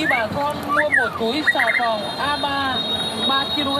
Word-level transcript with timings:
khi 0.00 0.06
bà 0.10 0.26
con 0.34 0.56
mua 0.66 0.88
một 0.88 1.10
túi 1.20 1.42
xà 1.54 1.64
phòng 1.78 2.00
A3 2.18 2.74
3 3.28 3.44
kg, 3.56 3.78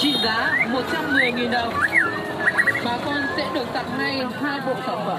trị 0.00 0.14
giá 0.24 0.56
110.000 0.72 1.50
đồng, 1.50 1.74
bà 2.84 2.98
con 3.04 3.20
sẽ 3.36 3.46
được 3.54 3.66
tặng 3.72 3.98
ngay 3.98 4.26
hai 4.42 4.60
bộ 4.66 4.72
sản 4.86 4.98
phẩm. 5.06 5.18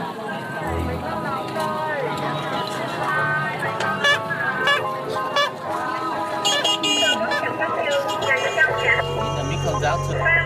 Mình 9.50 10.43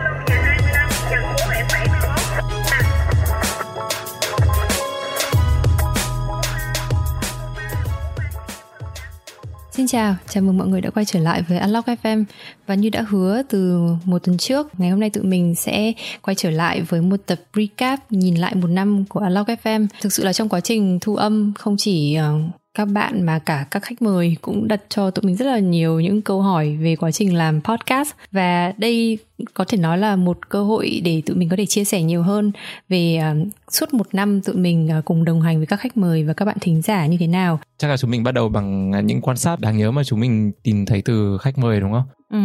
Xin 9.77 9.88
chào, 9.88 10.16
chào 10.30 10.44
mừng 10.44 10.58
mọi 10.58 10.67
người 10.67 10.81
đã 10.81 10.90
quay 10.90 11.05
trở 11.05 11.20
lại 11.20 11.41
với 11.41 11.59
Unlock 11.59 11.88
FM 11.88 12.23
Và 12.67 12.76
như 12.76 12.90
đã 12.90 13.05
hứa 13.09 13.41
từ 13.49 13.80
một 14.05 14.23
tuần 14.23 14.38
trước, 14.38 14.80
ngày 14.80 14.90
hôm 14.90 15.00
nay 15.00 15.09
tụi 15.09 15.23
mình 15.23 15.55
sẽ 15.55 15.94
quay 16.22 16.36
trở 16.36 16.50
lại 16.50 16.81
với 16.81 17.02
một 17.02 17.17
tập 17.26 17.40
recap 17.55 18.12
nhìn 18.12 18.36
lại 18.36 18.55
một 18.55 18.67
năm 18.67 19.05
của 19.09 19.20
Unlock 19.20 19.50
FM 19.50 19.88
Thực 20.02 20.13
sự 20.13 20.23
là 20.23 20.34
trong 20.34 20.50
quá 20.50 20.59
trình 20.59 20.98
thu 21.02 21.16
âm 21.16 21.53
không 21.55 21.76
chỉ 21.77 22.16
ờ, 22.16 22.40
các 22.77 22.86
bạn 22.86 23.26
mà 23.26 23.40
cả 23.40 23.66
các 23.72 23.84
khách 23.84 24.02
mời 24.02 24.38
cũng 24.41 24.67
đặt 24.67 24.81
cho 24.90 25.12
tụi 25.12 25.23
mình 25.26 25.36
rất 25.36 25.45
là 25.45 25.59
nhiều 25.59 25.99
những 25.99 26.22
câu 26.22 26.41
hỏi 26.41 26.77
về 26.81 26.95
quá 26.95 27.12
trình 27.12 27.36
làm 27.36 27.62
podcast 27.62 28.09
và 28.31 28.73
đây 28.77 29.17
có 29.53 29.66
thể 29.67 29.77
nói 29.77 29.98
là 29.98 30.16
một 30.16 30.50
cơ 30.50 30.63
hội 30.63 31.02
để 31.03 31.22
tụi 31.26 31.38
mình 31.38 31.50
có 31.50 31.55
thể 31.55 31.66
chia 31.66 31.84
sẻ 31.84 32.02
nhiều 32.02 32.23
hơn 32.23 32.52
về 32.90 33.20
uh, 33.31 33.48
suốt 33.72 33.94
một 33.94 34.08
năm 34.12 34.41
tụi 34.41 34.55
mình 34.55 34.90
uh, 35.00 35.05
cùng 35.05 35.26
đồng 35.26 35.41
hành 35.41 35.58
với 35.58 35.66
các 35.66 35.80
khách 35.80 35.98
mời 35.98 36.23
và 36.23 36.34
các 36.34 36.45
bạn 36.45 36.58
thính 36.62 36.81
giả 36.81 37.05
như 37.05 37.17
thế 37.20 37.27
nào. 37.27 37.59
Chắc 37.77 37.88
là 37.88 37.98
chúng 37.98 38.12
mình 38.12 38.23
bắt 38.23 38.31
đầu 38.31 38.50
bằng 38.50 38.91
những 39.05 39.22
quan 39.22 39.38
sát 39.38 39.59
đáng 39.59 39.78
nhớ 39.78 39.91
mà 39.91 40.03
chúng 40.03 40.20
mình 40.20 40.52
tìm 40.64 40.86
thấy 40.86 41.02
từ 41.02 41.38
khách 41.38 41.58
mời 41.58 41.80
đúng 41.80 41.92
không? 41.92 42.05
Ừ. 42.31 42.39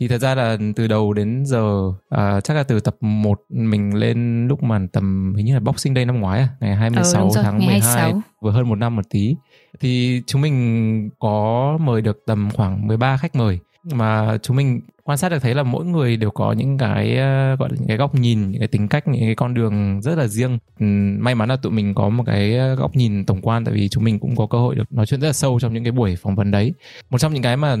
Thì 0.00 0.08
thật 0.08 0.18
ra 0.18 0.34
là 0.34 0.56
từ 0.76 0.86
đầu 0.86 1.12
đến 1.12 1.42
giờ 1.46 1.92
à, 2.08 2.40
chắc 2.40 2.54
là 2.54 2.62
từ 2.62 2.80
tập 2.80 2.96
1 3.00 3.40
mình 3.48 3.94
lên 3.94 4.48
lúc 4.48 4.62
mà 4.62 4.80
tầm 4.92 5.34
hình 5.36 5.46
như 5.46 5.54
là 5.54 5.60
Boxing 5.60 5.94
Day 5.94 6.04
năm 6.04 6.20
ngoái 6.20 6.40
à, 6.40 6.48
ngày 6.60 6.76
26 6.76 7.22
ừ, 7.22 7.40
tháng 7.42 7.58
ngày 7.58 7.66
12 7.68 7.94
26. 7.94 8.22
vừa 8.40 8.50
hơn 8.50 8.68
một 8.68 8.74
năm 8.74 8.96
một 8.96 9.02
tí. 9.10 9.36
Thì 9.80 10.22
chúng 10.26 10.40
mình 10.40 11.10
có 11.18 11.78
mời 11.80 12.02
được 12.02 12.22
tầm 12.26 12.48
khoảng 12.54 12.86
13 12.86 13.16
khách 13.16 13.36
mời 13.36 13.58
mà 13.92 14.38
chúng 14.42 14.56
mình 14.56 14.80
quan 15.10 15.18
sát 15.18 15.28
được 15.28 15.38
thấy 15.38 15.54
là 15.54 15.62
mỗi 15.62 15.84
người 15.84 16.16
đều 16.16 16.30
có 16.30 16.52
những 16.52 16.78
cái 16.78 17.12
uh, 17.12 17.58
gọi 17.58 17.68
là 17.70 17.76
những 17.78 17.88
cái 17.88 17.96
góc 17.96 18.14
nhìn, 18.14 18.50
những 18.50 18.60
cái 18.60 18.68
tính 18.68 18.88
cách, 18.88 19.08
những 19.08 19.20
cái 19.20 19.34
con 19.34 19.54
đường 19.54 20.02
rất 20.02 20.18
là 20.18 20.26
riêng. 20.26 20.58
Uhm, 20.84 21.24
may 21.24 21.34
mắn 21.34 21.48
là 21.48 21.56
tụi 21.56 21.72
mình 21.72 21.94
có 21.94 22.08
một 22.08 22.24
cái 22.26 22.56
ờ, 22.56 22.74
góc 22.74 22.96
nhìn 22.96 23.24
tổng 23.24 23.40
quan 23.42 23.64
tại 23.64 23.74
vì 23.74 23.88
chúng 23.88 24.04
mình 24.04 24.18
cũng 24.18 24.36
có 24.36 24.46
cơ 24.46 24.58
hội 24.58 24.74
được 24.74 24.92
nói 24.92 25.06
chuyện 25.06 25.20
rất 25.20 25.26
là 25.26 25.32
sâu 25.32 25.60
trong 25.60 25.74
những 25.74 25.84
cái 25.84 25.92
buổi 25.92 26.16
phỏng 26.16 26.36
vấn 26.36 26.50
đấy. 26.50 26.72
Một 27.10 27.18
trong 27.18 27.34
những 27.34 27.42
cái 27.42 27.56
mà 27.56 27.70
ừ, 27.72 27.78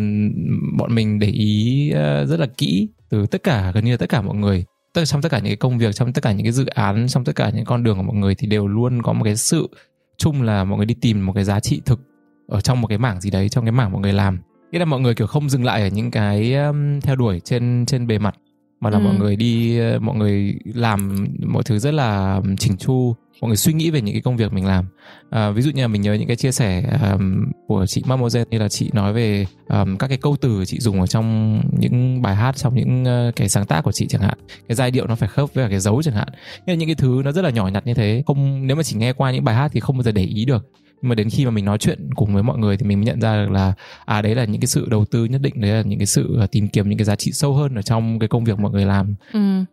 bọn 0.78 0.94
mình 0.94 1.18
để 1.18 1.28
ý 1.28 1.92
uh, 1.92 2.28
rất 2.28 2.40
là 2.40 2.46
kỹ 2.58 2.88
từ 3.10 3.26
tất 3.26 3.42
cả 3.42 3.72
gần 3.74 3.84
như 3.84 3.90
là 3.90 3.96
tất 3.96 4.08
cả 4.08 4.22
mọi 4.22 4.36
người 4.36 4.64
tất 4.94 5.04
trong 5.04 5.22
tất 5.22 5.28
cả 5.28 5.38
những 5.38 5.46
cái 5.46 5.56
công 5.56 5.78
việc 5.78 5.94
trong 5.94 6.12
tất 6.12 6.22
cả 6.22 6.32
những 6.32 6.44
cái 6.44 6.52
dự 6.52 6.66
án 6.66 7.08
trong 7.08 7.24
tất 7.24 7.36
cả 7.36 7.50
những 7.54 7.64
con 7.64 7.82
đường 7.82 7.96
của 7.96 8.02
mọi 8.02 8.16
người 8.16 8.34
thì 8.34 8.46
đều 8.46 8.66
luôn 8.66 9.02
có 9.02 9.12
một 9.12 9.24
cái 9.24 9.36
sự 9.36 9.68
chung 10.18 10.42
là 10.42 10.64
mọi 10.64 10.76
người 10.76 10.86
đi 10.86 10.94
tìm 11.00 11.26
một 11.26 11.32
cái 11.32 11.44
giá 11.44 11.60
trị 11.60 11.80
thực 11.86 12.00
ở 12.48 12.60
trong 12.60 12.80
một 12.80 12.88
cái 12.88 12.98
mảng 12.98 13.20
gì 13.20 13.30
đấy 13.30 13.48
trong 13.48 13.64
cái 13.64 13.72
mảng 13.72 13.92
mọi 13.92 14.00
người 14.00 14.12
làm 14.12 14.38
nghĩa 14.72 14.78
là 14.78 14.84
mọi 14.84 15.00
người 15.00 15.14
kiểu 15.14 15.26
không 15.26 15.50
dừng 15.50 15.64
lại 15.64 15.82
ở 15.82 15.88
những 15.88 16.10
cái 16.10 16.54
theo 17.02 17.16
đuổi 17.16 17.40
trên 17.40 17.84
trên 17.86 18.06
bề 18.06 18.18
mặt 18.18 18.34
mà 18.80 18.90
là 18.90 18.98
Ừ. 18.98 19.02
mọi 19.04 19.14
người 19.18 19.36
đi 19.36 19.80
mọi 20.00 20.16
người 20.16 20.54
làm 20.64 21.26
mọi 21.46 21.62
thứ 21.62 21.78
rất 21.78 21.94
là 21.94 22.40
chỉnh 22.58 22.76
chu 22.76 23.14
mọi 23.40 23.48
người 23.48 23.56
suy 23.56 23.72
nghĩ 23.72 23.90
về 23.90 24.00
những 24.00 24.14
cái 24.14 24.22
công 24.22 24.36
việc 24.36 24.52
mình 24.52 24.66
làm. 24.66 24.86
À, 25.30 25.50
ví 25.50 25.62
dụ 25.62 25.70
như 25.70 25.82
là 25.82 25.88
mình 25.88 26.02
nhớ 26.02 26.14
những 26.14 26.26
cái 26.26 26.36
chia 26.36 26.52
sẻ 26.52 26.98
um, 27.12 27.44
của 27.66 27.86
chị 27.86 28.02
Mamozen 28.06 28.44
như 28.50 28.58
là 28.58 28.68
chị 28.68 28.90
nói 28.92 29.12
về 29.12 29.46
um, 29.68 29.96
các 29.96 30.08
cái 30.08 30.18
câu 30.18 30.36
từ 30.40 30.64
chị 30.64 30.78
dùng 30.80 31.00
ở 31.00 31.06
trong 31.06 31.60
những 31.78 32.22
bài 32.22 32.36
hát 32.36 32.56
trong 32.56 32.74
những 32.74 33.04
uh, 33.28 33.36
cái 33.36 33.48
sáng 33.48 33.66
tác 33.66 33.84
của 33.84 33.92
chị 33.92 34.06
chẳng 34.08 34.22
hạn. 34.22 34.38
Cái 34.68 34.76
giai 34.76 34.90
điệu 34.90 35.06
nó 35.06 35.14
phải 35.14 35.28
khớp 35.28 35.54
với 35.54 35.64
cả 35.64 35.68
cái 35.70 35.80
dấu 35.80 36.02
chẳng 36.02 36.14
hạn. 36.14 36.28
Nghĩa 36.66 36.72
là 36.72 36.74
những 36.74 36.88
cái 36.88 36.94
thứ 36.94 37.22
nó 37.24 37.32
rất 37.32 37.42
là 37.42 37.50
nhỏ 37.50 37.68
nhặt 37.68 37.86
như 37.86 37.94
thế 37.94 38.22
không 38.26 38.66
nếu 38.66 38.76
mà 38.76 38.82
chỉ 38.82 38.96
nghe 38.96 39.12
qua 39.12 39.30
những 39.32 39.44
bài 39.44 39.54
hát 39.54 39.70
thì 39.74 39.80
không 39.80 39.96
bao 39.96 40.02
giờ 40.02 40.12
để 40.12 40.22
ý 40.22 40.44
được 40.44 40.66
nhưng 41.02 41.08
mà 41.08 41.14
đến 41.14 41.30
khi 41.30 41.44
mà 41.44 41.50
mình 41.50 41.64
nói 41.64 41.78
chuyện 41.78 42.10
cùng 42.14 42.34
với 42.34 42.42
mọi 42.42 42.58
người 42.58 42.76
thì 42.76 42.86
mình 42.86 42.98
mới 42.98 43.06
nhận 43.06 43.20
ra 43.20 43.44
được 43.44 43.50
là 43.50 43.72
à 44.04 44.22
đấy 44.22 44.34
là 44.34 44.44
những 44.44 44.60
cái 44.60 44.66
sự 44.66 44.86
đầu 44.90 45.04
tư 45.04 45.24
nhất 45.24 45.40
định 45.42 45.60
đấy 45.60 45.70
là 45.70 45.82
những 45.82 45.98
cái 45.98 46.06
sự 46.06 46.36
à, 46.40 46.46
tìm 46.46 46.68
kiếm 46.68 46.88
những 46.88 46.98
cái 46.98 47.04
giá 47.04 47.16
trị 47.16 47.32
sâu 47.32 47.54
hơn 47.54 47.74
ở 47.74 47.82
trong 47.82 48.18
cái 48.18 48.28
công 48.28 48.44
việc 48.44 48.58
mọi 48.58 48.72
người 48.72 48.86
làm 48.86 49.14
Ừ. 49.32 49.64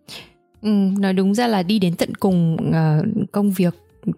Ừ, 0.62 0.70
nói 1.00 1.14
đúng 1.14 1.34
ra 1.34 1.48
là 1.48 1.64
đi 1.64 1.80
đến 1.80 1.96
tận 1.96 2.16
cùng 2.16 2.58
uh, 2.70 3.32
công 3.32 3.52
việc 3.52 3.76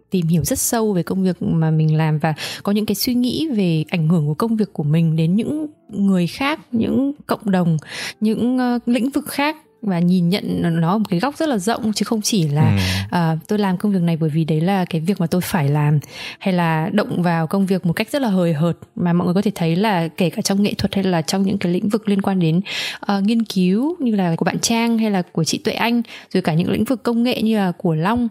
tìm 0.10 0.28
hiểu 0.28 0.44
rất 0.44 0.60
sâu 0.60 0.94
về 0.94 1.04
công 1.04 1.24
việc 1.24 1.42
mà 1.42 1.72
mình 1.72 1.98
làm 1.98 2.18
và 2.20 2.34
có 2.64 2.72
những 2.72 2.86
cái 2.86 2.96
suy 2.96 3.14
nghĩ 3.14 3.48
về 3.56 3.84
ảnh 3.90 4.08
hưởng 4.08 4.28
của 4.28 4.34
công 4.34 4.56
việc 4.56 4.74
của 4.74 4.84
mình 4.84 5.16
đến 5.16 5.36
những 5.36 5.68
người 5.90 6.28
khác 6.28 6.60
những 6.72 7.14
cộng 7.28 7.52
đồng 7.52 7.78
những 8.20 8.58
uh, 8.58 8.88
lĩnh 8.88 9.10
vực 9.10 9.26
khác 9.28 9.56
và 9.82 10.00
nhìn 10.00 10.30
nhận 10.30 10.62
nó 10.82 10.92
ở 10.92 10.98
một 10.98 11.06
cái 11.10 11.20
góc 11.20 11.38
rất 11.38 11.50
là 11.50 11.58
rộng 11.58 11.94
chứ 11.94 12.04
không 12.04 12.22
chỉ 12.22 12.48
là 12.48 12.76
Ừ. 12.76 12.78
à, 13.12 13.38
tôi 13.48 13.60
làm 13.60 13.78
công 13.78 13.92
việc 13.92 14.02
này 14.02 14.18
bởi 14.18 14.30
vì 14.30 14.44
đấy 14.46 14.62
là 14.62 14.86
cái 14.86 15.02
việc 15.02 15.20
mà 15.22 15.28
tôi 15.28 15.42
phải 15.42 15.70
làm 15.70 16.00
hay 16.40 16.54
là 16.54 16.90
động 16.94 17.22
vào 17.22 17.48
công 17.48 17.66
việc 17.66 17.86
một 17.86 17.94
cách 17.94 18.10
rất 18.12 18.22
là 18.22 18.30
hời 18.30 18.54
hợt 18.54 18.78
mà 18.96 19.14
mọi 19.14 19.26
người 19.26 19.34
có 19.34 19.42
thể 19.42 19.52
thấy 19.56 19.76
là 19.76 20.08
kể 20.08 20.30
cả 20.30 20.42
trong 20.42 20.64
nghệ 20.64 20.74
thuật 20.74 20.96
hay 20.96 21.04
là 21.04 21.22
trong 21.22 21.44
những 21.44 21.58
cái 21.58 21.72
lĩnh 21.72 21.90
vực 21.90 22.10
liên 22.10 22.22
quan 22.22 22.40
đến 22.40 22.62
ờ, 23.00 23.22
nghiên 23.22 23.44
cứu 23.44 23.96
như 24.00 24.16
là 24.16 24.36
của 24.36 24.46
bạn 24.46 24.60
Trang 24.60 24.98
hay 24.98 25.12
là 25.12 25.22
của 25.22 25.44
chị 25.44 25.58
Tuệ 25.58 25.74
Anh 25.74 26.02
rồi 26.34 26.42
cả 26.42 26.54
những 26.54 26.70
lĩnh 26.72 26.84
vực 26.84 27.04
công 27.04 27.24
nghệ 27.24 27.42
như 27.42 27.58
là 27.58 27.72
của 27.72 27.96
Long 27.96 28.28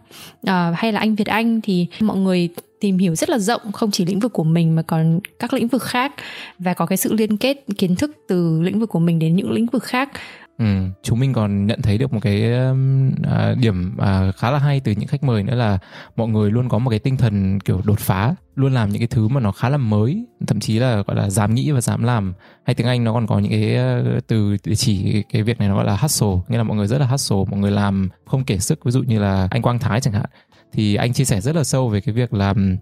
ờ, 0.47 0.73
hay 0.77 0.93
là 0.93 1.01
anh 1.01 1.15
Việt 1.15 1.27
Anh 1.27 1.61
thì 1.61 1.87
mọi 2.01 2.17
người 2.17 2.49
tìm 2.81 2.99
hiểu 2.99 3.15
rất 3.15 3.31
là 3.31 3.39
rộng 3.39 3.73
không 3.73 3.91
chỉ 3.91 4.05
lĩnh 4.05 4.21
vực 4.21 4.33
của 4.33 4.45
mình 4.45 4.75
mà 4.75 4.83
còn 4.83 5.21
các 5.39 5.53
lĩnh 5.55 5.69
vực 5.69 5.83
khác 5.83 6.13
và 6.59 6.75
có 6.75 6.87
cái 6.87 6.97
sự 6.97 7.13
liên 7.13 7.37
kết 7.37 7.65
kiến 7.79 7.97
thức 7.97 8.11
từ 8.29 8.61
lĩnh 8.63 8.81
vực 8.81 8.89
của 8.89 8.99
mình 8.99 9.19
đến 9.19 9.37
những 9.37 9.53
lĩnh 9.53 9.67
vực 9.67 9.83
khác 9.85 10.09
Ừ, 10.59 10.65
chúng 11.03 11.21
mình 11.21 11.33
còn 11.33 11.67
nhận 11.67 11.83
thấy 11.83 11.99
được 11.99 12.13
một 12.13 12.21
cái 12.23 12.53
um, 12.53 13.11
à, 13.23 13.55
điểm 13.61 13.97
à, 13.99 14.33
khá 14.37 14.51
là 14.51 14.59
hay 14.59 14.81
từ 14.81 14.93
những 14.93 15.09
khách 15.09 15.25
mời 15.25 15.43
nữa 15.43 15.55
là 15.55 15.79
mọi 16.17 16.29
người 16.29 16.51
luôn 16.51 16.69
có 16.69 16.79
một 16.79 16.91
cái 16.91 16.99
tinh 16.99 17.17
thần 17.17 17.61
kiểu 17.61 17.81
đột 17.85 17.99
phá, 17.99 18.35
luôn 18.55 18.75
làm 18.75 18.91
những 18.91 19.01
cái 19.01 19.09
thứ 19.09 19.29
mà 19.29 19.41
nó 19.41 19.53
khá 19.53 19.69
là 19.69 19.77
mới, 19.77 20.27
thậm 20.47 20.61
chí 20.61 20.79
là 20.79 21.03
gọi 21.07 21.17
là 21.17 21.31
dám 21.31 21.55
nghĩ 21.55 21.71
và 21.71 21.81
dám 21.81 22.03
làm. 22.03 22.35
Hay 22.65 22.75
tiếng 22.75 22.87
Anh 22.87 23.05
nó 23.05 23.13
còn 23.13 23.27
có 23.27 23.39
những 23.39 23.53
cái 23.53 23.77
uh, 24.17 24.27
từ 24.27 24.57
để 24.65 24.75
chỉ 24.75 25.23
cái 25.23 25.43
việc 25.43 25.59
này 25.59 25.69
nó 25.69 25.75
gọi 25.75 25.85
là 25.85 25.97
hustle, 25.97 26.37
nghĩa 26.49 26.57
là 26.57 26.63
mọi 26.63 26.77
người 26.77 26.87
rất 26.87 26.99
là 26.99 27.07
hustle, 27.07 27.45
mọi 27.51 27.61
người 27.61 27.71
làm 27.71 28.09
không 28.27 28.45
kể 28.45 28.59
sức. 28.59 28.85
Ví 28.85 28.91
dụ 28.91 29.03
như 29.03 29.19
là 29.19 29.49
anh 29.51 29.63
Quang 29.63 29.79
Thái 29.79 30.01
chẳng 30.01 30.15
hạn, 30.15 30.27
thì 30.73 30.95
anh 30.95 31.13
chia 31.13 31.25
sẻ 31.25 31.41
rất 31.41 31.57
là 31.57 31.65
sâu 31.65 31.89
về 31.89 32.01
cái 32.01 32.15
việc 32.15 32.35
làm 32.35 32.77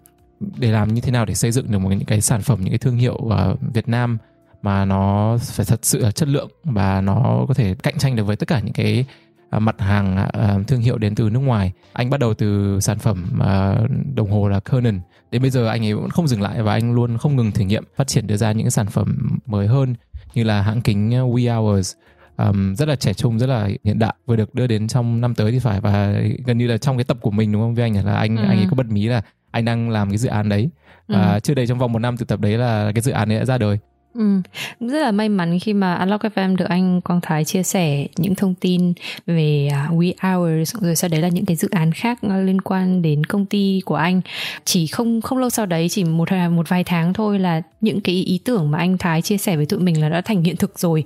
để 0.57 0.71
làm 0.71 0.93
như 0.93 1.01
thế 1.01 1.11
nào 1.11 1.25
để 1.25 1.33
xây 1.33 1.51
dựng 1.51 1.71
được 1.71 1.79
một 1.79 1.89
cái, 1.89 1.97
những 1.97 2.07
cái 2.07 2.21
sản 2.21 2.41
phẩm, 2.41 2.59
những 2.61 2.69
cái 2.69 2.77
thương 2.77 2.97
hiệu 2.97 3.15
ở 3.15 3.55
Việt 3.73 3.87
Nam 3.87 4.17
mà 4.61 4.85
nó 4.85 5.37
phải 5.41 5.65
thật 5.65 5.79
sự 5.85 5.99
là 5.99 6.11
chất 6.11 6.29
lượng 6.29 6.49
và 6.63 7.01
nó 7.01 7.45
có 7.47 7.53
thể 7.53 7.75
cạnh 7.83 7.97
tranh 7.97 8.15
được 8.15 8.23
với 8.23 8.35
tất 8.35 8.47
cả 8.47 8.59
những 8.59 8.73
cái 8.73 9.05
à, 9.49 9.59
mặt 9.59 9.81
hàng 9.81 10.17
à, 10.17 10.57
thương 10.67 10.81
hiệu 10.81 10.97
đến 10.97 11.15
từ 11.15 11.29
nước 11.29 11.39
ngoài. 11.39 11.71
Anh 11.93 12.09
bắt 12.09 12.19
đầu 12.19 12.33
từ 12.33 12.79
sản 12.79 12.99
phẩm 12.99 13.39
à, 13.39 13.75
đồng 14.15 14.31
hồ 14.31 14.47
là 14.47 14.59
Canon. 14.59 14.99
Đến 15.31 15.41
bây 15.41 15.51
giờ 15.51 15.67
anh 15.67 15.85
ấy 15.85 15.93
vẫn 15.93 16.09
không 16.09 16.27
dừng 16.27 16.41
lại 16.41 16.61
và 16.63 16.73
anh 16.73 16.93
luôn 16.93 17.17
không 17.17 17.35
ngừng 17.35 17.51
thử 17.51 17.63
nghiệm 17.65 17.83
phát 17.95 18.07
triển 18.07 18.27
đưa 18.27 18.37
ra 18.37 18.51
những 18.51 18.69
sản 18.71 18.85
phẩm 18.87 19.39
mới 19.45 19.67
hơn 19.67 19.95
như 20.33 20.43
là 20.43 20.61
hãng 20.61 20.81
kính 20.81 21.09
We 21.09 21.55
Hours 21.61 21.93
um, 22.37 22.75
rất 22.75 22.87
là 22.87 22.95
trẻ 22.95 23.13
trung 23.13 23.39
rất 23.39 23.47
là 23.47 23.69
hiện 23.83 23.99
đại 23.99 24.13
vừa 24.25 24.35
được 24.35 24.55
đưa 24.55 24.67
đến 24.67 24.87
trong 24.87 25.21
năm 25.21 25.35
tới 25.35 25.51
thì 25.51 25.59
phải 25.59 25.81
và 25.81 26.13
gần 26.45 26.57
như 26.57 26.67
là 26.67 26.77
trong 26.77 26.97
cái 26.97 27.03
tập 27.03 27.17
của 27.21 27.31
mình 27.31 27.51
đúng 27.51 27.61
không 27.61 27.75
với 27.75 27.83
anh 27.83 28.05
là 28.05 28.15
anh 28.15 28.35
Ừ. 28.37 28.43
anh 28.47 28.57
ấy 28.57 28.67
có 28.69 28.75
bật 28.75 28.87
mí 28.87 29.05
là 29.07 29.21
anh 29.51 29.65
đang 29.65 29.89
làm 29.89 30.09
cái 30.09 30.17
dự 30.17 30.29
án 30.29 30.49
đấy 30.49 30.69
và 31.07 31.33
Ừ. 31.33 31.39
chưa 31.43 31.53
đầy 31.53 31.67
trong 31.67 31.79
vòng 31.79 31.91
một 31.93 31.99
năm 31.99 32.17
từ 32.17 32.25
tập 32.25 32.39
đấy 32.39 32.57
là 32.57 32.91
cái 32.95 33.01
dự 33.01 33.11
án 33.11 33.31
ấy 33.31 33.39
đã 33.39 33.45
ra 33.45 33.57
đời 33.57 33.79
Ừ. 34.17 34.41
Rất 34.79 34.99
là 34.99 35.11
may 35.11 35.29
mắn 35.29 35.59
khi 35.59 35.73
mà 35.73 35.95
Unlock 35.95 36.23
FM 36.23 36.55
được 36.55 36.65
anh 36.69 37.01
Quang 37.01 37.21
Thái 37.21 37.45
chia 37.45 37.63
sẻ 37.63 38.07
những 38.17 38.35
thông 38.35 38.53
tin 38.53 38.93
về 39.25 39.69
à, 39.71 39.89
We 39.91 40.13
Hours 40.21 40.75
rồi 40.81 40.95
sau 40.95 41.09
đấy 41.09 41.21
là 41.21 41.27
những 41.27 41.45
cái 41.45 41.55
dự 41.55 41.67
án 41.71 41.91
khác 41.91 42.19
ờ, 42.21 42.41
liên 42.41 42.61
quan 42.61 43.01
đến 43.01 43.23
công 43.23 43.45
ty 43.45 43.81
của 43.85 43.95
anh. 43.95 44.21
Chỉ 44.65 44.87
không 44.87 45.21
không 45.21 45.37
lâu 45.37 45.49
sau 45.49 45.65
đấy 45.65 45.87
chỉ 45.89 46.03
một 46.03 46.29
à, 46.29 46.49
một 46.49 46.69
vài 46.69 46.83
tháng 46.83 47.13
thôi 47.13 47.39
là 47.39 47.61
những 47.81 48.01
cái 48.01 48.15
ý 48.15 48.39
tưởng 48.43 48.71
mà 48.71 48.77
anh 48.77 48.97
Thái 48.97 49.21
chia 49.21 49.37
sẻ 49.37 49.55
với 49.55 49.65
tụi 49.65 49.79
mình 49.79 50.01
là 50.01 50.09
đã 50.09 50.21
thành 50.21 50.43
hiện 50.43 50.55
thực 50.55 50.79
rồi. 50.79 51.03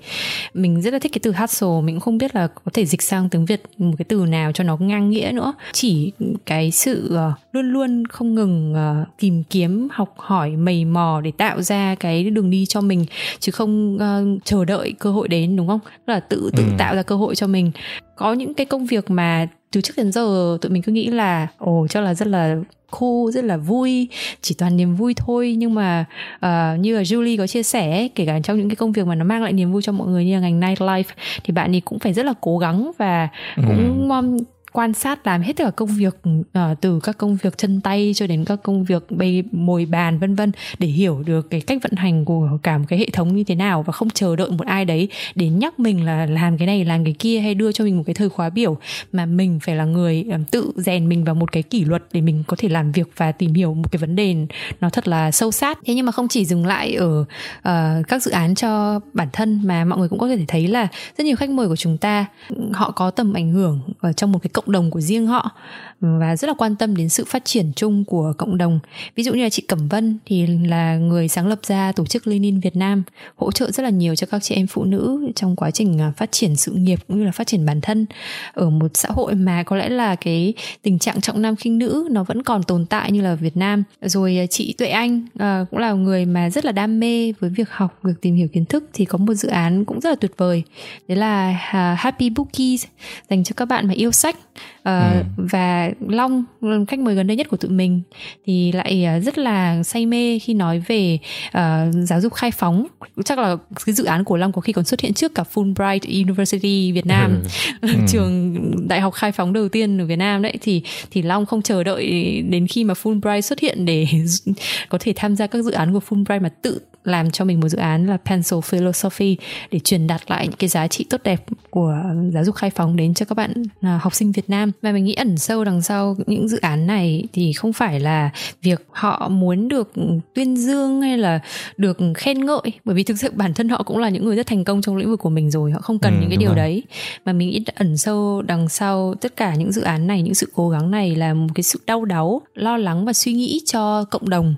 Mình 0.53 0.81
rất 0.81 0.93
là 0.93 0.99
thích 0.99 1.11
cái 1.11 1.19
từ 1.23 1.31
hustle, 1.31 1.81
mình 1.83 1.95
cũng 1.95 1.99
không 1.99 2.17
biết 2.17 2.35
là 2.35 2.47
có 2.47 2.71
thể 2.73 2.85
dịch 2.85 3.01
sang 3.01 3.29
tiếng 3.29 3.45
Việt 3.45 3.61
một 3.77 3.95
cái 3.97 4.05
từ 4.09 4.25
nào 4.25 4.51
cho 4.51 4.63
nó 4.63 4.77
ngang 4.77 5.09
nghĩa 5.09 5.31
nữa. 5.33 5.53
Chỉ 5.71 6.11
cái 6.45 6.71
sự 6.71 7.15
ờ, 7.15 7.33
luôn 7.51 7.65
luôn 7.73 8.05
không 8.05 8.35
ngừng 8.35 8.73
ờ, 8.73 9.05
tìm 9.19 9.43
kiếm, 9.49 9.87
học 9.91 10.13
hỏi, 10.17 10.49
mầy 10.51 10.85
mò 10.85 11.21
để 11.23 11.31
tạo 11.37 11.61
ra 11.61 11.95
cái 11.95 12.23
đường 12.23 12.49
đi 12.49 12.65
cho 12.65 12.81
mình 12.81 13.00
chứ 13.39 13.51
không 13.51 13.97
ờ, 13.99 14.23
chờ 14.43 14.65
đợi 14.65 14.93
cơ 14.99 15.11
hội 15.11 15.27
đến 15.27 15.55
đúng 15.55 15.67
không? 15.67 15.79
Tức 15.85 16.13
là 16.13 16.19
tự 16.19 16.51
tự 16.55 16.63
Ừ. 16.63 16.69
tạo 16.77 16.95
ra 16.95 17.03
cơ 17.03 17.15
hội 17.15 17.35
cho 17.35 17.47
mình. 17.47 17.71
Có 18.15 18.33
những 18.33 18.53
cái 18.53 18.65
công 18.65 18.85
việc 18.85 19.09
mà 19.11 19.47
từ 19.71 19.81
trước 19.81 19.93
đến 19.97 20.11
giờ 20.11 20.57
tụi 20.61 20.71
mình 20.71 20.81
cứ 20.81 20.91
nghĩ 20.91 21.07
là 21.07 21.47
ồ 21.57 21.87
chắc 21.89 22.03
là 22.03 22.13
rất 22.13 22.27
là 22.27 22.55
cool 22.99 23.31
rất 23.33 23.43
là 23.43 23.57
vui 23.57 24.07
chỉ 24.41 24.55
toàn 24.57 24.77
niềm 24.77 24.95
vui 24.95 25.13
thôi 25.17 25.55
nhưng 25.57 25.73
mà 25.73 26.05
ờ, 26.39 26.75
như 26.79 26.95
là 26.95 27.01
Julie 27.01 27.37
có 27.37 27.47
chia 27.47 27.63
sẻ 27.63 27.91
ấy, 27.91 28.09
kể 28.15 28.25
cả 28.25 28.39
trong 28.43 28.57
những 28.57 28.69
cái 28.69 28.75
công 28.75 28.91
việc 28.91 29.07
mà 29.07 29.15
nó 29.15 29.25
mang 29.25 29.43
lại 29.43 29.53
niềm 29.53 29.71
vui 29.71 29.81
cho 29.81 29.91
mọi 29.91 30.07
người 30.07 30.25
như 30.25 30.33
là 30.33 30.39
ngành 30.39 30.59
nightlife 30.59 31.03
thì 31.43 31.53
bạn 31.53 31.75
ấy 31.75 31.81
cũng 31.81 31.99
phải 31.99 32.13
rất 32.13 32.25
là 32.25 32.33
cố 32.41 32.57
gắng 32.57 32.91
và 32.97 33.27
cũng 33.55 34.11
um, 34.11 34.37
quan 34.71 34.93
sát 34.93 35.27
làm 35.27 35.41
hết 35.41 35.53
tất 35.53 35.63
cả 35.63 35.71
công 35.71 35.89
việc 35.89 36.15
uh, 36.27 36.81
từ 36.81 36.99
các 37.03 37.17
công 37.17 37.35
việc 37.35 37.57
chân 37.57 37.81
tay 37.81 38.11
cho 38.15 38.27
đến 38.27 38.45
các 38.45 38.59
công 38.63 38.83
việc 38.83 39.11
bày 39.11 39.43
mồi 39.51 39.85
bàn 39.85 40.19
vân 40.19 40.35
vân 40.35 40.51
để 40.79 40.87
hiểu 40.87 41.23
được 41.25 41.49
cái 41.49 41.61
cách 41.61 41.77
vận 41.83 41.91
hành 41.95 42.25
của 42.25 42.49
cả 42.63 42.77
một 42.77 42.85
cái 42.89 42.99
hệ 42.99 43.07
thống 43.13 43.35
như 43.35 43.43
thế 43.43 43.55
nào 43.55 43.83
và 43.83 43.91
không 43.91 44.09
chờ 44.09 44.35
đợi 44.35 44.49
một 44.49 44.67
ai 44.67 44.85
đấy 44.85 45.07
đến 45.35 45.59
nhắc 45.59 45.79
mình 45.79 46.05
là 46.05 46.25
làm 46.25 46.57
cái 46.57 46.67
này 46.67 46.85
làm 46.85 47.03
cái 47.03 47.15
kia 47.19 47.39
hay 47.39 47.55
đưa 47.55 47.71
cho 47.71 47.83
mình 47.83 47.97
một 47.97 48.03
cái 48.05 48.13
thời 48.13 48.29
khóa 48.29 48.49
biểu. 48.49 48.77
Mà 49.11 49.25
mình 49.25 49.59
phải 49.63 49.75
là 49.75 49.85
người 49.85 50.25
um, 50.31 50.43
tự 50.43 50.71
rèn 50.75 51.09
mình 51.09 51.23
vào 51.23 51.35
một 51.35 51.51
cái 51.51 51.63
kỷ 51.63 51.85
luật 51.85 52.03
để 52.13 52.21
mình 52.21 52.43
có 52.47 52.55
thể 52.59 52.69
làm 52.69 52.91
việc 52.91 53.07
và 53.17 53.31
tìm 53.31 53.53
hiểu 53.53 53.73
một 53.73 53.91
cái 53.91 53.99
vấn 53.99 54.15
đề 54.15 54.35
nó 54.81 54.89
thật 54.89 55.07
là 55.07 55.31
sâu 55.31 55.51
sát. 55.51 55.77
Thế 55.85 55.93
nhưng 55.93 56.05
mà 56.05 56.11
không 56.11 56.27
chỉ 56.27 56.45
dừng 56.45 56.65
lại 56.65 56.95
ở 56.95 57.19
uh, 57.19 58.07
các 58.07 58.23
dự 58.23 58.31
án 58.31 58.55
cho 58.55 58.99
bản 59.13 59.27
thân 59.33 59.61
mà 59.63 59.85
mọi 59.85 59.99
người 59.99 60.09
cũng 60.09 60.19
có 60.19 60.27
thể 60.27 60.45
thấy 60.47 60.67
là 60.67 60.87
rất 61.17 61.23
nhiều 61.23 61.35
khách 61.35 61.49
mời 61.49 61.67
của 61.67 61.75
chúng 61.75 61.97
ta 61.97 62.25
họ 62.73 62.91
có 62.91 63.11
tầm 63.11 63.33
ảnh 63.33 63.51
hưởng 63.51 63.79
ở 63.99 64.13
trong 64.13 64.31
một 64.31 64.39
cái 64.41 64.49
cộng 64.53 64.60
cộng 64.61 64.71
đồng 64.71 64.91
của 64.91 65.01
riêng 65.01 65.27
họ. 65.27 65.51
Ừ, 66.01 66.07
và 66.19 66.35
rất 66.35 66.47
là 66.47 66.53
quan 66.53 66.75
tâm 66.75 66.95
đến 66.95 67.09
sự 67.09 67.25
phát 67.25 67.45
triển 67.45 67.71
chung 67.75 68.05
của 68.05 68.33
cộng 68.37 68.57
đồng. 68.57 68.79
Ví 69.15 69.23
dụ 69.23 69.33
như 69.33 69.43
là 69.43 69.49
chị 69.49 69.61
Cẩm 69.67 69.87
Vân 69.87 70.17
thì 70.25 70.47
là 70.47 70.97
người 70.97 71.27
sáng 71.27 71.47
lập 71.47 71.59
ra 71.63 71.91
tổ 71.91 72.05
chức 72.05 72.27
Lenin 72.27 72.59
Việt 72.59 72.75
Nam, 72.75 73.03
hỗ 73.35 73.51
trợ 73.51 73.71
rất 73.71 73.83
là 73.83 73.89
nhiều 73.89 74.15
cho 74.15 74.27
các 74.31 74.43
chị 74.43 74.55
em 74.55 74.67
phụ 74.67 74.83
nữ 74.83 75.31
trong 75.35 75.55
quá 75.55 75.71
trình 75.71 76.01
à, 76.01 76.11
phát 76.17 76.31
triển 76.31 76.55
sự 76.55 76.71
nghiệp 76.71 76.99
cũng 77.07 77.19
như 77.19 77.25
là 77.25 77.31
phát 77.31 77.47
triển 77.47 77.65
bản 77.65 77.81
thân. 77.81 78.05
Ở 78.53 78.69
một 78.69 78.91
xã 78.93 79.09
hội 79.11 79.35
mà 79.35 79.63
có 79.63 79.75
lẽ 79.75 79.89
là 79.89 80.15
cái 80.15 80.53
tình 80.81 80.99
trạng 80.99 81.21
trọng 81.21 81.41
nam 81.41 81.55
khinh 81.55 81.77
nữ 81.77 82.07
nó 82.11 82.23
vẫn 82.23 82.43
còn 82.43 82.63
tồn 82.63 82.85
tại 82.85 83.11
như 83.11 83.21
là 83.21 83.35
Việt 83.35 83.57
Nam. 83.57 83.83
Rồi 84.01 84.37
à, 84.37 84.45
chị 84.45 84.73
Tuệ 84.77 84.87
Anh 84.87 85.27
à, 85.39 85.65
cũng 85.71 85.79
là 85.79 85.93
người 85.93 86.25
mà 86.25 86.49
rất 86.49 86.65
là 86.65 86.71
đam 86.71 86.99
mê 86.99 87.33
với 87.39 87.49
việc 87.49 87.69
học, 87.69 87.99
việc 88.03 88.21
tìm 88.21 88.35
hiểu 88.35 88.47
kiến 88.47 88.65
thức 88.65 88.89
thì 88.93 89.05
có 89.05 89.17
một 89.17 89.33
dự 89.33 89.49
án 89.49 89.85
cũng 89.85 89.99
rất 89.99 90.09
là 90.09 90.15
tuyệt 90.15 90.31
vời. 90.37 90.63
Đấy 91.07 91.17
là 91.17 91.51
Happy 91.97 92.29
Bookies 92.29 92.85
dành 93.29 93.43
cho 93.43 93.53
các 93.57 93.65
bạn 93.65 93.87
mà 93.87 93.93
yêu 93.93 94.11
sách 94.11 94.35
ừ. 94.83 94.91
và 95.37 95.91
Long 96.07 96.45
khách 96.87 96.99
mời 96.99 97.15
gần 97.15 97.27
đây 97.27 97.37
nhất 97.37 97.49
của 97.49 97.57
tụi 97.57 97.71
mình 97.71 98.01
thì 98.45 98.71
lại 98.71 99.05
à, 99.05 99.19
rất 99.19 99.37
là 99.37 99.83
say 99.83 100.05
mê 100.05 100.39
khi 100.39 100.53
nói 100.53 100.83
về 100.87 101.19
uh, 101.47 101.61
giáo 102.03 102.21
dục 102.21 102.33
khai 102.33 102.51
phóng 102.51 102.87
chắc 103.25 103.39
là 103.39 103.55
cái 103.85 103.95
dự 103.95 104.03
án 104.03 104.23
của 104.23 104.37
Long 104.37 104.51
có 104.51 104.61
khi 104.61 104.73
còn 104.73 104.85
xuất 104.85 104.99
hiện 104.99 105.13
trước 105.13 105.35
cả 105.35 105.43
Fulbright 105.53 106.23
University 106.23 106.91
Việt 106.91 107.05
Nam 107.05 107.43
ừ. 107.81 107.89
trường 108.07 108.57
đại 108.87 109.01
học 109.01 109.13
khai 109.13 109.31
phóng 109.31 109.53
đầu 109.53 109.69
tiên 109.69 110.01
ở 110.01 110.05
Việt 110.05 110.15
Nam 110.15 110.41
đấy 110.41 110.57
thì 110.61 110.83
thì 111.11 111.21
Long 111.21 111.45
không 111.45 111.61
chờ 111.61 111.83
đợi 111.83 112.05
đến 112.49 112.67
khi 112.67 112.83
mà 112.83 112.93
Fulbright 112.93 113.41
xuất 113.41 113.59
hiện 113.59 113.85
để 113.85 114.07
có 114.89 114.97
thể 115.01 115.13
tham 115.15 115.35
gia 115.35 115.47
các 115.47 115.63
dự 115.63 115.71
án 115.71 115.93
của 115.93 116.01
Fulbright 116.09 116.41
mà 116.41 116.49
tự 116.49 116.79
làm 117.03 117.31
cho 117.31 117.45
mình 117.45 117.59
một 117.59 117.69
dự 117.69 117.77
án 117.77 118.07
là 118.07 118.17
Pencil 118.17 118.59
Philosophy 118.63 119.37
để 119.71 119.79
truyền 119.79 120.07
đạt 120.07 120.21
lại 120.27 120.47
những 120.47 120.57
cái 120.57 120.67
giá 120.69 120.87
trị 120.87 121.05
tốt 121.09 121.21
đẹp 121.23 121.43
của 121.69 122.03
giáo 122.33 122.43
dục 122.43 122.55
khai 122.55 122.69
phóng 122.69 122.95
đến 122.95 123.13
cho 123.13 123.25
các 123.25 123.35
bạn 123.35 123.53
à, 123.81 123.99
học 124.01 124.15
sinh 124.15 124.31
Việt 124.31 124.49
Nam. 124.49 124.71
Và 124.81 124.91
mình 124.91 125.03
nghĩ 125.03 125.13
ẩn 125.13 125.37
sâu 125.37 125.63
đằng 125.63 125.81
sau 125.81 126.15
những 126.27 126.47
dự 126.47 126.59
án 126.61 126.87
này 126.87 127.23
thì 127.33 127.53
không 127.53 127.73
phải 127.73 127.99
là 127.99 128.29
việc 128.61 128.87
họ 128.91 129.29
muốn 129.29 129.67
được 129.67 129.91
tuyên 130.33 130.57
dương 130.57 131.01
hay 131.01 131.17
là 131.17 131.39
được 131.77 131.97
khen 132.15 132.45
ngợi 132.45 132.71
bởi 132.85 132.95
vì 132.95 133.03
thực 133.03 133.19
sự 133.19 133.31
bản 133.35 133.53
thân 133.53 133.69
họ 133.69 133.83
cũng 133.83 133.97
là 133.97 134.09
những 134.09 134.25
người 134.25 134.35
rất 134.35 134.47
thành 134.47 134.63
công 134.63 134.81
trong 134.81 134.97
lĩnh 134.97 135.09
vực 135.09 135.19
của 135.19 135.29
mình 135.29 135.51
rồi 135.51 135.71
họ 135.71 135.81
không 135.81 135.99
cần 135.99 136.13
ừ, 136.13 136.17
những 136.21 136.29
cái 136.29 136.37
điều 136.37 136.49
rồi. 136.49 136.57
đấy. 136.57 136.83
Mà 137.25 137.33
mình 137.33 137.49
nghĩ 137.49 137.63
ẩn 137.75 137.97
sâu 137.97 138.41
đằng 138.41 138.69
sau 138.69 139.13
tất 139.21 139.35
cả 139.35 139.55
những 139.55 139.71
dự 139.71 139.81
án 139.81 140.07
này 140.07 140.21
những 140.21 140.33
sự 140.33 140.51
cố 140.55 140.69
gắng 140.69 140.91
này 140.91 141.15
là 141.15 141.33
một 141.33 141.47
cái 141.55 141.63
sự 141.63 141.79
đau 141.85 142.05
đáu 142.05 142.41
lo 142.55 142.77
lắng 142.77 143.05
và 143.05 143.13
suy 143.13 143.33
nghĩ 143.33 143.61
cho 143.65 144.03
cộng 144.03 144.29
đồng 144.29 144.55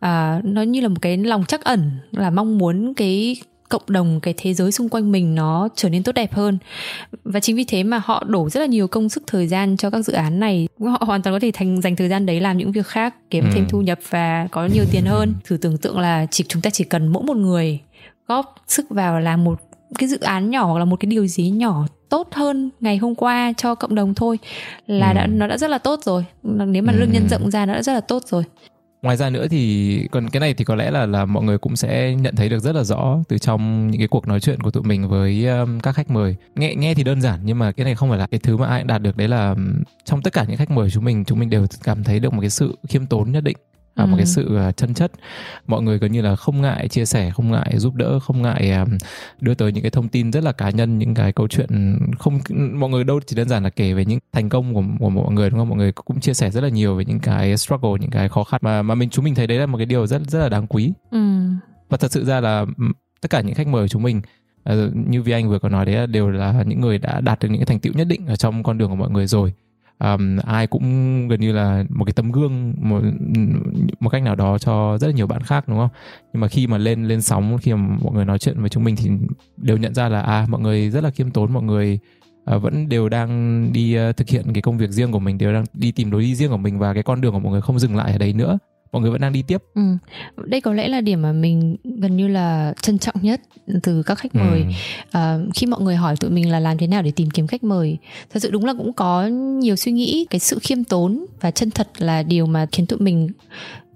à, 0.00 0.40
nó 0.44 0.62
như 0.62 0.80
là 0.80 0.88
một 0.88 1.02
cái 1.02 1.16
lòng 1.16 1.44
chắc 1.48 1.64
ẩn 1.64 1.90
là 2.10 2.30
mong 2.30 2.58
muốn 2.58 2.94
cái 2.94 3.36
cộng 3.68 3.82
đồng 3.88 4.20
cái 4.20 4.34
thế 4.36 4.54
giới 4.54 4.72
xung 4.72 4.88
quanh 4.88 5.12
mình 5.12 5.34
nó 5.34 5.68
trở 5.74 5.88
nên 5.88 6.02
tốt 6.02 6.12
đẹp 6.12 6.32
hơn. 6.32 6.58
Và 7.24 7.40
chính 7.40 7.56
vì 7.56 7.64
thế 7.64 7.82
mà 7.82 8.00
họ 8.04 8.24
đổ 8.24 8.48
rất 8.48 8.60
là 8.60 8.66
nhiều 8.66 8.88
công 8.88 9.08
sức 9.08 9.22
thời 9.26 9.46
gian 9.46 9.76
cho 9.76 9.90
các 9.90 10.02
dự 10.02 10.12
án 10.12 10.40
này. 10.40 10.68
Họ 10.80 11.02
hoàn 11.06 11.22
toàn 11.22 11.34
có 11.36 11.40
thể 11.40 11.50
thành 11.54 11.82
dành 11.82 11.96
thời 11.96 12.08
gian 12.08 12.26
đấy 12.26 12.40
làm 12.40 12.58
những 12.58 12.72
việc 12.72 12.86
khác 12.86 13.14
kiếm 13.30 13.44
ừ. 13.44 13.50
thêm 13.54 13.66
thu 13.68 13.80
nhập 13.80 13.98
và 14.10 14.48
có 14.50 14.66
nhiều 14.66 14.84
tiền 14.90 15.04
hơn. 15.04 15.34
Thử 15.44 15.56
tưởng 15.56 15.78
tượng 15.78 15.98
là 15.98 16.26
chỉ 16.30 16.44
chúng 16.48 16.62
ta 16.62 16.70
chỉ 16.70 16.84
cần 16.84 17.08
mỗi 17.08 17.22
một 17.22 17.36
người 17.36 17.80
góp 18.26 18.54
sức 18.66 18.86
vào 18.90 19.20
làm 19.20 19.44
một 19.44 19.60
cái 19.98 20.08
dự 20.08 20.20
án 20.20 20.50
nhỏ 20.50 20.64
hoặc 20.64 20.78
là 20.78 20.84
một 20.84 21.00
cái 21.00 21.06
điều 21.10 21.26
gì 21.26 21.50
nhỏ 21.50 21.86
tốt 22.08 22.28
hơn 22.32 22.70
ngày 22.80 22.96
hôm 22.96 23.14
qua 23.14 23.52
cho 23.56 23.74
cộng 23.74 23.94
đồng 23.94 24.14
thôi 24.14 24.38
là 24.86 25.08
ừ. 25.08 25.14
đã 25.14 25.26
nó 25.26 25.46
đã 25.46 25.58
rất 25.58 25.70
là 25.70 25.78
tốt 25.78 26.00
rồi. 26.04 26.24
Nếu 26.42 26.82
mà 26.82 26.92
lương 26.92 27.12
nhân 27.12 27.28
rộng 27.28 27.50
ra 27.50 27.66
nó 27.66 27.74
đã 27.74 27.82
rất 27.82 27.92
là 27.92 28.00
tốt 28.00 28.22
rồi 28.26 28.44
ngoài 29.06 29.16
ra 29.16 29.30
nữa 29.30 29.48
thì 29.48 30.08
còn 30.12 30.28
cái 30.28 30.40
này 30.40 30.54
thì 30.54 30.64
có 30.64 30.74
lẽ 30.74 30.90
là 30.90 31.06
là 31.06 31.24
mọi 31.24 31.44
người 31.44 31.58
cũng 31.58 31.76
sẽ 31.76 32.14
nhận 32.14 32.36
thấy 32.36 32.48
được 32.48 32.58
rất 32.58 32.74
là 32.74 32.84
rõ 32.84 33.18
từ 33.28 33.38
trong 33.38 33.90
những 33.90 34.00
cái 34.00 34.08
cuộc 34.08 34.28
nói 34.28 34.40
chuyện 34.40 34.60
của 34.60 34.70
tụi 34.70 34.82
mình 34.82 35.08
với 35.08 35.46
um, 35.46 35.80
các 35.80 35.92
khách 35.92 36.10
mời. 36.10 36.36
Nghe 36.54 36.74
nghe 36.74 36.94
thì 36.94 37.04
đơn 37.04 37.20
giản 37.20 37.40
nhưng 37.44 37.58
mà 37.58 37.72
cái 37.72 37.84
này 37.84 37.94
không 37.94 38.08
phải 38.08 38.18
là 38.18 38.26
cái 38.26 38.40
thứ 38.40 38.56
mà 38.56 38.66
ai 38.66 38.84
đạt 38.84 39.02
được. 39.02 39.16
Đấy 39.16 39.28
là 39.28 39.50
um, 39.50 39.82
trong 40.04 40.22
tất 40.22 40.32
cả 40.32 40.44
những 40.48 40.56
khách 40.56 40.70
mời 40.70 40.90
chúng 40.90 41.04
mình 41.04 41.24
chúng 41.24 41.38
mình 41.38 41.50
đều 41.50 41.66
cảm 41.84 42.04
thấy 42.04 42.20
được 42.20 42.32
một 42.32 42.40
cái 42.40 42.50
sự 42.50 42.78
khiêm 42.88 43.06
tốn 43.06 43.32
nhất 43.32 43.44
định 43.44 43.56
à, 43.96 44.04
ừ. 44.04 44.06
một 44.06 44.16
cái 44.16 44.26
sự 44.26 44.58
uh, 44.68 44.76
chân 44.76 44.94
chất. 44.94 45.12
Mọi 45.66 45.82
người 45.82 45.98
gần 45.98 46.12
như 46.12 46.22
là 46.22 46.36
không 46.36 46.62
ngại 46.62 46.88
chia 46.88 47.04
sẻ 47.04 47.30
không 47.30 47.50
ngại 47.50 47.78
giúp 47.78 47.94
đỡ 47.94 48.18
không 48.20 48.42
ngại 48.42 48.72
um, 48.72 48.98
đưa 49.40 49.54
tới 49.54 49.72
những 49.72 49.82
cái 49.82 49.90
thông 49.90 50.08
tin 50.08 50.32
rất 50.32 50.44
là 50.44 50.52
cá 50.52 50.70
nhân 50.70 50.98
những 50.98 51.14
cái 51.14 51.32
câu 51.32 51.48
chuyện 51.48 51.98
không 52.18 52.40
mọi 52.74 52.90
người 52.90 53.04
đâu 53.04 53.20
chỉ 53.26 53.36
đơn 53.36 53.48
giản 53.48 53.62
là 53.64 53.70
kể 53.70 53.92
về 53.92 54.04
những 54.04 54.18
thành 54.32 54.48
công 54.48 54.74
của, 54.74 54.84
của 54.98 55.10
mọi 55.10 55.32
người 55.32 55.50
đúng 55.50 55.58
không? 55.58 55.68
Mọi 55.68 55.78
người 55.78 55.92
cũng 55.92 56.20
chia 56.20 56.34
sẻ 56.34 56.50
rất 56.50 56.60
là 56.60 56.68
nhiều 56.68 56.96
về 56.96 57.04
những 57.04 57.20
cái 57.20 57.56
struggle 57.56 57.92
những 58.00 58.10
cái 58.10 58.28
khó 58.28 58.44
khăn. 58.44 58.60
Mà 58.64 58.82
mà 58.82 58.94
mình 58.94 59.10
chúng 59.10 59.24
mình 59.24 59.34
thấy 59.34 59.46
đấy 59.46 59.58
là 59.58 59.66
một 59.66 59.78
cái 59.78 59.86
điều 59.86 60.06
rất 60.06 60.22
rất 60.28 60.38
là 60.38 60.48
đáng 60.48 60.66
quý. 60.66 60.92
Ừ. 61.10 61.18
và 61.88 61.96
thật 61.96 62.12
sự 62.12 62.24
ra 62.24 62.40
là 62.40 62.66
tất 63.20 63.30
cả 63.30 63.40
những 63.40 63.54
khách 63.54 63.66
mời 63.66 63.84
của 63.84 63.88
chúng 63.88 64.02
mình 64.02 64.20
uh, 64.72 64.96
như 65.08 65.22
vi 65.22 65.32
anh 65.32 65.48
vừa 65.48 65.58
có 65.58 65.68
nói 65.68 65.86
đấy 65.86 66.06
đều 66.06 66.30
là 66.30 66.62
những 66.66 66.80
người 66.80 66.98
đã 66.98 67.20
đạt 67.20 67.40
được 67.40 67.48
những 67.48 67.60
cái 67.60 67.66
thành 67.66 67.80
tựu 67.80 67.92
nhất 67.92 68.06
định 68.06 68.26
ở 68.26 68.36
trong 68.36 68.62
con 68.62 68.78
đường 68.78 68.90
của 68.90 68.96
mọi 68.96 69.10
người 69.10 69.26
rồi 69.26 69.52
um, 69.98 70.36
ai 70.36 70.66
cũng 70.66 71.28
gần 71.28 71.40
như 71.40 71.52
là 71.52 71.84
một 71.88 72.04
cái 72.04 72.12
tấm 72.12 72.32
gương 72.32 72.74
một 72.80 73.00
một 74.00 74.10
cách 74.10 74.22
nào 74.22 74.34
đó 74.34 74.58
cho 74.58 74.98
rất 74.98 75.06
là 75.06 75.12
nhiều 75.12 75.26
bạn 75.26 75.42
khác 75.42 75.68
đúng 75.68 75.78
không? 75.78 75.90
Nhưng 76.32 76.40
mà 76.40 76.48
khi 76.48 76.66
mà 76.66 76.78
lên 76.78 77.04
lên 77.04 77.22
sóng 77.22 77.58
khi 77.58 77.72
mà 77.72 77.96
mọi 78.02 78.14
người 78.14 78.24
nói 78.24 78.38
chuyện 78.38 78.60
với 78.60 78.68
chúng 78.68 78.84
mình 78.84 78.96
thì 78.96 79.10
đều 79.56 79.76
nhận 79.76 79.94
ra 79.94 80.08
là 80.08 80.20
à 80.20 80.46
mọi 80.48 80.60
người 80.60 80.90
rất 80.90 81.04
là 81.04 81.10
khiêm 81.10 81.30
tốn 81.30 81.52
mọi 81.52 81.62
người 81.62 81.98
uh, 82.56 82.62
vẫn 82.62 82.88
đều 82.88 83.08
đang 83.08 83.72
đi 83.72 83.98
uh, 84.10 84.16
thực 84.16 84.28
hiện 84.28 84.52
cái 84.54 84.62
công 84.62 84.78
việc 84.78 84.90
riêng 84.90 85.12
của 85.12 85.18
mình 85.18 85.38
đều 85.38 85.52
đang 85.52 85.64
đi 85.74 85.92
tìm 85.92 86.10
lối 86.10 86.22
đi 86.22 86.34
riêng 86.34 86.50
của 86.50 86.56
mình 86.56 86.78
và 86.78 86.94
cái 86.94 87.02
con 87.02 87.20
đường 87.20 87.32
của 87.32 87.38
mọi 87.38 87.52
người 87.52 87.60
không 87.60 87.78
dừng 87.78 87.96
lại 87.96 88.12
ở 88.12 88.18
đấy 88.18 88.32
nữa 88.32 88.58
mọi 88.96 89.02
người 89.02 89.10
vẫn 89.10 89.20
đang 89.20 89.32
đi 89.32 89.42
tiếp 89.42 89.62
ừ. 89.74 89.82
đây 90.46 90.60
có 90.60 90.72
lẽ 90.72 90.88
là 90.88 91.00
điểm 91.00 91.22
mà 91.22 91.32
mình 91.32 91.76
gần 91.84 92.16
như 92.16 92.28
là 92.28 92.74
trân 92.82 92.98
trọng 92.98 93.14
nhất 93.22 93.40
từ 93.82 94.02
các 94.02 94.18
khách 94.18 94.34
mời 94.34 94.60
ừ. 94.60 94.66
à, 95.10 95.38
khi 95.54 95.66
mọi 95.66 95.80
người 95.80 95.96
hỏi 95.96 96.16
tụi 96.16 96.30
mình 96.30 96.50
là 96.50 96.60
làm 96.60 96.78
thế 96.78 96.86
nào 96.86 97.02
để 97.02 97.12
tìm 97.16 97.30
kiếm 97.30 97.46
khách 97.46 97.64
mời 97.64 97.98
thật 98.32 98.40
sự 98.42 98.50
đúng 98.50 98.64
là 98.64 98.74
cũng 98.74 98.92
có 98.92 99.26
nhiều 99.60 99.76
suy 99.76 99.92
nghĩ 99.92 100.26
cái 100.30 100.38
sự 100.38 100.58
khiêm 100.62 100.84
tốn 100.84 101.26
và 101.40 101.50
chân 101.50 101.70
thật 101.70 101.88
là 101.98 102.22
điều 102.22 102.46
mà 102.46 102.66
khiến 102.72 102.86
tụi 102.86 102.98
mình 102.98 103.28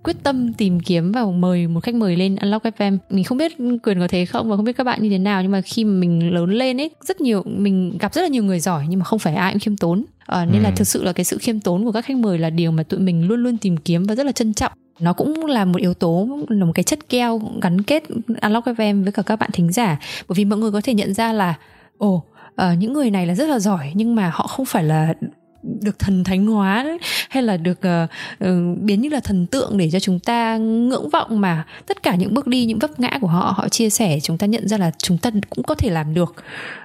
quyết 0.03 0.17
tâm 0.23 0.53
tìm 0.53 0.81
kiếm 0.81 1.13
và 1.13 1.25
mời 1.25 1.67
một 1.67 1.81
khách 1.81 1.95
mời 1.95 2.17
lên 2.17 2.37
Unlock 2.37 2.65
FM 2.65 2.99
mình 3.11 3.25
không 3.25 3.39
biết 3.39 3.53
quyền 3.83 4.01
có 4.01 4.09
thế 4.09 4.25
không 4.25 4.51
và 4.51 4.57
không 4.57 4.65
biết 4.65 4.77
các 4.77 4.85
bạn 4.85 5.03
như 5.03 5.11
thế 5.11 5.19
nào 5.19 5.43
nhưng 5.43 5.53
mà 5.53 5.61
khi 5.61 5.85
mà 5.85 6.01
mình 6.01 6.35
lớn 6.35 6.51
lên 6.51 6.81
ấy 6.81 6.91
rất 7.05 7.21
nhiều 7.21 7.43
mình 7.47 7.99
gặp 7.99 8.15
rất 8.15 8.23
là 8.23 8.29
nhiều 8.29 8.45
người 8.45 8.61
giỏi 8.61 8.85
nhưng 8.89 8.99
mà 8.99 9.05
không 9.05 9.19
phải 9.19 9.35
ai 9.35 9.53
cũng 9.53 9.61
khiêm 9.61 9.77
tốn 9.77 10.05
à, 10.27 10.45
nên 10.45 10.63
ừ. 10.63 10.65
là 10.65 10.71
thực 10.71 10.87
sự 10.87 11.03
là 11.03 11.13
cái 11.13 11.25
sự 11.25 11.39
khiêm 11.39 11.61
tốn 11.61 11.85
của 11.85 11.93
các 11.93 12.05
khách 12.05 12.17
mời 12.17 12.39
là 12.39 12.51
điều 12.51 12.71
mà 12.71 12.83
tụi 12.83 13.01
mình 13.01 13.29
luôn 13.29 13.43
luôn 13.43 13.57
tìm 13.57 13.77
kiếm 13.77 14.05
và 14.05 14.15
rất 14.15 14.27
là 14.27 14.33
trân 14.33 14.55
trọng 14.55 14.73
nó 15.01 15.13
cũng 15.13 15.47
là 15.47 15.65
một 15.65 15.79
yếu 15.79 15.95
tố 15.95 16.29
là 16.49 16.65
một 16.65 16.73
cái 16.75 16.83
chất 16.83 17.09
keo 17.09 17.41
gắn 17.63 17.83
kết 17.83 18.03
Unlock 18.43 18.67
FM 18.67 19.03
với 19.03 19.13
cả 19.13 19.23
các 19.23 19.37
bạn 19.37 19.51
thính 19.53 19.73
giả. 19.73 19.99
Bởi 20.29 20.35
vì 20.35 20.45
mọi 20.45 20.59
người 20.59 20.73
có 20.73 20.81
thể 20.85 20.95
nhận 20.95 21.15
ra 21.15 21.33
là 21.33 21.55
ồ 21.99 22.25
uh, 22.63 22.79
những 22.79 22.93
người 22.93 23.11
này 23.11 23.27
là 23.27 23.35
rất 23.35 23.49
là 23.49 23.59
giỏi 23.59 23.93
nhưng 23.95 24.15
mà 24.15 24.31
họ 24.35 24.47
không 24.47 24.67
phải 24.67 24.85
là 24.85 25.15
được 25.63 25.99
thần 25.99 26.25
thánh 26.25 26.47
hóa 26.47 26.83
đấy, 26.83 26.99
hay 27.29 27.43
là 27.43 27.57
được 27.57 27.79
uh, 27.79 28.11
uh, 28.45 28.79
biến 28.79 29.01
như 29.01 29.09
là 29.09 29.21
thần 29.21 29.47
tượng 29.47 29.79
để 29.79 29.91
cho 29.91 30.01
chúng 30.01 30.19
ta 30.19 30.57
ngưỡng 30.57 31.09
vọng 31.09 31.41
mà 31.41 31.65
tất 31.87 32.03
cả 32.03 32.15
những 32.15 32.35
bước 32.35 32.47
đi 32.47 32.65
những 32.65 32.79
vấp 32.79 33.01
ngã 33.01 33.19
của 33.21 33.27
họ 33.27 33.55
họ 33.57 33.69
chia 33.69 33.91
sẻ 33.91 34.19
chúng 34.23 34.39
ta 34.39 34.47
nhận 34.47 34.69
ra 34.69 34.79
là 34.79 34.91
chúng 34.99 35.19
ta 35.19 35.31
cũng 35.51 35.65
có 35.65 35.75
thể 35.75 35.91
làm 35.91 36.15
được. 36.15 36.35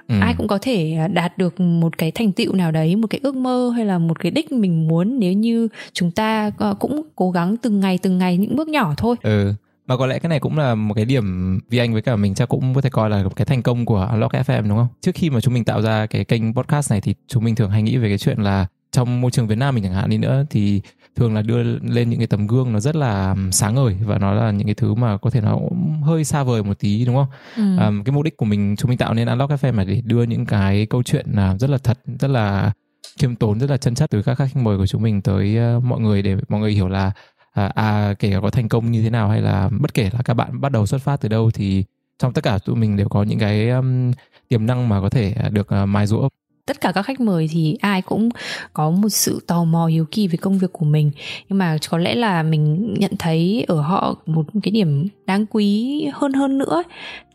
Ừ. 0.08 0.14
ai 0.20 0.34
cũng 0.38 0.48
có 0.48 0.58
thể 0.62 0.98
đạt 1.12 1.38
được 1.38 1.60
một 1.60 1.98
cái 1.98 2.10
thành 2.10 2.32
tựu 2.32 2.52
nào 2.52 2.70
đấy 2.70 2.96
một 2.96 3.06
cái 3.10 3.20
ước 3.22 3.34
mơ 3.36 3.72
hay 3.76 3.86
là 3.86 3.98
một 3.98 4.20
cái 4.20 4.30
đích 4.30 4.52
mình 4.52 4.88
muốn 4.88 5.18
nếu 5.18 5.32
như 5.32 5.68
chúng 5.92 6.10
ta 6.10 6.50
uh, 6.70 6.78
cũng 6.78 7.02
cố 7.16 7.30
gắng 7.30 7.56
từng 7.56 7.80
ngày 7.80 7.98
từng 7.98 8.18
ngày 8.18 8.36
những 8.36 8.56
bước 8.56 8.68
nhỏ 8.68 8.94
thôi. 8.96 9.16
Ừ 9.22 9.54
mà 9.86 9.96
có 9.96 10.06
lẽ 10.06 10.18
cái 10.18 10.28
này 10.28 10.40
cũng 10.40 10.58
là 10.58 10.74
một 10.74 10.94
cái 10.94 11.04
điểm 11.04 11.58
vì 11.70 11.78
anh 11.78 11.92
với 11.92 12.02
cả 12.02 12.16
mình 12.16 12.34
chắc 12.34 12.48
cũng 12.48 12.74
có 12.74 12.80
thể 12.80 12.90
coi 12.90 13.10
là 13.10 13.24
cái 13.36 13.44
thành 13.44 13.62
công 13.62 13.86
của 13.86 14.08
Unlock 14.10 14.34
FM 14.34 14.68
đúng 14.68 14.78
không? 14.78 14.88
Trước 15.00 15.12
khi 15.14 15.30
mà 15.30 15.40
chúng 15.40 15.54
mình 15.54 15.64
tạo 15.64 15.82
ra 15.82 16.06
cái 16.06 16.24
kênh 16.24 16.54
podcast 16.54 16.90
này 16.90 17.00
thì 17.00 17.14
chúng 17.28 17.44
mình 17.44 17.54
thường 17.54 17.70
hay 17.70 17.82
nghĩ 17.82 17.96
về 17.96 18.08
cái 18.08 18.18
chuyện 18.18 18.38
là 18.38 18.66
trong 18.92 19.20
môi 19.20 19.30
trường 19.30 19.46
Việt 19.46 19.58
Nam 19.58 19.74
mình 19.74 19.84
chẳng 19.84 19.94
hạn 19.94 20.10
đi 20.10 20.18
nữa 20.18 20.44
thì 20.50 20.80
thường 21.16 21.34
là 21.34 21.42
đưa 21.42 21.62
lên 21.82 22.10
những 22.10 22.18
cái 22.18 22.26
tấm 22.26 22.46
gương 22.46 22.72
nó 22.72 22.80
rất 22.80 22.96
là 22.96 23.36
sáng 23.52 23.74
ngời 23.74 23.96
và 24.04 24.18
nó 24.18 24.34
là 24.34 24.50
những 24.50 24.66
cái 24.66 24.74
thứ 24.74 24.94
mà 24.94 25.16
có 25.16 25.30
thể 25.30 25.40
nó 25.40 25.58
hơi 26.02 26.24
xa 26.24 26.42
vời 26.42 26.62
một 26.62 26.78
tí 26.78 27.04
đúng 27.04 27.16
không? 27.16 27.26
Ừ. 27.56 27.84
Um, 27.84 28.04
cái 28.04 28.12
mục 28.12 28.24
đích 28.24 28.36
của 28.36 28.46
mình 28.46 28.74
chúng 28.78 28.88
mình 28.88 28.98
tạo 28.98 29.14
nên 29.14 29.28
Unlock 29.28 29.52
FM 29.52 29.76
là 29.76 29.84
để 29.84 30.02
đưa 30.04 30.22
những 30.22 30.46
cái 30.46 30.86
câu 30.86 31.02
chuyện 31.02 31.26
là 31.32 31.56
rất 31.58 31.70
là 31.70 31.78
thật, 31.78 31.98
rất 32.20 32.28
là 32.28 32.72
khiêm 33.18 33.36
tốn, 33.36 33.60
rất 33.60 33.70
là 33.70 33.76
chân 33.76 33.94
chất 33.94 34.10
từ 34.10 34.22
các 34.22 34.34
khách 34.34 34.56
mời 34.56 34.78
của 34.78 34.86
chúng 34.86 35.02
mình 35.02 35.22
tới 35.22 35.58
uh, 35.76 35.84
mọi 35.84 36.00
người 36.00 36.22
để 36.22 36.36
mọi 36.48 36.60
người 36.60 36.72
hiểu 36.72 36.88
là 36.88 37.12
à, 37.56 37.72
à 37.74 38.14
kể 38.18 38.30
cả 38.32 38.40
có 38.40 38.50
thành 38.50 38.68
công 38.68 38.92
như 38.92 39.02
thế 39.02 39.10
nào 39.10 39.28
hay 39.28 39.42
là 39.42 39.70
bất 39.80 39.94
kể 39.94 40.10
là 40.12 40.22
các 40.24 40.34
bạn 40.34 40.60
bắt 40.60 40.72
đầu 40.72 40.86
xuất 40.86 41.02
phát 41.02 41.20
từ 41.20 41.28
đâu 41.28 41.50
thì 41.50 41.84
trong 42.18 42.32
tất 42.32 42.44
cả 42.44 42.58
tụi 42.58 42.76
mình 42.76 42.96
đều 42.96 43.08
có 43.08 43.22
những 43.22 43.38
cái 43.38 43.70
um, 43.70 44.12
tiềm 44.48 44.66
năng 44.66 44.88
mà 44.88 45.00
có 45.00 45.10
thể 45.10 45.34
à, 45.42 45.48
được 45.48 45.68
uh, 45.82 45.88
mài 45.88 46.06
rũa 46.06 46.28
tất 46.66 46.80
cả 46.80 46.92
các 46.92 47.02
khách 47.02 47.20
mời 47.20 47.48
thì 47.52 47.76
ai 47.80 48.02
cũng 48.02 48.28
có 48.72 48.90
một 48.90 49.08
sự 49.08 49.40
tò 49.46 49.64
mò 49.64 49.86
hiếu 49.86 50.06
kỳ 50.10 50.28
về 50.28 50.36
công 50.36 50.58
việc 50.58 50.72
của 50.72 50.84
mình. 50.84 51.10
Nhưng 51.48 51.58
mà 51.58 51.76
có 51.90 51.98
lẽ 51.98 52.14
là 52.14 52.42
mình 52.42 52.94
nhận 52.98 53.12
thấy 53.18 53.64
ở 53.68 53.80
họ 53.80 54.14
một 54.26 54.46
cái 54.62 54.70
điểm 54.70 55.08
đáng 55.26 55.46
quý 55.46 56.04
hơn 56.14 56.32
hơn 56.32 56.58
nữa 56.58 56.82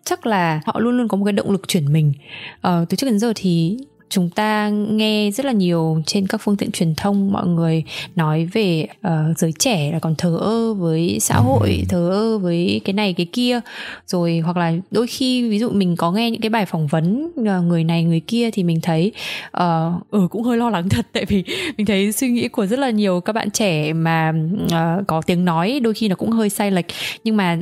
chắc 0.03 0.25
là 0.25 0.61
họ 0.65 0.79
luôn 0.79 0.97
luôn 0.97 1.07
có 1.07 1.17
một 1.17 1.25
cái 1.25 1.33
động 1.33 1.51
lực 1.51 1.67
chuyển 1.67 1.93
mình. 1.93 2.13
Ờ, 2.61 2.85
từ 2.89 2.95
trước 2.95 3.07
đến 3.07 3.19
giờ 3.19 3.33
thì 3.35 3.77
chúng 4.11 4.29
ta 4.29 4.69
nghe 4.69 5.31
rất 5.31 5.45
là 5.45 5.51
nhiều 5.51 6.01
trên 6.05 6.27
các 6.27 6.41
phương 6.43 6.57
tiện 6.57 6.71
truyền 6.71 6.95
thông 6.95 7.31
mọi 7.31 7.47
người 7.47 7.83
nói 8.15 8.49
về 8.53 8.87
uh, 9.07 9.37
giới 9.37 9.53
trẻ 9.59 9.91
là 9.91 9.99
còn 9.99 10.15
thờ 10.15 10.37
ơ 10.41 10.73
với 10.73 11.17
xã 11.21 11.35
ừ. 11.35 11.41
hội 11.41 11.85
thờ 11.89 12.09
ơ 12.09 12.37
với 12.37 12.81
cái 12.85 12.93
này 12.93 13.13
cái 13.13 13.25
kia. 13.25 13.59
Rồi 14.07 14.39
hoặc 14.39 14.57
là 14.57 14.73
đôi 14.91 15.07
khi 15.07 15.49
ví 15.49 15.59
dụ 15.59 15.69
mình 15.69 15.95
có 15.95 16.11
nghe 16.11 16.31
những 16.31 16.41
cái 16.41 16.49
bài 16.49 16.65
phỏng 16.65 16.87
vấn 16.87 17.31
uh, 17.41 17.63
người 17.63 17.83
này 17.83 18.03
người 18.03 18.19
kia 18.19 18.51
thì 18.51 18.63
mình 18.63 18.81
thấy 18.81 19.11
uh, 19.57 19.63
ừ 20.11 20.27
cũng 20.31 20.43
hơi 20.43 20.57
lo 20.57 20.69
lắng 20.69 20.89
thật. 20.89 21.05
Tại 21.13 21.25
vì 21.25 21.43
mình 21.77 21.85
thấy 21.85 22.11
suy 22.11 22.29
nghĩ 22.29 22.47
của 22.47 22.65
rất 22.65 22.79
là 22.79 22.89
nhiều 22.89 23.21
các 23.21 23.33
bạn 23.33 23.51
trẻ 23.51 23.93
mà 23.93 24.33
uh, 24.65 25.07
có 25.07 25.21
tiếng 25.21 25.45
nói 25.45 25.79
đôi 25.83 25.93
khi 25.93 26.07
nó 26.07 26.15
cũng 26.15 26.29
hơi 26.29 26.49
sai 26.49 26.71
lệch. 26.71 26.85
Nhưng 27.23 27.37
mà 27.37 27.57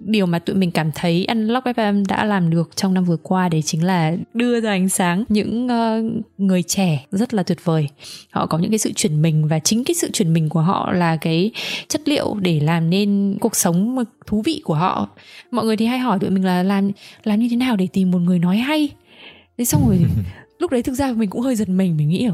điều 0.00 0.26
mà 0.26 0.38
tụi 0.38 0.56
mình 0.56 0.70
cảm 0.70 0.90
thấy 0.94 1.24
Unlock 1.28 1.66
FM 1.66 2.04
đã 2.08 2.24
làm 2.24 2.50
được 2.50 2.76
trong 2.76 2.94
năm 2.94 3.04
vừa 3.04 3.16
qua 3.16 3.48
đấy 3.48 3.62
chính 3.62 3.84
là 3.84 4.16
đưa 4.34 4.60
ra 4.60 4.70
ánh 4.70 4.88
sáng 4.88 5.24
những 5.28 5.66
uh, 5.66 6.24
người 6.38 6.62
trẻ 6.62 7.04
rất 7.10 7.34
là 7.34 7.42
tuyệt 7.42 7.64
vời. 7.64 7.88
Họ 8.30 8.46
có 8.46 8.58
những 8.58 8.70
cái 8.70 8.78
sự 8.78 8.92
chuyển 8.92 9.22
mình 9.22 9.48
và 9.48 9.58
chính 9.58 9.84
cái 9.84 9.94
sự 9.94 10.10
chuyển 10.10 10.32
mình 10.32 10.48
của 10.48 10.60
họ 10.60 10.92
là 10.92 11.16
cái 11.16 11.50
chất 11.88 12.08
liệu 12.08 12.34
để 12.40 12.60
làm 12.60 12.90
nên 12.90 13.36
cuộc 13.40 13.56
sống 13.56 14.04
thú 14.26 14.42
vị 14.44 14.60
của 14.64 14.74
họ. 14.74 15.08
Mọi 15.50 15.64
người 15.64 15.76
thì 15.76 15.86
hay 15.86 15.98
hỏi 15.98 16.18
tụi 16.18 16.30
mình 16.30 16.44
là 16.44 16.62
làm 16.62 16.90
làm 17.24 17.40
như 17.40 17.48
thế 17.50 17.56
nào 17.56 17.76
để 17.76 17.88
tìm 17.92 18.10
một 18.10 18.18
người 18.18 18.38
nói 18.38 18.56
hay? 18.56 18.88
Thế 19.58 19.64
xong 19.64 19.82
rồi 19.88 19.98
lúc 20.58 20.70
đấy 20.70 20.82
thực 20.82 20.94
ra 20.94 21.12
mình 21.12 21.30
cũng 21.30 21.40
hơi 21.40 21.56
giật 21.56 21.68
mình 21.68 21.96
mình 21.96 22.08
nghĩ 22.08 22.28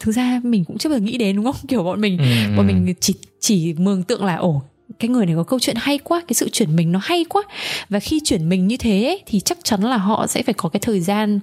thực 0.00 0.12
ra 0.12 0.40
mình 0.44 0.64
cũng 0.64 0.78
chưa 0.78 0.88
bao 0.88 0.98
giờ 0.98 1.04
nghĩ 1.04 1.18
đến 1.18 1.36
đúng 1.36 1.44
không? 1.44 1.56
Kiểu 1.68 1.82
bọn 1.82 2.00
mình 2.00 2.18
ừ. 2.18 2.56
bọn 2.56 2.66
mình 2.66 2.94
chỉ 3.00 3.14
chỉ 3.40 3.74
mường 3.78 4.02
tượng 4.02 4.24
là 4.24 4.36
ổ 4.36 4.62
cái 5.02 5.08
người 5.08 5.26
này 5.26 5.34
có 5.36 5.42
câu 5.42 5.58
chuyện 5.58 5.76
hay 5.78 5.98
quá, 5.98 6.20
cái 6.20 6.34
sự 6.34 6.48
chuyển 6.48 6.76
mình 6.76 6.92
nó 6.92 7.00
hay 7.02 7.24
quá. 7.28 7.42
Và 7.88 8.00
khi 8.00 8.20
chuyển 8.24 8.48
mình 8.48 8.66
như 8.66 8.76
thế 8.76 9.18
thì 9.26 9.40
chắc 9.40 9.58
chắn 9.64 9.82
là 9.82 9.96
họ 9.96 10.26
sẽ 10.26 10.42
phải 10.42 10.54
có 10.54 10.68
cái 10.68 10.80
thời 10.80 11.00
gian 11.00 11.40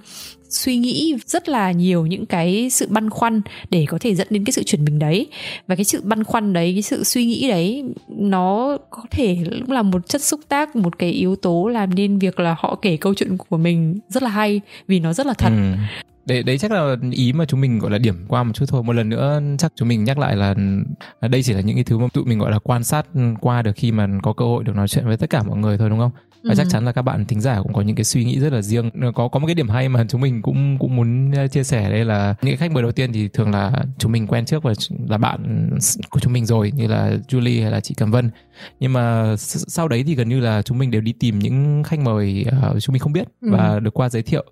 suy 0.50 0.76
nghĩ 0.76 1.14
rất 1.26 1.48
là 1.48 1.72
nhiều 1.72 2.06
những 2.06 2.26
cái 2.26 2.70
sự 2.70 2.86
băn 2.90 3.10
khoăn 3.10 3.40
để 3.70 3.86
có 3.88 3.98
thể 4.00 4.14
dẫn 4.14 4.26
đến 4.30 4.44
cái 4.44 4.52
sự 4.52 4.62
chuyển 4.62 4.84
mình 4.84 4.98
đấy. 4.98 5.26
Và 5.66 5.74
cái 5.74 5.84
sự 5.84 6.00
băn 6.04 6.24
khoăn 6.24 6.52
đấy, 6.52 6.72
cái 6.72 6.82
sự 6.82 7.04
suy 7.04 7.24
nghĩ 7.24 7.48
đấy, 7.48 7.84
nó 8.08 8.78
có 8.90 9.02
thể 9.10 9.36
cũng 9.60 9.72
là 9.72 9.82
một 9.82 10.08
chất 10.08 10.22
xúc 10.22 10.40
tác, 10.48 10.76
một 10.76 10.98
cái 10.98 11.10
yếu 11.10 11.36
tố 11.36 11.68
làm 11.68 11.94
nên 11.94 12.18
việc 12.18 12.40
là 12.40 12.56
họ 12.58 12.78
kể 12.82 12.96
câu 12.96 13.14
chuyện 13.14 13.36
của 13.36 13.56
mình 13.56 13.98
rất 14.08 14.22
là 14.22 14.30
hay 14.30 14.60
vì 14.86 15.00
nó 15.00 15.12
rất 15.12 15.26
là 15.26 15.34
thật. 15.34 15.50
Ừ 15.50 15.76
đấy 16.26 16.42
đấy 16.42 16.58
chắc 16.58 16.72
là 16.72 16.96
ý 17.10 17.32
mà 17.32 17.44
chúng 17.44 17.60
mình 17.60 17.78
gọi 17.78 17.90
là 17.90 17.98
điểm 17.98 18.24
qua 18.28 18.42
một 18.42 18.52
chút 18.54 18.64
thôi. 18.68 18.82
Một 18.82 18.92
lần 18.92 19.08
nữa 19.08 19.40
chắc 19.58 19.72
chúng 19.76 19.88
mình 19.88 20.04
nhắc 20.04 20.18
lại 20.18 20.36
là 20.36 20.54
đây 21.20 21.42
chỉ 21.42 21.52
là 21.52 21.60
những 21.60 21.76
cái 21.76 21.84
thứ 21.84 21.98
mà 21.98 22.06
tụi 22.12 22.24
mình 22.24 22.38
gọi 22.38 22.50
là 22.50 22.58
quan 22.58 22.84
sát 22.84 23.06
qua 23.40 23.62
được 23.62 23.72
khi 23.76 23.92
mà 23.92 24.08
có 24.22 24.32
cơ 24.32 24.44
hội 24.44 24.64
được 24.64 24.76
nói 24.76 24.88
chuyện 24.88 25.06
với 25.06 25.16
tất 25.16 25.30
cả 25.30 25.42
mọi 25.42 25.58
người 25.58 25.78
thôi 25.78 25.90
đúng 25.90 25.98
không? 25.98 26.10
Và 26.44 26.50
ừ. 26.50 26.54
chắc 26.58 26.66
chắn 26.70 26.84
là 26.84 26.92
các 26.92 27.02
bạn 27.02 27.24
thính 27.24 27.40
giả 27.40 27.62
cũng 27.62 27.72
có 27.72 27.82
những 27.82 27.96
cái 27.96 28.04
suy 28.04 28.24
nghĩ 28.24 28.40
rất 28.40 28.52
là 28.52 28.62
riêng. 28.62 28.90
Có 29.14 29.28
có 29.28 29.40
một 29.40 29.46
cái 29.46 29.54
điểm 29.54 29.68
hay 29.68 29.88
mà 29.88 30.04
chúng 30.08 30.20
mình 30.20 30.42
cũng 30.42 30.78
cũng 30.78 30.96
muốn 30.96 31.32
ờ, 31.32 31.48
chia 31.48 31.64
sẻ 31.64 31.90
đây 31.90 32.04
là 32.04 32.34
những 32.42 32.56
khách 32.56 32.70
mời 32.70 32.82
đầu 32.82 32.92
tiên 32.92 33.12
thì 33.12 33.28
thường 33.28 33.50
là 33.50 33.72
chúng 33.98 34.12
mình 34.12 34.26
quen 34.26 34.44
trước 34.44 34.62
và 34.62 34.72
là 35.08 35.18
bạn 35.18 35.70
của 36.10 36.20
chúng 36.20 36.32
mình 36.32 36.46
rồi 36.46 36.72
như 36.74 36.86
là 36.86 37.12
Julie 37.28 37.62
hay 37.62 37.70
là 37.70 37.80
chị 37.80 37.94
Cẩm 37.94 38.10
Vân. 38.10 38.30
Nhưng 38.80 38.92
mà 38.92 39.34
sau 39.46 39.88
đấy 39.88 40.04
thì 40.06 40.14
gần 40.14 40.28
như 40.28 40.40
là 40.40 40.62
chúng 40.62 40.78
mình 40.78 40.90
đều 40.90 41.00
đi 41.00 41.12
tìm 41.12 41.38
những 41.38 41.82
khách 41.82 42.00
mời 42.00 42.44
uh, 42.48 42.82
chúng 42.82 42.92
mình 42.92 43.00
không 43.00 43.12
biết 43.12 43.28
ừ. 43.40 43.48
và 43.52 43.80
được 43.80 43.94
qua 43.94 44.08
giới 44.08 44.22
thiệu 44.22 44.44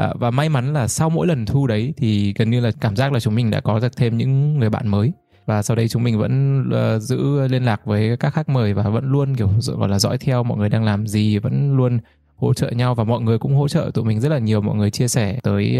À, 0.00 0.12
và 0.14 0.30
may 0.30 0.48
mắn 0.48 0.72
là 0.72 0.88
sau 0.88 1.10
mỗi 1.10 1.26
lần 1.26 1.46
thu 1.46 1.66
đấy 1.66 1.94
thì 1.96 2.34
gần 2.36 2.50
như 2.50 2.60
là 2.60 2.70
cảm 2.80 2.96
giác 2.96 3.12
là 3.12 3.20
chúng 3.20 3.34
mình 3.34 3.50
đã 3.50 3.60
có 3.60 3.78
được 3.80 3.96
thêm 3.96 4.16
những 4.16 4.58
người 4.58 4.70
bạn 4.70 4.88
mới. 4.88 5.12
Và 5.46 5.62
sau 5.62 5.76
đây 5.76 5.88
chúng 5.88 6.02
mình 6.02 6.18
vẫn 6.18 6.64
uh, 6.68 7.02
giữ 7.02 7.48
liên 7.48 7.64
lạc 7.64 7.84
với 7.84 8.16
các 8.16 8.34
khách 8.34 8.48
mời 8.48 8.74
và 8.74 8.88
vẫn 8.88 9.12
luôn 9.12 9.36
kiểu 9.36 9.50
gọi 9.78 9.88
là 9.88 9.98
dõi 9.98 10.18
theo 10.18 10.42
mọi 10.42 10.58
người 10.58 10.68
đang 10.68 10.84
làm 10.84 11.06
gì 11.06 11.38
vẫn 11.38 11.76
luôn 11.76 11.98
hỗ 12.36 12.54
trợ 12.54 12.70
nhau 12.70 12.94
và 12.94 13.04
mọi 13.04 13.20
người 13.20 13.38
cũng 13.38 13.54
hỗ 13.54 13.68
trợ 13.68 13.90
tụi 13.94 14.04
mình 14.04 14.20
rất 14.20 14.28
là 14.28 14.38
nhiều. 14.38 14.60
Mọi 14.60 14.76
người 14.76 14.90
chia 14.90 15.08
sẻ 15.08 15.38
tới 15.42 15.78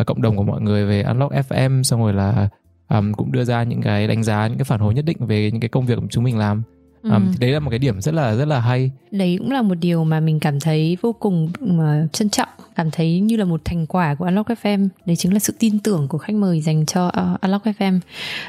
uh, 0.00 0.06
cộng 0.06 0.22
đồng 0.22 0.36
của 0.36 0.42
mọi 0.42 0.60
người 0.60 0.86
về 0.86 1.02
Unlock 1.02 1.34
FM 1.34 1.82
xong 1.82 2.00
rồi 2.00 2.12
là 2.12 2.48
um, 2.88 3.12
cũng 3.12 3.32
đưa 3.32 3.44
ra 3.44 3.62
những 3.62 3.82
cái 3.82 4.06
đánh 4.06 4.22
giá 4.22 4.46
những 4.46 4.58
cái 4.58 4.64
phản 4.64 4.80
hồi 4.80 4.94
nhất 4.94 5.04
định 5.04 5.26
về 5.26 5.50
những 5.50 5.60
cái 5.60 5.68
công 5.68 5.86
việc 5.86 5.98
mà 5.98 6.06
chúng 6.10 6.24
mình 6.24 6.38
làm. 6.38 6.62
Ừ. 7.06 7.12
Um, 7.12 7.32
thì 7.32 7.38
đấy 7.38 7.50
là 7.50 7.60
một 7.60 7.70
cái 7.70 7.78
điểm 7.78 8.00
rất 8.00 8.14
là 8.14 8.34
rất 8.34 8.44
là 8.44 8.60
hay 8.60 8.90
đấy 9.10 9.36
cũng 9.38 9.50
là 9.50 9.62
một 9.62 9.74
điều 9.74 10.04
mà 10.04 10.20
mình 10.20 10.40
cảm 10.40 10.60
thấy 10.60 10.96
vô 11.00 11.12
cùng 11.12 11.52
uh, 11.64 12.12
trân 12.12 12.30
trọng 12.30 12.48
cảm 12.76 12.90
thấy 12.90 13.20
như 13.20 13.36
là 13.36 13.44
một 13.44 13.60
thành 13.64 13.86
quả 13.86 14.14
của 14.14 14.24
Unlock 14.24 14.48
FM 14.48 14.88
đấy 15.06 15.16
chính 15.16 15.32
là 15.32 15.38
sự 15.38 15.54
tin 15.58 15.78
tưởng 15.78 16.08
của 16.08 16.18
khách 16.18 16.34
mời 16.34 16.60
dành 16.60 16.86
cho 16.86 17.06
uh, 17.06 17.40
Unlock 17.40 17.66
FM 17.66 18.00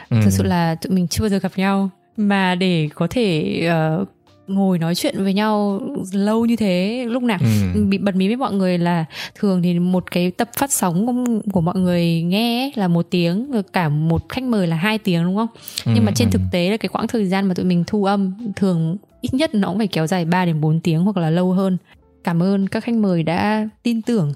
ừ. 0.10 0.18
thực 0.24 0.30
sự 0.30 0.44
là 0.44 0.76
tụi 0.76 0.96
mình 0.96 1.08
chưa 1.08 1.24
bao 1.24 1.30
giờ 1.30 1.40
gặp 1.40 1.52
nhau 1.56 1.90
mà 2.18 2.56
để 2.56 2.90
có 2.96 3.08
thể 3.10 3.62
uh, 4.02 4.08
ngồi 4.48 4.80
nói 4.80 4.96
chuyện 4.96 5.24
với 5.24 5.34
nhau 5.34 5.82
lâu 6.12 6.46
như 6.46 6.56
thế 6.56 7.06
lúc 7.10 7.24
nào 7.24 7.40
ừ. 7.76 7.86
bị 7.86 7.98
bật 7.98 8.16
mí 8.16 8.28
với 8.28 8.36
mọi 8.36 8.54
người 8.54 8.78
là 8.78 9.06
thường 9.36 9.62
thì 9.62 9.80
một 9.80 10.12
cái 10.12 10.32
tập 10.32 10.50
phát 10.58 10.72
sóng 10.72 11.26
của 11.52 11.62
mọi 11.62 11.76
người 11.76 12.22
nghe 12.22 12.72
là 12.76 12.88
một 12.88 13.08
tiếng 13.10 13.52
cả 13.74 13.90
một 13.90 14.30
khách 14.30 14.44
mời 14.44 14.68
là 14.68 14.76
hai 14.76 14.98
tiếng 14.98 15.24
đúng 15.24 15.36
không 15.36 15.48
ừ. 15.86 15.92
nhưng 15.96 16.06
mà 16.06 16.12
trên 16.16 16.30
thực 16.32 16.42
tế 16.52 16.70
là 16.70 16.78
cái 16.78 16.90
quãng 16.90 17.08
thời 17.08 17.26
gian 17.26 17.48
mà 17.48 17.54
tụi 17.54 17.66
mình 17.66 17.84
thu 17.88 18.06
âm 18.06 18.34
thường 18.56 18.98
ít 19.22 19.34
nhất 19.34 19.56
nó 19.56 19.68
cũng 19.68 19.78
phải 19.78 19.88
kéo 19.88 20.08
dài 20.08 20.26
3 20.26 20.46
đến 20.46 20.62
4 20.62 20.80
tiếng 20.80 21.04
hoặc 21.04 21.18
là 21.18 21.30
lâu 21.30 21.52
hơn 21.52 21.78
cảm 22.24 22.44
ơn 22.44 22.68
các 22.68 22.84
khách 22.84 22.96
mời 22.96 23.24
đã 23.24 23.70
tin 23.84 24.02
tưởng 24.02 24.34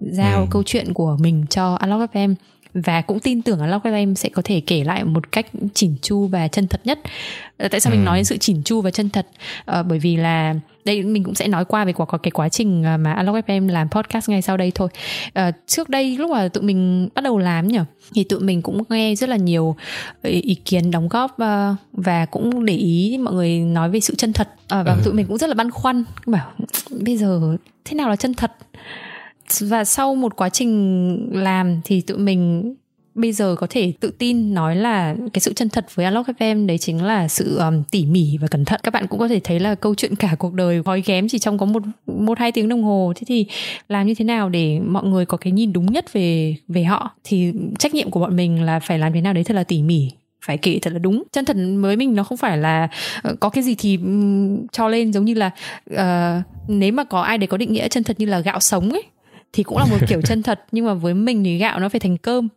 giao 0.00 0.40
ừ. 0.40 0.46
câu 0.50 0.62
chuyện 0.66 0.94
của 0.94 1.16
mình 1.20 1.44
cho 1.50 1.74
Unlock 1.74 2.14
FM 2.14 2.34
và 2.74 3.00
cũng 3.00 3.20
tin 3.20 3.42
tưởng 3.42 3.60
là 3.60 3.66
Lock 3.66 3.84
FM 3.84 4.14
sẽ 4.14 4.28
có 4.28 4.42
thể 4.44 4.60
kể 4.66 4.84
lại 4.84 5.04
một 5.04 5.32
cách 5.32 5.46
chỉn 5.74 5.94
chu 6.02 6.26
và 6.26 6.48
chân 6.48 6.68
thật 6.68 6.80
nhất. 6.84 6.98
Ờ, 7.56 7.68
tại 7.68 7.80
sao 7.80 7.92
ừ. 7.92 7.96
mình 7.96 8.04
nói 8.04 8.18
đến 8.18 8.24
sự 8.24 8.36
chỉn 8.36 8.62
chu 8.62 8.80
và 8.80 8.90
chân 8.90 9.10
thật? 9.10 9.26
À, 9.64 9.82
bởi 9.82 9.98
vì 9.98 10.16
là 10.16 10.54
đây 10.84 11.02
mình 11.02 11.24
cũng 11.24 11.34
sẽ 11.34 11.48
nói 11.48 11.64
qua 11.64 11.84
về 11.84 11.92
quả 11.92 12.06
cái 12.22 12.30
quá 12.30 12.48
trình 12.48 12.84
ờ, 12.84 12.96
mà 12.96 13.14
Unlock 13.14 13.46
FM 13.46 13.68
làm 13.68 13.88
podcast 13.90 14.28
ngay 14.28 14.42
sau 14.42 14.56
đây 14.56 14.72
thôi. 14.74 14.88
À, 15.32 15.52
trước 15.66 15.88
đây 15.88 16.16
lúc 16.16 16.30
mà 16.30 16.48
tụi 16.48 16.64
mình 16.64 17.08
bắt 17.14 17.24
đầu 17.24 17.38
làm 17.38 17.68
nhỉ 17.68 17.78
thì 18.14 18.24
tụi 18.24 18.40
mình 18.40 18.62
cũng 18.62 18.82
nghe 18.88 19.14
rất 19.14 19.28
là 19.28 19.36
nhiều 19.36 19.76
ý 20.22 20.54
kiến 20.54 20.90
đóng 20.90 21.08
góp 21.08 21.36
và 21.92 22.26
cũng 22.26 22.64
để 22.64 22.74
ý 22.74 23.18
mọi 23.22 23.34
người 23.34 23.58
nói 23.58 23.90
về 23.90 24.00
sự 24.00 24.14
chân 24.14 24.32
thật 24.32 24.48
uh, 24.64 24.70
và 24.70 24.92
ừ. 24.92 25.00
tụi 25.04 25.14
mình 25.14 25.26
cũng 25.26 25.38
rất 25.38 25.46
là 25.46 25.54
băn 25.54 25.70
khoăn 25.70 26.04
bảo 26.26 26.52
bây 26.90 27.16
giờ 27.16 27.56
thế 27.84 27.94
nào 27.94 28.08
là 28.08 28.16
chân 28.16 28.34
thật 28.34 28.52
và 29.60 29.84
sau 29.84 30.14
một 30.14 30.36
quá 30.36 30.48
trình 30.48 31.28
làm 31.32 31.80
thì 31.84 32.00
tụi 32.00 32.18
mình 32.18 32.74
bây 33.14 33.32
giờ 33.32 33.56
có 33.58 33.66
thể 33.70 33.92
tự 34.00 34.10
tin 34.18 34.54
nói 34.54 34.76
là 34.76 35.14
cái 35.32 35.40
sự 35.40 35.52
chân 35.52 35.68
thật 35.68 35.86
với 35.94 36.06
Unlock 36.06 36.28
FM 36.28 36.66
đấy 36.66 36.78
chính 36.78 37.04
là 37.04 37.28
sự 37.28 37.58
um, 37.58 37.82
tỉ 37.90 38.06
mỉ 38.06 38.36
và 38.40 38.48
cẩn 38.48 38.64
thận. 38.64 38.80
Các 38.82 38.94
bạn 38.94 39.06
cũng 39.06 39.20
có 39.20 39.28
thể 39.28 39.40
thấy 39.44 39.60
là 39.60 39.74
câu 39.74 39.94
chuyện 39.94 40.16
cả 40.16 40.34
cuộc 40.38 40.54
đời 40.54 40.78
gói 40.78 41.02
ghém 41.06 41.28
chỉ 41.28 41.38
trong 41.38 41.58
có 41.58 41.66
một 41.66 41.82
một 42.06 42.38
hai 42.38 42.52
tiếng 42.52 42.68
đồng 42.68 42.82
hồ. 42.82 43.12
Thế 43.16 43.22
thì 43.26 43.46
làm 43.88 44.06
như 44.06 44.14
thế 44.14 44.24
nào 44.24 44.48
để 44.48 44.80
mọi 44.80 45.04
người 45.04 45.26
có 45.26 45.36
cái 45.36 45.52
nhìn 45.52 45.72
đúng 45.72 45.86
nhất 45.86 46.12
về 46.12 46.56
về 46.68 46.84
họ? 46.84 47.10
Thì 47.24 47.52
trách 47.78 47.94
nhiệm 47.94 48.10
của 48.10 48.20
bọn 48.20 48.36
mình 48.36 48.62
là 48.62 48.80
phải 48.80 48.98
làm 48.98 49.12
thế 49.12 49.20
nào 49.20 49.32
đấy 49.32 49.44
thật 49.44 49.54
là 49.54 49.64
tỉ 49.64 49.82
mỉ 49.82 50.10
phải 50.44 50.58
kể 50.58 50.78
thật 50.82 50.92
là 50.92 50.98
đúng. 50.98 51.22
Chân 51.32 51.44
thật 51.44 51.56
với 51.80 51.96
mình 51.96 52.14
nó 52.14 52.22
không 52.22 52.38
phải 52.38 52.58
là 52.58 52.88
ờ, 53.22 53.34
có 53.40 53.48
cái 53.48 53.64
gì 53.64 53.74
thì 53.78 53.96
um, 53.96 54.66
cho 54.72 54.88
lên 54.88 55.12
giống 55.12 55.24
như 55.24 55.34
là 55.34 55.50
uh, 55.92 56.44
nếu 56.68 56.92
mà 56.92 57.04
có 57.04 57.20
ai 57.20 57.38
để 57.38 57.46
có 57.46 57.56
định 57.56 57.72
nghĩa 57.72 57.88
chân 57.88 58.04
thật 58.04 58.20
như 58.20 58.26
là 58.26 58.40
gạo 58.40 58.60
sống 58.60 58.90
ấy 58.90 59.02
thì 59.52 59.62
cũng 59.62 59.78
là 59.78 59.84
một 59.84 59.98
kiểu 60.08 60.20
chân 60.24 60.42
thật 60.42 60.64
nhưng 60.72 60.86
mà 60.86 60.94
với 60.94 61.14
mình 61.14 61.44
thì 61.44 61.58
gạo 61.58 61.80
nó 61.80 61.88
phải 61.88 62.00
thành 62.00 62.16
cơm 62.16 62.48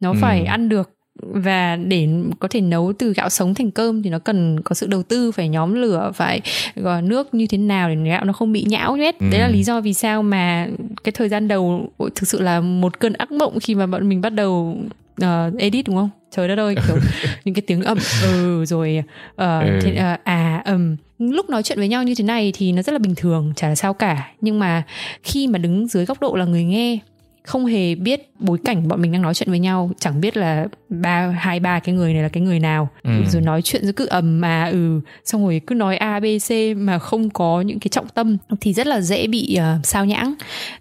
nó 0.00 0.10
ừ. 0.10 0.16
phải 0.20 0.44
ăn 0.44 0.68
được 0.68 0.90
và 1.22 1.76
để 1.76 2.08
có 2.40 2.48
thể 2.48 2.60
nấu 2.60 2.92
từ 2.98 3.12
gạo 3.12 3.28
sống 3.28 3.54
thành 3.54 3.70
cơm 3.70 4.02
thì 4.02 4.10
nó 4.10 4.18
cần 4.18 4.60
có 4.60 4.74
sự 4.74 4.86
đầu 4.86 5.02
tư 5.02 5.32
phải 5.32 5.48
nhóm 5.48 5.74
lửa 5.74 6.12
phải 6.14 6.40
gọi 6.76 7.02
nước 7.02 7.34
như 7.34 7.46
thế 7.46 7.58
nào 7.58 7.88
để 7.88 8.10
gạo 8.10 8.24
nó 8.24 8.32
không 8.32 8.52
bị 8.52 8.64
nhão 8.68 8.94
hết 8.94 9.18
ừ. 9.18 9.26
đấy 9.30 9.40
là 9.40 9.48
lý 9.48 9.62
do 9.62 9.80
vì 9.80 9.94
sao 9.94 10.22
mà 10.22 10.68
cái 11.04 11.12
thời 11.12 11.28
gian 11.28 11.48
đầu 11.48 11.90
thực 11.98 12.28
sự 12.28 12.40
là 12.40 12.60
một 12.60 13.00
cơn 13.00 13.12
ác 13.12 13.32
mộng 13.32 13.60
khi 13.60 13.74
mà 13.74 13.86
bọn 13.86 14.08
mình 14.08 14.20
bắt 14.20 14.30
đầu 14.30 14.78
uh, 15.22 15.58
edit 15.58 15.86
đúng 15.86 15.96
không 15.96 16.10
trời 16.30 16.48
đất 16.48 16.58
ơi 16.58 16.74
kiểu 16.86 16.96
những 17.44 17.54
cái 17.54 17.62
tiếng 17.66 17.82
ầm 17.82 17.98
ừ 18.22 18.64
rồi 18.64 19.02
uh, 19.30 19.36
ừ. 19.38 19.78
thế, 19.82 19.92
uh, 20.14 20.24
à 20.24 20.62
ầm 20.64 20.96
um, 21.18 21.30
lúc 21.30 21.50
nói 21.50 21.62
chuyện 21.62 21.78
với 21.78 21.88
nhau 21.88 22.02
như 22.02 22.14
thế 22.18 22.24
này 22.24 22.52
thì 22.54 22.72
nó 22.72 22.82
rất 22.82 22.92
là 22.92 22.98
bình 22.98 23.14
thường 23.14 23.52
chả 23.56 23.68
là 23.68 23.74
sao 23.74 23.94
cả 23.94 24.30
nhưng 24.40 24.58
mà 24.58 24.82
khi 25.22 25.46
mà 25.46 25.58
đứng 25.58 25.88
dưới 25.88 26.04
góc 26.04 26.20
độ 26.20 26.34
là 26.34 26.44
người 26.44 26.64
nghe 26.64 26.98
không 27.46 27.66
hề 27.66 27.94
biết 27.94 28.30
bối 28.38 28.58
cảnh 28.64 28.88
bọn 28.88 29.02
mình 29.02 29.12
đang 29.12 29.22
nói 29.22 29.34
chuyện 29.34 29.50
với 29.50 29.58
nhau. 29.58 29.90
Chẳng 29.98 30.20
biết 30.20 30.36
là 30.36 30.66
ba 30.88 31.26
hai 31.38 31.60
ba 31.60 31.78
cái 31.78 31.94
người 31.94 32.12
này 32.12 32.22
là 32.22 32.28
cái 32.28 32.42
người 32.42 32.60
nào. 32.60 32.88
Ừ. 33.02 33.10
rồi 33.28 33.42
nói 33.42 33.62
chuyện 33.62 33.82
cứ 33.82 33.92
cứ 33.92 34.06
ầm 34.06 34.40
mà 34.40 34.64
ừ. 34.64 35.00
Xong 35.24 35.44
rồi 35.44 35.60
cứ 35.66 35.74
nói 35.74 35.96
a 35.96 36.20
b 36.20 36.24
c 36.48 36.76
mà 36.76 36.98
không 36.98 37.30
có 37.30 37.60
những 37.60 37.78
cái 37.80 37.88
trọng 37.88 38.08
tâm 38.08 38.36
thì 38.60 38.72
rất 38.72 38.86
là 38.86 39.00
dễ 39.00 39.26
bị 39.26 39.58
uh, 39.58 39.86
sao 39.86 40.04
nhãng. 40.04 40.34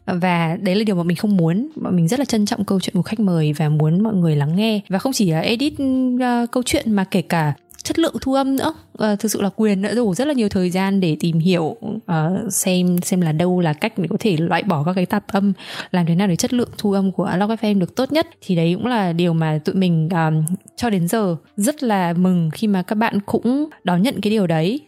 Và 0.06 0.58
đấy 0.62 0.76
là 0.76 0.84
điều 0.84 0.96
mà 0.96 1.04
mình 1.04 1.18
không 1.18 1.38
muốn. 1.38 1.70
Bọn 1.76 1.96
mình 1.96 2.08
rất 2.08 2.20
là 2.20 2.26
trân 2.26 2.46
trọng 2.46 2.66
câu 2.66 2.80
chuyện 2.80 2.96
của 2.96 3.02
khách 3.02 3.20
mời 3.20 3.54
và 3.54 3.70
muốn 3.70 4.04
mọi 4.04 4.14
người 4.14 4.36
lắng 4.36 4.56
nghe. 4.56 4.82
Và 4.90 5.00
không 5.00 5.14
chỉ 5.14 5.32
là 5.32 5.40
edit 5.40 5.74
uh, 5.74 6.52
câu 6.52 6.64
chuyện 6.66 6.92
mà 6.92 7.04
kể 7.04 7.22
cả 7.22 7.54
chất 7.84 8.00
lượng 8.00 8.16
thu 8.22 8.34
âm 8.34 8.56
nữa 8.56 8.74
uh, 9.04 9.20
thực 9.20 9.32
sự 9.32 9.42
là 9.42 9.50
quyền 9.56 9.82
đã 9.82 9.94
đổ 9.94 10.16
rất 10.16 10.28
là 10.28 10.34
nhiều 10.34 10.50
thời 10.50 10.70
gian 10.70 11.00
để 11.00 11.18
tìm 11.20 11.40
hiểu 11.40 11.64
uh, 11.96 12.02
xem 12.50 12.98
xem 13.02 13.22
là 13.22 13.32
đâu 13.32 13.60
là 13.60 13.74
cách 13.74 13.98
để 13.98 14.08
có 14.10 14.18
thể 14.20 14.38
loại 14.38 14.64
bỏ 14.64 14.84
các 14.84 14.94
cái 14.94 15.06
tạp 15.06 15.28
âm 15.28 15.54
làm 15.92 16.06
thế 16.06 16.16
nào 16.16 16.28
để 16.28 16.36
chất 16.36 16.54
lượng 16.54 16.70
thu 16.78 16.92
âm 16.92 17.12
của 17.12 17.24
Alog 17.24 17.50
FM 17.50 17.80
được 17.80 17.96
tốt 17.96 18.12
nhất. 18.12 18.28
Thì 18.42 18.56
đấy 18.56 18.74
cũng 18.76 18.86
là 18.86 19.14
điều 19.14 19.34
mà 19.34 19.60
tụi 19.66 19.76
mình 19.76 20.10
um, 20.10 20.44
cho 20.76 20.90
đến 20.90 21.08
giờ 21.08 21.36
rất 21.58 21.84
là 21.84 22.14
mừng 22.14 22.50
khi 22.54 22.68
mà 22.68 22.82
các 22.82 22.96
bạn 22.96 23.20
cũng 23.26 23.70
đón 23.84 24.02
nhận 24.02 24.22
cái 24.22 24.32
điều 24.32 24.48
đấy. 24.48 24.80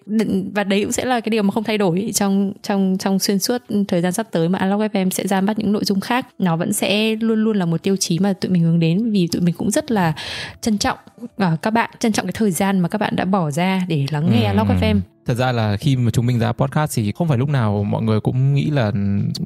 Và 0.56 0.64
đấy 0.64 0.84
cũng 0.84 0.92
sẽ 0.92 1.06
là 1.06 1.20
cái 1.20 1.30
điều 1.30 1.44
mà 1.44 1.52
không 1.52 1.64
thay 1.64 1.78
đổi 1.78 2.12
trong 2.14 2.54
trong 2.64 2.98
trong 3.00 3.20
xuyên 3.20 3.40
suốt 3.40 3.62
thời 3.88 4.02
gian 4.02 4.14
sắp 4.14 4.28
tới 4.32 4.50
mà 4.50 4.60
Alog 4.60 4.82
FM 4.82 5.10
sẽ 5.10 5.28
ra 5.28 5.42
mắt 5.42 5.60
những 5.60 5.72
nội 5.72 5.86
dung 5.86 6.00
khác. 6.00 6.28
Nó 6.40 6.56
vẫn 6.56 6.74
sẽ 6.74 7.16
luôn 7.16 7.44
luôn 7.44 7.58
là 7.58 7.66
một 7.66 7.84
tiêu 7.84 7.96
chí 7.96 8.20
mà 8.20 8.34
tụi 8.34 8.52
mình 8.52 8.64
hướng 8.64 8.80
đến 8.80 9.12
vì 9.12 9.28
tụi 9.28 9.42
mình 9.42 9.56
cũng 9.58 9.72
rất 9.72 9.92
là 9.92 10.14
trân 10.62 10.78
trọng 10.78 10.98
uh, 11.24 11.62
các 11.62 11.72
bạn 11.72 11.90
trân 12.00 12.12
trọng 12.12 12.26
cái 12.26 12.34
thời 12.34 12.52
gian 12.52 12.80
mà 12.80 12.90
các 12.90 12.98
bạn 12.98 13.16
đã 13.16 13.26
bỏ 13.26 13.52
ra 13.52 13.82
để 13.88 13.97
lắng 14.12 14.30
nghe 14.32 14.44
ừ. 14.44 14.48
Alog 14.48 14.68
FM 14.68 15.00
thật 15.26 15.34
ra 15.34 15.52
là 15.52 15.78
khi 15.78 15.96
mà 15.96 16.12
chúng 16.12 16.26
mình 16.26 16.40
ra 16.40 16.52
podcast 16.52 16.92
thì 16.96 17.12
không 17.12 17.28
phải 17.28 17.38
lúc 17.38 17.50
nào 17.50 17.84
mọi 17.84 18.04
người 18.04 18.20
cũng 18.20 18.54
nghĩ 18.54 18.70
là 18.70 18.92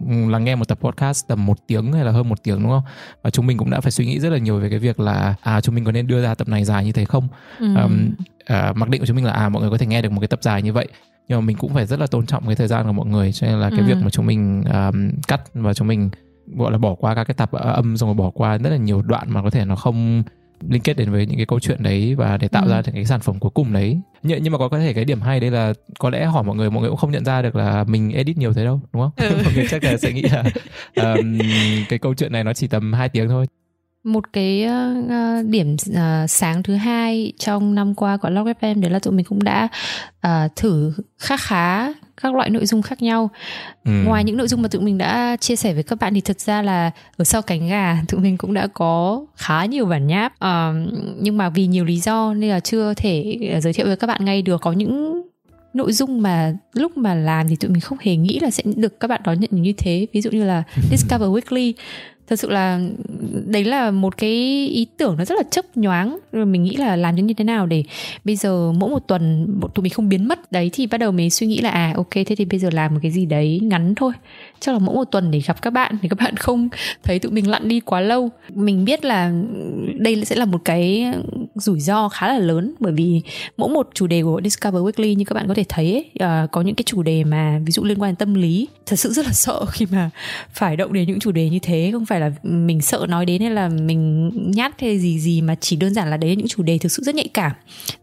lắng 0.07 0.43
nghe 0.43 0.55
một 0.55 0.67
tập 0.67 0.77
podcast 0.81 1.27
tầm 1.27 1.45
một 1.45 1.67
tiếng 1.67 1.93
hay 1.93 2.05
là 2.05 2.11
hơn 2.11 2.29
một 2.29 2.43
tiếng 2.43 2.63
đúng 2.63 2.71
không 2.71 2.83
và 3.23 3.29
chúng 3.29 3.47
mình 3.47 3.57
cũng 3.57 3.69
đã 3.69 3.81
phải 3.81 3.91
suy 3.91 4.05
nghĩ 4.05 4.19
rất 4.19 4.29
là 4.29 4.37
nhiều 4.37 4.59
về 4.59 4.69
cái 4.69 4.79
việc 4.79 4.99
là 4.99 5.35
à 5.41 5.61
chúng 5.61 5.75
mình 5.75 5.85
có 5.85 5.91
nên 5.91 6.07
đưa 6.07 6.21
ra 6.21 6.35
tập 6.35 6.47
này 6.47 6.65
dài 6.65 6.85
như 6.85 6.91
thế 6.91 7.05
không 7.05 7.27
ừ. 7.59 7.75
um, 7.75 8.09
uh, 8.43 8.77
mặc 8.77 8.89
định 8.89 9.01
của 9.01 9.05
chúng 9.05 9.15
mình 9.15 9.25
là 9.25 9.33
à 9.33 9.49
mọi 9.49 9.61
người 9.61 9.71
có 9.71 9.77
thể 9.77 9.85
nghe 9.85 10.01
được 10.01 10.11
một 10.11 10.19
cái 10.21 10.27
tập 10.27 10.39
dài 10.41 10.61
như 10.61 10.73
vậy 10.73 10.87
nhưng 11.27 11.39
mà 11.39 11.45
mình 11.45 11.57
cũng 11.57 11.73
phải 11.73 11.85
rất 11.85 11.99
là 11.99 12.07
tôn 12.07 12.25
trọng 12.25 12.45
cái 12.45 12.55
thời 12.55 12.67
gian 12.67 12.85
của 12.85 12.93
mọi 12.93 13.05
người 13.05 13.31
cho 13.31 13.47
nên 13.47 13.59
là 13.59 13.69
cái 13.69 13.79
ừ. 13.79 13.85
việc 13.85 13.97
mà 14.03 14.09
chúng 14.09 14.25
mình 14.25 14.63
um, 14.63 15.11
cắt 15.27 15.41
và 15.53 15.73
chúng 15.73 15.87
mình 15.87 16.09
gọi 16.55 16.71
là 16.71 16.77
bỏ 16.77 16.95
qua 16.95 17.15
các 17.15 17.23
cái 17.23 17.35
tập 17.35 17.51
âm 17.51 17.97
xong 17.97 18.09
rồi 18.09 18.15
bỏ 18.15 18.29
qua 18.29 18.57
rất 18.57 18.69
là 18.69 18.77
nhiều 18.77 19.01
đoạn 19.01 19.33
mà 19.33 19.43
có 19.43 19.49
thể 19.49 19.65
nó 19.65 19.75
không 19.75 20.23
liên 20.69 20.81
kết 20.81 20.97
đến 20.97 21.11
với 21.11 21.25
những 21.25 21.37
cái 21.37 21.45
câu 21.45 21.59
chuyện 21.59 21.83
đấy 21.83 22.15
và 22.15 22.37
để 22.37 22.47
tạo 22.47 22.63
ừ. 22.65 22.69
ra 22.69 22.81
những 22.85 22.95
cái 22.95 23.05
sản 23.05 23.19
phẩm 23.19 23.39
cuối 23.39 23.51
cùng 23.53 23.73
đấy 23.73 24.01
nhưng, 24.23 24.43
nhưng 24.43 24.53
mà 24.53 24.59
có 24.59 24.69
có 24.69 24.79
thể 24.79 24.93
cái 24.93 25.05
điểm 25.05 25.21
hay 25.21 25.39
đây 25.39 25.51
là 25.51 25.73
có 25.99 26.09
lẽ 26.09 26.25
hỏi 26.25 26.43
mọi 26.43 26.55
người 26.55 26.69
mọi 26.69 26.81
người 26.81 26.89
cũng 26.89 26.97
không 26.97 27.11
nhận 27.11 27.25
ra 27.25 27.41
được 27.41 27.55
là 27.55 27.83
mình 27.83 28.11
edit 28.11 28.37
nhiều 28.37 28.53
thế 28.53 28.63
đâu 28.63 28.81
đúng 28.93 29.01
không 29.01 29.11
ừ. 29.29 29.41
mọi 29.43 29.53
người 29.55 29.67
chắc 29.69 29.83
là 29.83 29.97
sẽ 29.97 30.13
nghĩ 30.13 30.21
là 30.21 30.43
um, 30.95 31.39
cái 31.89 31.99
câu 31.99 32.13
chuyện 32.13 32.31
này 32.31 32.43
nó 32.43 32.53
chỉ 32.53 32.67
tầm 32.67 32.93
2 32.93 33.09
tiếng 33.09 33.29
thôi 33.29 33.45
một 34.03 34.33
cái 34.33 34.67
uh, 35.05 35.45
điểm 35.45 35.75
uh, 35.89 36.29
sáng 36.29 36.63
thứ 36.63 36.75
hai 36.75 37.33
trong 37.39 37.75
năm 37.75 37.95
qua 37.95 38.17
của 38.17 38.29
Log 38.29 38.47
FM 38.47 38.81
đấy 38.81 38.91
là 38.91 38.99
tụi 38.99 39.13
mình 39.13 39.25
cũng 39.25 39.43
đã 39.43 39.67
uh, 40.27 40.55
thử 40.55 40.93
khá 41.17 41.37
khá 41.37 41.93
các 42.21 42.35
loại 42.35 42.49
nội 42.49 42.65
dung 42.65 42.81
khác 42.81 43.01
nhau. 43.01 43.29
Ừ. 43.85 43.91
ngoài 44.05 44.23
những 44.23 44.37
nội 44.37 44.47
dung 44.47 44.61
mà 44.61 44.67
tụi 44.67 44.81
mình 44.81 44.97
đã 44.97 45.37
chia 45.39 45.55
sẻ 45.55 45.73
với 45.73 45.83
các 45.83 45.99
bạn 45.99 46.13
thì 46.13 46.21
thật 46.21 46.39
ra 46.39 46.61
là 46.61 46.91
ở 47.17 47.23
sau 47.23 47.41
cánh 47.41 47.69
gà 47.69 47.97
tụi 48.07 48.19
mình 48.19 48.37
cũng 48.37 48.53
đã 48.53 48.67
có 48.67 49.25
khá 49.35 49.65
nhiều 49.65 49.85
bản 49.85 50.07
nháp. 50.07 50.33
Uh, 50.33 50.93
nhưng 51.19 51.37
mà 51.37 51.49
vì 51.49 51.67
nhiều 51.67 51.85
lý 51.85 51.99
do 51.99 52.33
nên 52.33 52.49
là 52.49 52.59
chưa 52.59 52.93
thể 52.93 53.37
giới 53.63 53.73
thiệu 53.73 53.85
với 53.85 53.95
các 53.95 54.07
bạn 54.07 54.25
ngay 54.25 54.41
được. 54.41 54.61
Có 54.61 54.71
những 54.71 55.21
nội 55.73 55.93
dung 55.93 56.21
mà 56.21 56.53
lúc 56.73 56.97
mà 56.97 57.15
làm 57.15 57.47
thì 57.47 57.55
tụi 57.55 57.71
mình 57.71 57.81
không 57.81 57.97
hề 58.01 58.15
nghĩ 58.15 58.39
là 58.39 58.51
sẽ 58.51 58.63
được 58.75 58.99
các 58.99 59.07
bạn 59.07 59.21
đón 59.23 59.39
nhận 59.39 59.61
như 59.61 59.73
thế. 59.77 60.07
Ví 60.13 60.21
dụ 60.21 60.31
như 60.31 60.43
là 60.43 60.63
Discover 60.91 61.29
Weekly 61.29 61.73
thật 62.31 62.39
sự 62.39 62.49
là 62.49 62.79
đấy 63.45 63.63
là 63.63 63.91
một 63.91 64.17
cái 64.17 64.67
ý 64.67 64.87
tưởng 64.97 65.15
nó 65.17 65.25
rất 65.25 65.35
là 65.35 65.43
chấp 65.51 65.77
nhoáng. 65.77 66.17
Rồi 66.31 66.45
mình 66.45 66.63
nghĩ 66.63 66.75
là 66.75 66.95
làm 66.95 67.15
như 67.15 67.33
thế 67.33 67.43
nào 67.43 67.65
để 67.65 67.83
bây 68.23 68.35
giờ 68.35 68.71
mỗi 68.71 68.89
một 68.89 69.07
tuần 69.07 69.47
tụi 69.75 69.83
mình 69.83 69.93
không 69.93 70.09
biến 70.09 70.27
mất. 70.27 70.51
Đấy, 70.51 70.69
thì 70.73 70.87
bắt 70.87 70.97
đầu 70.97 71.11
mình 71.11 71.29
suy 71.29 71.47
nghĩ 71.47 71.61
là 71.61 71.69
à 71.69 71.93
ok, 71.95 72.09
thế 72.13 72.35
thì 72.37 72.45
bây 72.45 72.59
giờ 72.59 72.69
làm 72.73 72.93
một 72.93 72.99
cái 73.03 73.11
gì 73.11 73.25
đấy 73.25 73.59
ngắn 73.63 73.95
thôi. 73.95 74.11
Chắc 74.59 74.71
là 74.71 74.79
mỗi 74.79 74.95
một 74.95 75.03
tuần 75.03 75.31
để 75.31 75.39
gặp 75.39 75.61
các 75.61 75.69
bạn 75.69 75.97
thì 76.01 76.09
các 76.09 76.19
bạn 76.19 76.35
không 76.37 76.69
thấy 77.03 77.19
tụi 77.19 77.31
mình 77.31 77.49
lặn 77.49 77.67
đi 77.67 77.79
quá 77.79 78.01
lâu. 78.01 78.29
Mình 78.49 78.85
biết 78.85 79.05
là 79.05 79.33
đây 79.97 80.25
sẽ 80.25 80.35
là 80.35 80.45
một 80.45 80.61
cái 80.65 81.13
rủi 81.61 81.79
ro 81.79 82.09
khá 82.09 82.27
là 82.27 82.39
lớn 82.39 82.73
bởi 82.79 82.93
vì 82.93 83.21
mỗi 83.57 83.69
một 83.69 83.89
chủ 83.93 84.07
đề 84.07 84.23
của 84.23 84.41
Discover 84.43 84.81
Weekly 84.81 85.13
như 85.13 85.25
các 85.25 85.33
bạn 85.33 85.47
có 85.47 85.53
thể 85.53 85.63
thấy 85.69 85.93
ấy, 85.93 86.43
uh, 86.43 86.51
có 86.51 86.61
những 86.61 86.75
cái 86.75 86.83
chủ 86.83 87.03
đề 87.03 87.23
mà 87.23 87.59
ví 87.65 87.71
dụ 87.71 87.83
liên 87.83 88.01
quan 88.01 88.09
đến 88.09 88.15
tâm 88.15 88.33
lý. 88.33 88.67
Thật 88.85 88.95
sự 88.95 89.13
rất 89.13 89.25
là 89.25 89.31
sợ 89.31 89.65
khi 89.71 89.85
mà 89.91 90.09
phải 90.53 90.75
động 90.75 90.93
đến 90.93 91.07
những 91.07 91.19
chủ 91.19 91.31
đề 91.31 91.49
như 91.49 91.59
thế. 91.61 91.89
Không 91.93 92.05
phải 92.05 92.19
là 92.19 92.31
mình 92.43 92.81
sợ 92.81 93.05
nói 93.09 93.25
đến 93.25 93.41
hay 93.41 93.51
là 93.51 93.69
mình 93.69 94.31
nhát 94.55 94.81
hay 94.81 94.99
gì 94.99 95.19
gì 95.19 95.41
mà 95.41 95.55
chỉ 95.61 95.75
đơn 95.75 95.93
giản 95.93 96.09
là 96.09 96.17
đấy 96.17 96.29
là 96.29 96.35
những 96.35 96.47
chủ 96.47 96.63
đề 96.63 96.77
thực 96.77 96.91
sự 96.91 97.03
rất 97.03 97.15
nhạy 97.15 97.27
cảm. 97.33 97.51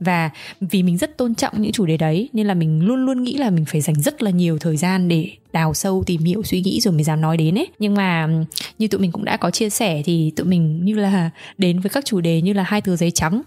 Và 0.01 0.31
vì 0.61 0.83
mình 0.83 0.99
rất 0.99 1.17
tôn 1.17 1.35
trọng 1.35 1.63
những 1.63 1.73
chủ 1.73 1.87
đề 1.87 1.97
đấy 1.97 2.29
nên 2.33 2.47
là 2.47 2.55
mình 2.55 2.85
luôn 2.85 3.07
luôn 3.07 3.23
nghĩ 3.23 3.37
là 3.37 3.51
mình 3.51 3.65
phải 3.65 3.81
dành 3.81 4.03
rất 4.03 4.23
là 4.23 4.31
nhiều 4.31 4.59
thời 4.59 4.77
gian 4.77 5.09
để 5.09 5.31
đào 5.53 5.75
sâu, 5.75 6.03
tìm 6.07 6.25
hiểu, 6.25 6.43
suy 6.43 6.61
nghĩ 6.61 6.81
rồi 6.81 6.95
mới 6.95 7.05
dám 7.05 7.21
nói 7.21 7.37
đến 7.37 7.59
ấy. 7.59 7.69
Nhưng 7.79 7.95
mà 7.95 8.29
như 8.79 8.89
tụi 8.89 9.01
mình 9.01 9.13
cũng 9.13 9.25
đã 9.25 9.37
có 9.37 9.51
chia 9.51 9.71
sẻ 9.71 10.03
thì 10.05 10.33
tụi 10.37 10.47
mình 10.47 10.85
như 10.85 10.95
là 10.95 11.31
đến 11.59 11.81
với 11.81 11.91
các 11.91 12.05
chủ 12.05 12.21
đề 12.21 12.43
như 12.43 12.53
là 12.53 12.63
hai 12.63 12.81
tờ 12.81 12.97
giấy 12.97 13.11
trắng 13.11 13.43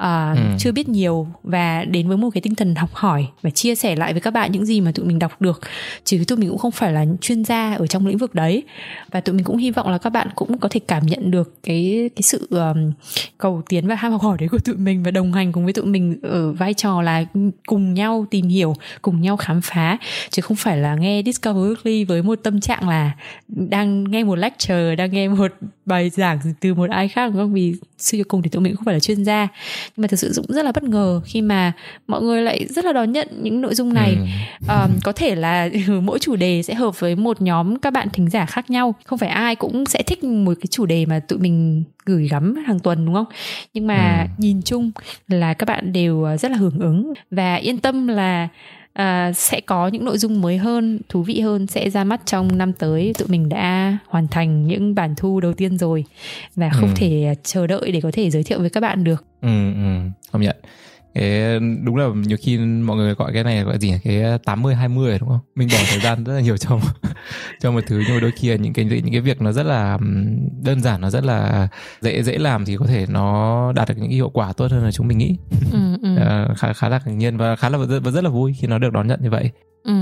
uh, 0.00 0.36
ừ. 0.36 0.42
chưa 0.58 0.72
biết 0.72 0.88
nhiều 0.88 1.26
và 1.42 1.84
đến 1.84 2.08
với 2.08 2.16
một 2.16 2.30
cái 2.34 2.40
tinh 2.40 2.54
thần 2.54 2.74
học 2.74 2.90
hỏi 2.92 3.26
và 3.42 3.50
chia 3.50 3.74
sẻ 3.74 3.96
lại 3.96 4.12
với 4.12 4.20
các 4.20 4.30
bạn 4.30 4.52
những 4.52 4.66
gì 4.66 4.80
mà 4.80 4.92
tụi 4.94 5.06
mình 5.06 5.18
đọc 5.18 5.40
được. 5.40 5.60
Chứ 6.04 6.24
tụi 6.28 6.38
mình 6.38 6.48
cũng 6.48 6.58
không 6.58 6.70
phải 6.70 6.92
là 6.92 7.04
chuyên 7.20 7.44
gia 7.44 7.74
ở 7.74 7.86
trong 7.86 8.06
lĩnh 8.06 8.18
vực 8.18 8.34
đấy. 8.34 8.62
Và 9.10 9.20
tụi 9.20 9.34
mình 9.34 9.44
cũng 9.44 9.56
hy 9.56 9.70
vọng 9.70 9.88
là 9.88 9.98
các 9.98 10.10
bạn 10.10 10.28
cũng 10.34 10.58
có 10.58 10.68
thể 10.68 10.80
cảm 10.80 11.06
nhận 11.06 11.30
được 11.30 11.54
cái 11.62 12.10
cái 12.16 12.22
sự 12.22 12.46
um, 12.50 12.92
cầu 13.38 13.62
tiến 13.68 13.86
và 13.86 13.94
ham 13.94 14.12
học 14.12 14.22
hỏi 14.22 14.36
đấy 14.40 14.48
của 14.48 14.58
tụi 14.58 14.76
mình 14.76 15.02
và 15.02 15.10
đồng 15.10 15.32
hành 15.32 15.52
cùng 15.52 15.64
với 15.64 15.72
tụi 15.72 15.84
mình 15.84 16.18
ở 16.22 16.52
vai 16.52 16.74
trò 16.74 17.02
là 17.02 17.24
cùng 17.66 17.94
nhau 17.94 18.26
tìm 18.30 18.48
hiểu 18.48 18.74
cùng 19.02 19.20
nhau 19.20 19.36
khám 19.36 19.60
phá. 19.60 19.98
Chứ 20.30 20.42
không 20.42 20.56
phải 20.56 20.76
là 20.76 20.94
nghe 20.94 21.22
Discover 21.22 21.62
Weekly 21.62 22.06
với 22.06 22.22
một 22.22 22.38
tâm 22.42 22.60
trạng 22.60 22.88
là 22.88 23.12
đang 23.48 24.04
nghe 24.04 24.24
một 24.24 24.36
lecture 24.36 24.96
đang 24.96 25.12
nghe 25.12 25.28
một 25.28 25.52
bài 25.90 26.10
giảng 26.10 26.38
từ 26.60 26.74
một 26.74 26.90
ai 26.90 27.08
khác 27.08 27.26
đúng 27.28 27.36
không? 27.36 27.52
Vì 27.52 27.74
suy 27.98 28.18
cho 28.18 28.24
cùng 28.28 28.42
thì 28.42 28.50
tụi 28.50 28.62
mình 28.62 28.72
cũng 28.72 28.76
không 28.76 28.84
phải 28.84 28.94
là 28.94 29.00
chuyên 29.00 29.24
gia. 29.24 29.48
Nhưng 29.96 30.02
mà 30.02 30.08
thực 30.08 30.18
sự 30.18 30.32
cũng 30.36 30.56
rất 30.56 30.64
là 30.64 30.72
bất 30.72 30.82
ngờ 30.82 31.20
khi 31.24 31.42
mà 31.42 31.72
mọi 32.06 32.22
người 32.22 32.42
lại 32.42 32.66
rất 32.68 32.84
là 32.84 32.92
đón 32.92 33.12
nhận 33.12 33.28
những 33.42 33.60
nội 33.60 33.74
dung 33.74 33.94
này. 33.94 34.16
Ừ. 34.68 34.74
um, 34.74 34.90
có 35.04 35.12
thể 35.12 35.34
là 35.34 35.68
mỗi 36.02 36.18
chủ 36.18 36.36
đề 36.36 36.62
sẽ 36.62 36.74
hợp 36.74 37.00
với 37.00 37.16
một 37.16 37.42
nhóm 37.42 37.78
các 37.78 37.92
bạn 37.92 38.08
thính 38.12 38.30
giả 38.30 38.46
khác 38.46 38.70
nhau. 38.70 38.94
Không 39.04 39.18
phải 39.18 39.28
ai 39.28 39.56
cũng 39.56 39.86
sẽ 39.86 40.02
thích 40.02 40.24
một 40.24 40.54
cái 40.60 40.66
chủ 40.70 40.86
đề 40.86 41.06
mà 41.06 41.20
tụi 41.28 41.38
mình 41.38 41.84
gửi 42.06 42.28
gắm 42.28 42.54
hàng 42.66 42.78
tuần 42.78 43.06
đúng 43.06 43.14
không? 43.14 43.26
Nhưng 43.74 43.86
mà 43.86 44.22
ừ. 44.22 44.28
nhìn 44.38 44.62
chung 44.62 44.90
là 45.28 45.54
các 45.54 45.66
bạn 45.66 45.92
đều 45.92 46.26
rất 46.40 46.50
là 46.50 46.56
hưởng 46.56 46.80
ứng. 46.80 47.12
Và 47.30 47.54
yên 47.54 47.78
tâm 47.78 48.08
là 48.08 48.48
à, 48.92 49.32
sẽ 49.32 49.60
có 49.60 49.88
những 49.88 50.04
nội 50.04 50.18
dung 50.18 50.40
mới 50.40 50.58
hơn 50.58 51.00
thú 51.08 51.22
vị 51.22 51.40
hơn 51.40 51.66
sẽ 51.66 51.90
ra 51.90 52.04
mắt 52.04 52.20
trong 52.24 52.58
năm 52.58 52.72
tới. 52.72 53.12
Tụi 53.18 53.28
mình 53.28 53.48
đã 53.48 53.98
hoàn 54.06 54.28
thành 54.28 54.66
những 54.66 54.94
bản 54.94 55.14
thu 55.16 55.40
đầu 55.40 55.52
tiên 55.52 55.78
rồi 55.78 56.04
và 56.56 56.70
không 56.70 56.88
ừ. 56.88 56.94
thể 56.96 57.34
chờ 57.42 57.66
đợi 57.66 57.92
để 57.92 58.00
có 58.00 58.10
thể 58.12 58.30
giới 58.30 58.42
thiệu 58.42 58.60
với 58.60 58.70
các 58.70 58.80
bạn 58.80 59.04
được. 59.04 59.24
Ừ, 59.42 59.72
ừ 59.74 60.00
công 60.32 60.42
nhận 60.42 60.56
cái 61.14 61.58
đúng 61.84 61.96
là 61.96 62.06
nhiều 62.14 62.38
khi 62.40 62.58
mọi 62.58 62.96
người 62.96 63.14
gọi 63.14 63.32
cái 63.34 63.44
này 63.44 63.62
gọi 63.62 63.78
gì 63.78 63.94
cái 64.04 64.38
80 64.44 64.74
20 64.74 65.18
đúng 65.18 65.28
không? 65.28 65.40
Mình 65.54 65.68
bỏ 65.72 65.78
thời 65.90 66.00
gian 66.00 66.24
rất 66.24 66.34
là 66.34 66.40
nhiều 66.40 66.56
trong 66.56 66.80
cho 67.60 67.72
một 67.72 67.80
thứ 67.86 68.02
nhưng 68.06 68.14
mà 68.14 68.20
đôi 68.20 68.30
khi 68.30 68.58
những 68.58 68.72
cái 68.72 68.84
những 68.84 69.12
cái 69.12 69.20
việc 69.20 69.42
nó 69.42 69.52
rất 69.52 69.66
là 69.66 69.98
đơn 70.62 70.80
giản 70.80 71.00
nó 71.00 71.10
rất 71.10 71.24
là 71.24 71.68
dễ 72.00 72.22
dễ 72.22 72.38
làm 72.38 72.64
thì 72.64 72.76
có 72.76 72.86
thể 72.86 73.06
nó 73.08 73.72
đạt 73.72 73.88
được 73.88 73.94
những 73.98 74.10
hiệu 74.10 74.30
quả 74.30 74.52
tốt 74.52 74.70
hơn 74.70 74.84
là 74.84 74.90
chúng 74.92 75.08
mình 75.08 75.18
nghĩ. 75.18 75.36
Ừ, 75.72 75.78
ừ. 76.02 76.16
À, 76.16 76.48
khá 76.56 76.72
khá 76.72 76.88
là 76.88 77.00
ngạc 77.06 77.12
nhiên 77.12 77.36
và 77.36 77.56
khá 77.56 77.68
là 77.68 77.78
và 77.78 78.10
rất 78.10 78.24
là 78.24 78.30
vui 78.30 78.54
khi 78.60 78.66
nó 78.66 78.78
được 78.78 78.92
đón 78.92 79.06
nhận 79.06 79.20
như 79.22 79.30
vậy. 79.30 79.50
Ừ. 79.84 79.92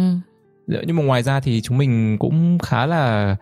Nhưng 0.86 0.96
mà 0.96 1.02
ngoài 1.02 1.22
ra 1.22 1.40
thì 1.40 1.60
chúng 1.60 1.78
mình 1.78 2.18
cũng 2.18 2.58
khá 2.58 2.86
là 2.86 3.36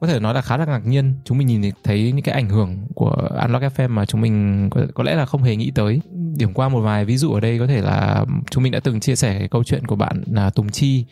có 0.00 0.06
thể 0.06 0.20
nói 0.20 0.34
là 0.34 0.42
khá 0.42 0.56
là 0.56 0.64
ngạc 0.64 0.86
nhiên 0.86 1.14
chúng 1.24 1.38
mình 1.38 1.46
nhìn 1.46 1.70
thấy 1.84 2.12
những 2.12 2.24
cái 2.24 2.34
ảnh 2.34 2.48
hưởng 2.48 2.86
của 2.94 3.28
Unlock 3.42 3.76
FM 3.76 3.88
mà 3.88 4.04
chúng 4.04 4.20
mình 4.20 4.68
có, 4.70 4.80
có 4.94 5.04
lẽ 5.04 5.14
là 5.14 5.26
không 5.26 5.42
hề 5.42 5.56
nghĩ 5.56 5.70
tới 5.70 6.00
điểm 6.36 6.52
qua 6.54 6.68
một 6.68 6.80
vài 6.80 7.04
ví 7.04 7.16
dụ 7.16 7.32
ở 7.32 7.40
đây 7.40 7.58
có 7.58 7.66
thể 7.66 7.80
là 7.80 8.24
chúng 8.50 8.62
mình 8.62 8.72
đã 8.72 8.80
từng 8.80 9.00
chia 9.00 9.16
sẻ 9.16 9.38
cái 9.38 9.48
câu 9.48 9.64
chuyện 9.64 9.86
của 9.86 9.96
bạn 9.96 10.22
là 10.26 10.50
Tùng 10.50 10.68
Chi 10.68 11.04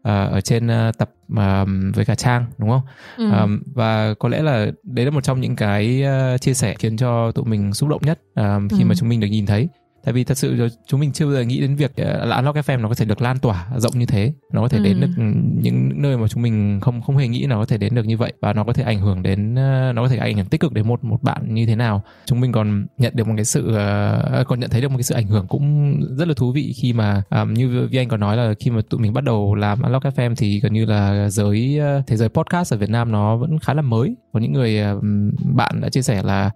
uh, 0.00 0.04
ở 0.04 0.40
trên 0.40 0.66
uh, 0.66 0.98
tập 0.98 1.10
uh, 1.32 1.68
với 1.94 2.04
cả 2.04 2.14
Trang 2.14 2.46
đúng 2.58 2.70
không? 2.70 2.82
Ừ. 3.16 3.30
Um, 3.30 3.62
và 3.74 4.14
có 4.14 4.28
lẽ 4.28 4.42
là 4.42 4.66
đấy 4.82 5.04
là 5.04 5.10
một 5.10 5.24
trong 5.24 5.40
những 5.40 5.56
cái 5.56 6.04
uh, 6.34 6.40
chia 6.40 6.54
sẻ 6.54 6.74
khiến 6.78 6.96
cho 6.96 7.32
tụi 7.32 7.44
mình 7.44 7.74
xúc 7.74 7.88
động 7.88 8.02
nhất 8.04 8.20
uh, 8.40 8.70
khi 8.70 8.82
ừ. 8.82 8.86
mà 8.86 8.94
chúng 8.94 9.08
mình 9.08 9.20
được 9.20 9.28
nhìn 9.28 9.46
thấy 9.46 9.68
tại 10.04 10.12
vì 10.12 10.24
thật 10.24 10.38
sự 10.38 10.68
chúng 10.86 11.00
mình 11.00 11.12
chưa 11.12 11.24
bao 11.24 11.34
giờ 11.34 11.42
nghĩ 11.42 11.60
đến 11.60 11.76
việc 11.76 11.96
ờ, 11.96 12.24
là 12.24 12.36
Unlock 12.36 12.58
FM 12.58 12.80
nó 12.80 12.88
có 12.88 12.94
thể 12.94 13.04
được 13.04 13.22
lan 13.22 13.38
tỏa 13.38 13.66
rộng 13.76 13.98
như 13.98 14.06
thế. 14.06 14.32
Nó 14.52 14.62
có 14.62 14.68
thể 14.68 14.78
ừ. 14.78 14.84
đến 14.84 15.00
được 15.00 15.24
những 15.62 15.90
nơi 16.02 16.16
mà 16.16 16.28
chúng 16.28 16.42
mình 16.42 16.80
không 16.80 17.02
không 17.02 17.16
hề 17.16 17.28
nghĩ 17.28 17.46
nó 17.48 17.56
có 17.56 17.66
thể 17.66 17.78
đến 17.78 17.94
được 17.94 18.06
như 18.06 18.16
vậy. 18.16 18.32
Và 18.40 18.52
nó 18.52 18.64
có 18.64 18.72
thể 18.72 18.82
ảnh 18.82 19.00
hưởng 19.00 19.22
đến 19.22 19.54
ờ, 19.54 19.92
nó 19.92 20.02
có 20.02 20.08
thể 20.08 20.16
ảnh 20.16 20.36
hưởng 20.36 20.46
tích 20.46 20.60
cực 20.60 20.72
đến 20.72 20.88
một 20.88 21.04
một 21.04 21.22
bạn 21.22 21.54
như 21.54 21.66
thế 21.66 21.76
nào. 21.76 22.02
Chúng 22.24 22.40
mình 22.40 22.52
còn 22.52 22.86
nhận 22.98 23.16
được 23.16 23.28
một 23.28 23.34
cái 23.36 23.44
sự 23.44 23.68
uh, 23.68 24.46
còn 24.46 24.60
nhận 24.60 24.70
thấy 24.70 24.80
được 24.80 24.88
một 24.88 24.96
cái 24.96 25.02
sự 25.02 25.14
ảnh 25.14 25.26
hưởng 25.26 25.46
cũng 25.46 25.96
rất 26.16 26.28
là 26.28 26.34
thú 26.36 26.52
vị 26.52 26.74
khi 26.76 26.92
mà 26.92 27.22
um, 27.30 27.54
như 27.54 27.88
Vi 27.90 27.98
Anh 27.98 28.08
còn 28.08 28.20
nói 28.20 28.36
là 28.36 28.54
khi 28.60 28.70
mà 28.70 28.80
tụi 28.90 29.00
mình 29.00 29.12
bắt 29.12 29.24
đầu 29.24 29.54
làm 29.54 29.82
Unlock 29.82 30.04
FM 30.04 30.34
thì 30.36 30.60
gần 30.60 30.72
như 30.72 30.84
là 30.84 31.28
giới 31.28 31.80
thế 32.06 32.16
giới 32.16 32.28
podcast 32.28 32.74
ở 32.74 32.76
Việt 32.76 32.90
Nam 32.90 33.12
nó 33.12 33.36
vẫn 33.36 33.58
khá 33.58 33.74
là 33.74 33.82
mới. 33.82 34.16
Có 34.32 34.40
những 34.40 34.52
người 34.52 34.80
um, 34.80 35.30
bạn 35.42 35.80
đã 35.80 35.88
chia 35.88 36.02
sẻ 36.02 36.22
là 36.22 36.50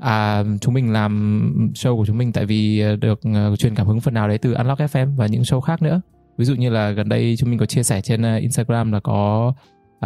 à 0.00 0.44
chúng 0.60 0.74
mình 0.74 0.92
làm 0.92 1.72
show 1.74 1.96
của 1.96 2.06
chúng 2.06 2.18
mình 2.18 2.32
tại 2.32 2.46
vì 2.46 2.80
ờ, 2.80 2.96
được 2.96 3.20
uh, 3.28 3.58
truyền 3.58 3.74
cảm 3.74 3.86
hứng 3.86 4.00
phần 4.00 4.14
nào 4.14 4.28
đấy 4.28 4.38
từ 4.38 4.54
Unlock 4.54 4.80
FM 4.80 5.16
và 5.16 5.26
những 5.26 5.42
show 5.42 5.60
khác 5.60 5.82
nữa. 5.82 6.00
Ví 6.38 6.44
dụ 6.44 6.54
như 6.54 6.70
là 6.70 6.90
gần 6.90 7.08
đây 7.08 7.36
chúng 7.38 7.50
mình 7.50 7.58
có 7.58 7.66
chia 7.66 7.82
sẻ 7.82 8.00
trên 8.00 8.36
uh, 8.36 8.42
Instagram 8.42 8.92
là 8.92 9.00
có 9.00 9.52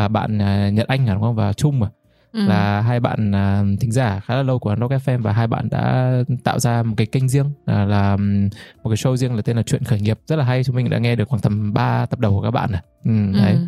uh, 0.05 0.11
bạn 0.11 0.39
uh, 0.39 0.75
Nhật 0.75 0.89
Anh 0.89 1.07
đúng 1.07 1.21
không? 1.21 1.35
Và 1.35 1.53
Trung 1.53 1.81
mà. 1.81 1.89
Ừ. 2.33 2.41
là 2.47 2.81
hai 2.81 3.01
bạn 3.01 3.33
à, 3.35 3.63
thính 3.81 3.93
giả 3.93 4.21
khá 4.21 4.35
là 4.35 4.43
lâu 4.43 4.59
của 4.59 4.71
Unlock 4.71 4.93
FM 4.93 5.23
và 5.23 5.33
hai 5.33 5.47
bạn 5.47 5.69
đã 5.71 6.13
tạo 6.45 6.59
ra 6.59 6.83
một 6.83 6.95
cái 6.97 7.07
kênh 7.07 7.29
riêng 7.29 7.51
à, 7.67 7.85
là 7.85 8.17
một 8.83 8.91
cái 8.91 8.97
show 8.97 9.17
riêng 9.17 9.35
là 9.35 9.43
tên 9.43 9.57
là 9.57 9.63
chuyện 9.63 9.85
khởi 9.85 10.01
nghiệp. 10.01 10.19
Rất 10.27 10.37
là 10.37 10.45
hay 10.45 10.65
chúng 10.65 10.77
mình 10.77 10.91
đã 10.91 10.99
nghe 10.99 11.17
được 11.17 11.29
khoảng 11.29 11.43
tầm 11.43 11.73
3 11.73 12.07
tập 12.07 12.19
đầu 12.19 12.33
của 12.33 12.43
các 12.43 12.51
bạn 12.51 12.73
này 12.73 12.83
ừ, 13.05 13.11
đấy. 13.35 13.53
Ừ. 13.53 13.59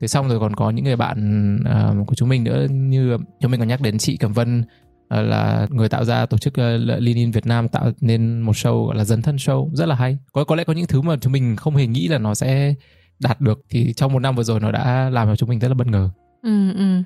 thế 0.00 0.08
xong 0.08 0.28
rồi 0.28 0.40
còn 0.40 0.56
có 0.56 0.70
những 0.70 0.84
người 0.84 0.96
bạn 0.96 1.58
à, 1.64 1.90
của 2.06 2.14
chúng 2.14 2.28
mình 2.28 2.44
nữa 2.44 2.66
như 2.70 3.16
chúng 3.40 3.50
mình 3.50 3.60
còn 3.60 3.68
nhắc 3.68 3.80
đến 3.80 3.98
chị 3.98 4.16
Cẩm 4.16 4.32
Vân 4.32 4.62
à, 4.62 4.64
là 5.10 5.66
người 5.70 5.88
tạo 5.88 6.04
ra 6.04 6.26
tổ 6.26 6.38
chức 6.38 6.52
uh, 6.52 6.56
Lean 6.86 7.16
In 7.16 7.30
Việt 7.30 7.46
Nam 7.46 7.68
tạo 7.68 7.92
nên 8.00 8.40
một 8.40 8.52
show 8.56 8.86
gọi 8.86 8.96
là 8.96 9.04
dấn 9.04 9.22
thân 9.22 9.36
show 9.36 9.70
rất 9.74 9.86
là 9.86 9.94
hay 9.94 10.18
có 10.32 10.44
có 10.44 10.54
lẽ 10.56 10.64
có 10.64 10.72
những 10.72 10.86
thứ 10.86 11.00
mà 11.02 11.16
chúng 11.20 11.32
mình 11.32 11.56
không 11.56 11.76
hề 11.76 11.86
nghĩ 11.86 12.08
là 12.08 12.18
nó 12.18 12.34
sẽ 12.34 12.74
đạt 13.20 13.40
được 13.40 13.60
thì 13.70 13.92
trong 13.92 14.12
một 14.12 14.18
năm 14.18 14.36
vừa 14.36 14.42
rồi 14.42 14.60
nó 14.60 14.72
đã 14.72 15.10
làm 15.10 15.28
cho 15.28 15.36
chúng 15.36 15.48
mình 15.48 15.58
rất 15.58 15.68
là 15.68 15.74
bất 15.74 15.86
ngờ 15.86 16.10
Ừ, 16.42 16.72
ừ. 16.72 17.02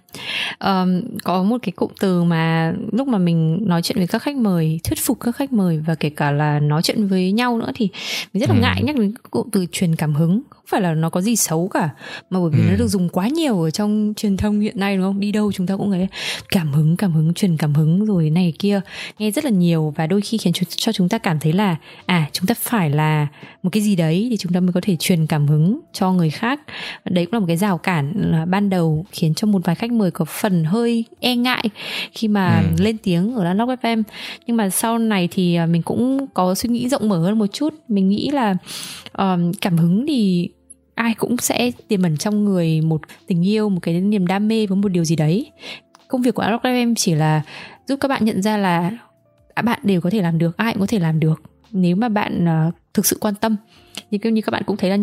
Ờm, 0.59 1.03
có 1.25 1.43
một 1.43 1.57
cái 1.63 1.73
cụm 1.73 1.91
từ 2.01 2.23
mà 2.25 2.73
lúc 2.93 3.09
mà 3.09 3.19
mình 3.19 3.59
nói 3.69 3.83
chuyện 3.83 3.99
với 3.99 4.07
các 4.07 4.23
khách 4.23 4.37
mời 4.37 4.81
thuyết 4.85 4.99
phục 5.03 5.21
các 5.21 5.37
khách 5.37 5.53
mời 5.53 5.79
và 5.79 5.95
kể 5.95 6.11
cả 6.11 6.31
là 6.31 6.61
nói 6.61 6.83
chuyện 6.83 7.07
với 7.07 7.33
nhau 7.33 7.59
nữa 7.59 7.71
thì 7.75 7.89
mình 8.35 8.41
rất 8.41 8.51
là 8.51 8.57
Ừ. 8.57 8.61
ngại 8.63 8.83
nhắc 8.83 8.97
đến 8.97 9.15
cụm 9.31 9.49
từ 9.53 9.67
truyền 9.73 9.97
cảm 9.97 10.15
hứng 10.15 10.43
phải 10.69 10.81
là 10.81 10.95
nó 10.95 11.11
có 11.11 11.21
gì 11.21 11.37
xấu 11.37 11.69
cả. 11.69 11.89
Mà 12.31 12.41
bởi 12.41 12.51
vì 12.51 12.59
Ừ. 12.59 12.71
nó 12.71 12.77
được 12.77 12.89
dùng 12.89 13.09
quá 13.09 13.29
nhiều 13.29 13.63
ở 13.63 13.71
trong 13.71 14.13
truyền 14.17 14.37
thông 14.37 14.61
hiện 14.61 14.81
nay 14.81 14.97
đúng 14.97 15.05
không? 15.05 15.21
Đi 15.21 15.33
đâu 15.33 15.53
chúng 15.53 15.67
ta 15.67 15.77
cũng 15.77 15.91
thấy 15.91 16.07
cảm 16.49 16.73
hứng 16.73 16.97
cảm 16.97 17.13
hứng 17.13 17.35
truyền 17.35 17.57
cảm 17.57 17.75
hứng 17.75 18.05
rồi 18.05 18.31
này 18.31 18.53
kia 18.59 18.81
nghe 19.19 19.31
rất 19.31 19.45
là 19.45 19.51
nhiều 19.51 19.93
và 19.97 20.07
đôi 20.07 20.21
khi 20.21 20.39
khiến 20.39 20.53
cho, 20.77 20.93
chúng 20.93 21.09
ta 21.09 21.19
cảm 21.19 21.39
thấy 21.41 21.53
là 21.53 21.77
à 22.07 22.29
chúng 22.33 22.47
ta 22.47 22.55
phải 22.55 22.91
là 22.91 23.27
một 23.63 23.71
cái 23.73 23.83
gì 23.83 23.97
đấy 23.97 24.27
thì 24.31 24.37
chúng 24.37 24.53
ta 24.53 24.61
mới 24.61 24.73
có 24.73 24.81
thể 24.85 24.97
truyền 24.97 25.27
cảm 25.27 25.47
hứng 25.49 25.81
cho 25.93 26.13
người 26.13 26.31
khác. 26.31 26.61
Đấy 27.05 27.27
cũng 27.27 27.33
là 27.33 27.39
một 27.41 27.47
cái 27.49 27.57
rào 27.57 27.79
cản 27.79 28.13
là 28.17 28.45
ban 28.45 28.71
đầu 28.71 29.07
khiến 29.13 29.35
cho 29.35 29.47
một 29.47 29.61
vài 29.65 29.75
khách 29.75 29.93
mời 29.93 30.11
có 30.11 30.25
phần 30.25 30.65
hơi 30.65 31.05
e 31.21 31.37
ngại 31.37 31.65
khi 32.13 32.29
mà 32.29 32.63
Ừ. 32.77 32.83
lên 32.83 32.97
tiếng 33.03 33.35
ở 33.35 33.45
Unlock 33.45 33.83
FM 33.83 34.03
nhưng 34.47 34.57
mà 34.57 34.71
sau 34.71 34.99
này 34.99 35.29
thì 35.31 35.55
à, 35.55 35.67
mình 35.67 35.83
cũng 35.83 36.27
có 36.35 36.55
suy 36.55 36.69
nghĩ 36.69 36.89
rộng 36.89 37.09
mở 37.09 37.19
hơn 37.19 37.39
một 37.39 37.47
chút. 37.53 37.75
Mình 37.89 38.09
nghĩ 38.09 38.31
là 38.31 38.55
um, 39.19 39.53
cảm 39.61 39.79
hứng 39.79 40.05
thì 40.09 40.49
ai 40.99 41.15
cũng 41.15 41.37
sẽ 41.37 41.71
tiềm 41.89 42.03
ẩn 42.03 42.17
trong 42.17 42.45
người 42.45 42.81
một 42.81 43.01
tình 43.27 43.47
yêu 43.47 43.69
một 43.69 43.81
cái 43.83 44.01
niềm 44.01 44.27
đam 44.27 44.49
mê 44.49 44.67
với 44.67 44.77
một 44.77 44.89
điều 44.89 45.05
gì 45.05 45.17
đấy. 45.17 45.53
Công 46.09 46.23
việc 46.23 46.35
của 46.35 46.43
FM 46.43 46.95
chỉ 46.95 47.15
là 47.15 47.43
giúp 47.87 47.97
các 48.01 48.09
bạn 48.09 48.25
nhận 48.25 48.43
ra 48.43 48.57
là 48.57 48.91
à, 49.55 49.63
bạn 49.63 49.81
đều 49.83 50.01
có 50.01 50.11
thể 50.11 50.23
làm 50.23 50.39
được 50.39 50.57
ai 50.57 50.73
cũng 50.73 50.81
có 50.81 50.87
thể 50.87 50.99
làm 50.99 51.21
được 51.21 51.43
nếu 51.73 51.97
mà 51.97 52.09
bạn 52.09 52.49
à, 52.49 52.71
thực 52.95 53.07
sự 53.07 53.17
quan 53.21 53.35
tâm. 53.35 53.57
Như 54.11 54.31
như 54.31 54.41
các 54.43 54.51
bạn 54.51 54.63
cũng 54.67 54.77
thấy 54.77 54.91
là 54.91 54.97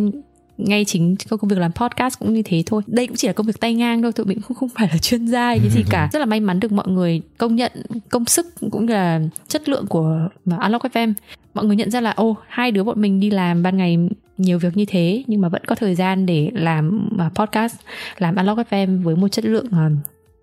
ngay 0.58 0.86
chính 0.86 1.16
công 1.30 1.50
việc 1.50 1.60
làm 1.60 1.72
podcast 1.72 2.20
cũng 2.20 2.34
như 2.34 2.42
thế 2.46 2.64
thôi. 2.66 2.82
Đây 2.88 3.08
cũng 3.08 3.16
chỉ 3.16 3.28
là 3.28 3.34
công 3.34 3.46
việc 3.46 3.60
tay 3.60 3.74
ngang 3.74 4.02
thôi 4.02 4.12
tụi 4.12 4.26
mình 4.26 4.42
cũng 4.48 4.58
không 4.58 4.70
phải 4.70 4.90
là 4.92 4.98
chuyên 4.98 5.28
gia 5.28 5.46
hay 5.46 5.60
cái 5.60 5.70
gì 5.70 5.84
cả. 5.90 6.10
Rất 6.14 6.20
là 6.20 6.26
may 6.26 6.40
mắn 6.40 6.60
được 6.60 6.72
mọi 6.72 6.88
người 6.88 7.22
công 7.38 7.56
nhận 7.56 7.72
công 8.10 8.26
sức 8.26 8.48
cũng 8.72 8.88
là 8.88 9.22
chất 9.48 9.70
lượng 9.70 9.86
của 9.88 10.30
Unlock 10.62 10.86
FM 10.86 11.14
mọi 11.54 11.66
người 11.66 11.76
nhận 11.76 11.92
ra 11.92 12.02
là 12.02 12.12
ô 12.12 12.36
hai 12.48 12.72
đứa 12.72 12.84
bọn 12.84 13.02
mình 13.02 13.20
đi 13.20 13.30
làm 13.30 13.64
ban 13.64 13.78
ngày 13.78 13.98
nhiều 14.38 14.60
việc 14.60 14.78
như 14.78 14.86
thế 14.86 15.24
nhưng 15.28 15.42
mà 15.42 15.50
vẫn 15.50 15.62
có 15.68 15.76
thời 15.76 15.96
gian 15.96 16.26
để 16.26 16.50
làm 16.54 17.10
à, 17.20 17.30
podcast 17.36 17.76
làm 18.18 18.36
Unlock 18.36 18.70
FM 18.70 19.04
với 19.04 19.16
một 19.16 19.28
chất 19.28 19.46
lượng 19.46 19.66
à, 19.72 19.90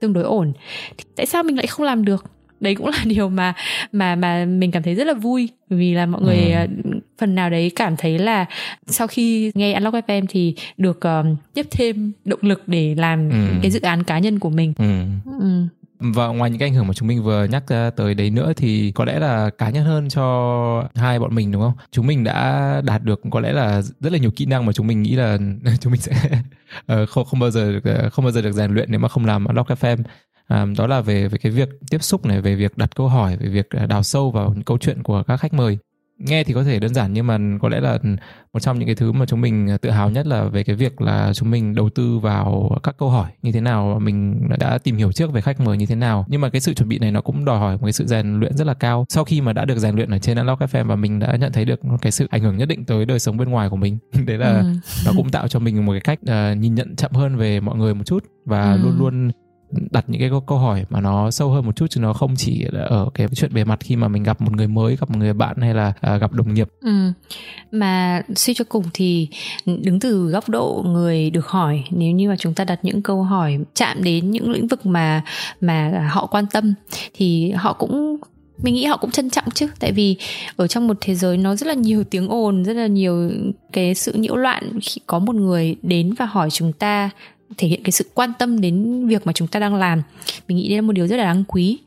tương 0.00 0.12
đối 0.12 0.24
ổn 0.24 0.52
thì 0.98 1.04
tại 1.16 1.26
sao 1.26 1.42
mình 1.42 1.56
lại 1.56 1.66
không 1.66 1.86
làm 1.86 2.04
được 2.04 2.24
đấy 2.60 2.74
cũng 2.74 2.86
là 2.86 2.98
điều 3.06 3.28
mà 3.28 3.54
mà 3.92 4.14
mà 4.14 4.44
mình 4.44 4.70
cảm 4.70 4.82
thấy 4.82 4.94
rất 4.94 5.06
là 5.06 5.14
vui 5.14 5.48
vì 5.70 5.94
là 5.94 6.06
mọi 6.06 6.22
người 6.22 6.36
Ừ. 6.36 6.52
à, 6.52 6.66
phần 7.18 7.34
nào 7.34 7.50
đấy 7.50 7.70
cảm 7.76 7.96
thấy 7.96 8.18
là 8.18 8.46
sau 8.86 9.06
khi 9.06 9.52
nghe 9.54 9.72
Unlock 9.74 9.94
FM 10.08 10.26
thì 10.28 10.54
được 10.76 11.00
um, 11.00 11.36
tiếp 11.54 11.66
thêm 11.70 12.12
động 12.24 12.40
lực 12.42 12.62
để 12.68 12.94
làm 12.98 13.30
Ừ. 13.30 13.36
cái 13.62 13.70
dự 13.70 13.80
án 13.80 14.02
cá 14.04 14.18
nhân 14.18 14.38
của 14.38 14.50
mình. 14.50 14.72
ừ. 14.78 14.84
Ừ. 15.40 15.66
Và 16.02 16.26
ngoài 16.26 16.50
những 16.50 16.58
cái 16.58 16.68
ảnh 16.68 16.74
hưởng 16.74 16.86
mà 16.86 16.94
chúng 16.94 17.08
mình 17.08 17.22
vừa 17.22 17.44
nhắc 17.44 17.68
ra 17.68 17.90
tới 17.90 18.14
đấy 18.14 18.30
nữa 18.30 18.52
thì 18.56 18.92
có 18.92 19.04
lẽ 19.04 19.18
là 19.18 19.50
cá 19.50 19.70
nhân 19.70 19.84
hơn 19.84 20.08
cho 20.08 20.88
hai 20.94 21.18
bọn 21.18 21.34
mình 21.34 21.52
đúng 21.52 21.62
không? 21.62 21.72
Chúng 21.90 22.06
mình 22.06 22.24
đã 22.24 22.80
đạt 22.84 23.02
được 23.02 23.20
có 23.30 23.40
lẽ 23.40 23.52
là 23.52 23.82
rất 23.82 24.12
là 24.12 24.18
nhiều 24.18 24.30
kỹ 24.36 24.46
năng 24.46 24.66
mà 24.66 24.72
chúng 24.72 24.86
mình 24.86 25.02
nghĩ 25.02 25.14
là 25.14 25.38
chúng 25.80 25.92
mình 25.92 26.00
sẽ 26.00 26.30
ờ, 26.86 27.06
không 27.06 27.24
không 27.24 27.40
bao 27.40 27.50
giờ 27.50 27.72
được, 27.72 27.84
ờ, 27.84 28.10
không 28.10 28.24
bao 28.24 28.32
giờ 28.32 28.42
được 28.42 28.52
rèn 28.52 28.74
luyện 28.74 28.90
nếu 28.90 29.00
mà 29.00 29.08
không 29.08 29.26
làm 29.26 29.46
Lock 29.54 29.70
FM. 29.70 29.98
À, 30.48 30.66
đó 30.78 30.86
là 30.86 31.00
về 31.00 31.28
về 31.28 31.38
cái 31.38 31.52
việc 31.52 31.68
tiếp 31.90 32.02
xúc 32.02 32.26
này, 32.26 32.40
về 32.40 32.54
việc 32.54 32.78
đặt 32.78 32.96
câu 32.96 33.08
hỏi, 33.08 33.36
về 33.36 33.48
việc 33.48 33.70
ờ, 33.70 33.86
đào 33.86 34.02
sâu 34.02 34.30
vào 34.30 34.52
những 34.54 34.64
câu 34.64 34.78
chuyện 34.78 35.02
của 35.02 35.22
các 35.22 35.36
khách 35.36 35.54
mời. 35.54 35.78
Nghe 36.26 36.44
thì 36.44 36.54
có 36.54 36.64
thể 36.64 36.78
đơn 36.78 36.94
giản 36.94 37.12
nhưng 37.12 37.26
mà 37.26 37.38
có 37.60 37.68
lẽ 37.68 37.80
là 37.80 37.98
một 38.52 38.60
trong 38.60 38.78
những 38.78 38.86
cái 38.88 38.94
thứ 38.94 39.12
mà 39.12 39.26
chúng 39.26 39.40
mình 39.40 39.76
tự 39.82 39.90
hào 39.90 40.10
nhất 40.10 40.26
là 40.26 40.44
về 40.44 40.62
cái 40.64 40.76
việc 40.76 41.00
là 41.00 41.32
chúng 41.34 41.50
mình 41.50 41.74
đầu 41.74 41.90
tư 41.90 42.18
vào 42.18 42.70
các 42.82 42.94
câu 42.98 43.10
hỏi 43.10 43.30
như 43.42 43.52
thế 43.52 43.60
nào 43.60 43.98
mình 44.02 44.40
đã 44.58 44.78
tìm 44.78 44.96
hiểu 44.96 45.12
trước 45.12 45.32
về 45.32 45.40
khách 45.40 45.60
mời 45.60 45.76
như 45.76 45.86
thế 45.86 45.94
nào 45.94 46.24
nhưng 46.28 46.40
mà 46.40 46.48
cái 46.48 46.60
sự 46.60 46.74
chuẩn 46.74 46.88
bị 46.88 46.98
này 46.98 47.10
nó 47.12 47.20
cũng 47.20 47.44
đòi 47.44 47.58
hỏi 47.58 47.72
một 47.76 47.82
cái 47.86 47.92
sự 47.92 48.06
rèn 48.06 48.40
luyện 48.40 48.56
rất 48.56 48.66
là 48.66 48.74
cao 48.74 49.06
sau 49.08 49.24
khi 49.24 49.40
mà 49.40 49.52
đã 49.52 49.64
được 49.64 49.78
rèn 49.78 49.94
luyện 49.96 50.10
ở 50.10 50.18
trên 50.18 50.36
Unlock 50.36 50.62
FM 50.62 50.86
và 50.86 50.96
mình 50.96 51.18
đã 51.18 51.36
nhận 51.36 51.52
thấy 51.52 51.64
được 51.64 51.80
cái 52.02 52.12
sự 52.12 52.26
ảnh 52.30 52.42
hưởng 52.42 52.56
nhất 52.56 52.68
định 52.68 52.84
tới 52.84 53.04
đời 53.06 53.18
sống 53.18 53.36
bên 53.36 53.48
ngoài 53.50 53.68
của 53.68 53.76
mình 53.76 53.98
đấy 54.26 54.38
là 54.38 54.52
Ừ. 54.62 54.72
nó 55.06 55.12
cũng 55.16 55.30
tạo 55.30 55.48
cho 55.48 55.58
mình 55.58 55.86
một 55.86 55.92
cái 55.92 56.00
cách 56.00 56.18
ờ, 56.26 56.54
nhìn 56.54 56.74
nhận 56.74 56.96
chậm 56.96 57.10
hơn 57.12 57.36
về 57.36 57.60
mọi 57.60 57.76
người 57.76 57.94
một 57.94 58.04
chút 58.06 58.24
và 58.44 58.72
Ừ. 58.72 58.78
luôn 58.82 58.98
luôn 58.98 59.30
đặt 59.90 60.04
những 60.08 60.20
cái 60.20 60.30
câu- 60.46 60.58
hỏi 60.58 60.84
mà 60.90 61.00
nó 61.00 61.30
sâu 61.30 61.50
hơn 61.50 61.66
một 61.66 61.76
chút 61.76 61.86
chứ 61.90 62.00
nó 62.00 62.12
không 62.12 62.34
chỉ 62.36 62.64
là 62.72 62.84
ở 62.84 63.10
cái 63.14 63.28
chuyện 63.34 63.54
bề 63.54 63.64
mặt 63.64 63.78
khi 63.80 63.96
mà 63.96 64.08
mình 64.08 64.22
gặp 64.22 64.40
một 64.40 64.52
người 64.56 64.68
mới 64.68 64.96
gặp 64.96 65.10
một 65.10 65.16
người 65.18 65.32
bạn 65.32 65.56
hay 65.60 65.74
là 65.74 65.92
uh, 66.14 66.20
gặp 66.20 66.32
đồng 66.32 66.54
nghiệp 66.54 66.68
Ừ. 66.80 67.12
Mà 67.72 68.22
suy 68.36 68.54
cho 68.54 68.64
cùng 68.68 68.84
thì 68.94 69.28
đứng 69.66 70.00
từ 70.00 70.28
góc 70.28 70.48
độ 70.48 70.84
người 70.86 71.30
được 71.30 71.46
hỏi 71.46 71.84
nếu 71.90 72.10
như 72.12 72.28
mà 72.28 72.36
chúng 72.38 72.54
ta 72.54 72.64
đặt 72.64 72.78
những 72.82 73.02
câu 73.02 73.22
hỏi 73.22 73.58
chạm 73.74 74.02
đến 74.04 74.30
những 74.30 74.50
lĩnh 74.50 74.66
vực 74.66 74.86
mà 74.86 75.22
mà 75.60 76.08
họ 76.12 76.26
quan 76.26 76.46
tâm 76.52 76.74
thì 77.14 77.50
họ 77.50 77.72
cũng 77.72 78.16
mình 78.62 78.74
nghĩ 78.74 78.84
họ 78.84 78.96
cũng 78.96 79.10
trân 79.10 79.30
trọng 79.30 79.50
chứ 79.54 79.66
tại 79.80 79.92
vì 79.92 80.16
ở 80.56 80.66
trong 80.66 80.86
một 80.88 80.96
thế 81.00 81.14
giới 81.14 81.36
nó 81.36 81.54
rất 81.56 81.66
là 81.66 81.74
nhiều 81.74 82.04
tiếng 82.04 82.28
ồn 82.28 82.64
rất 82.64 82.72
là 82.76 82.86
nhiều 82.86 83.30
cái 83.72 83.94
sự 83.94 84.12
nhiễu 84.12 84.36
loạn 84.36 84.78
khi 84.82 85.00
có 85.06 85.18
một 85.18 85.34
người 85.34 85.76
đến 85.82 86.14
và 86.18 86.24
hỏi 86.24 86.50
chúng 86.50 86.72
ta 86.72 87.10
thể 87.58 87.68
hiện 87.68 87.82
cái 87.84 87.92
sự 87.92 88.04
quan 88.14 88.32
tâm 88.38 88.60
đến 88.60 89.06
việc 89.06 89.26
mà 89.26 89.32
chúng 89.32 89.48
ta 89.48 89.60
đang 89.60 89.74
làm. 89.74 90.02
Mình 90.48 90.56
nghĩ 90.56 90.68
đây 90.68 90.76
là 90.76 90.82
một 90.82 90.92
điều 90.92 91.06
rất 91.06 91.16
là 91.16 91.24
đáng 91.24 91.44
quý. 91.48 91.78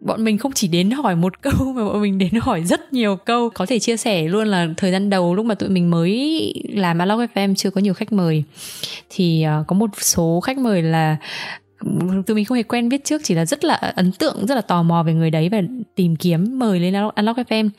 Bọn 0.00 0.24
mình 0.24 0.38
không 0.38 0.52
chỉ 0.52 0.68
đến 0.68 0.90
hỏi 0.90 1.16
một 1.16 1.42
câu 1.42 1.72
mà 1.72 1.84
bọn 1.84 2.02
mình 2.02 2.18
đến 2.18 2.34
hỏi 2.40 2.64
rất 2.64 2.92
nhiều 2.92 3.16
câu. 3.16 3.50
Có 3.50 3.66
thể 3.66 3.78
chia 3.78 3.96
sẻ 3.96 4.22
luôn 4.22 4.48
là 4.48 4.68
thời 4.76 4.92
gian 4.92 5.10
đầu 5.10 5.34
lúc 5.34 5.46
mà 5.46 5.54
tụi 5.54 5.68
mình 5.68 5.90
mới 5.90 6.52
làm 6.68 6.98
Unlock 6.98 7.34
FM 7.34 7.54
chưa 7.54 7.70
có 7.70 7.80
nhiều 7.80 7.94
khách 7.94 8.12
mời. 8.12 8.44
Thì 9.10 9.42
ờ, 9.42 9.64
có 9.66 9.74
một 9.74 9.90
số 9.96 10.40
khách 10.40 10.58
mời 10.58 10.82
là 10.82 11.16
tụi 12.26 12.34
mình 12.34 12.44
không 12.44 12.56
hề 12.56 12.62
quen 12.62 12.88
biết 12.88 13.04
trước, 13.04 13.20
chỉ 13.24 13.34
là 13.34 13.46
rất 13.46 13.64
là 13.64 13.74
ấn 13.74 14.12
tượng, 14.12 14.46
rất 14.46 14.54
là 14.54 14.60
tò 14.60 14.82
mò 14.82 15.02
về 15.02 15.14
người 15.14 15.30
đấy 15.30 15.48
và 15.48 15.62
tìm 15.94 16.16
kiếm 16.16 16.58
mời 16.58 16.80
lên 16.80 16.94
Unlock 17.16 17.38
FM 17.38 17.70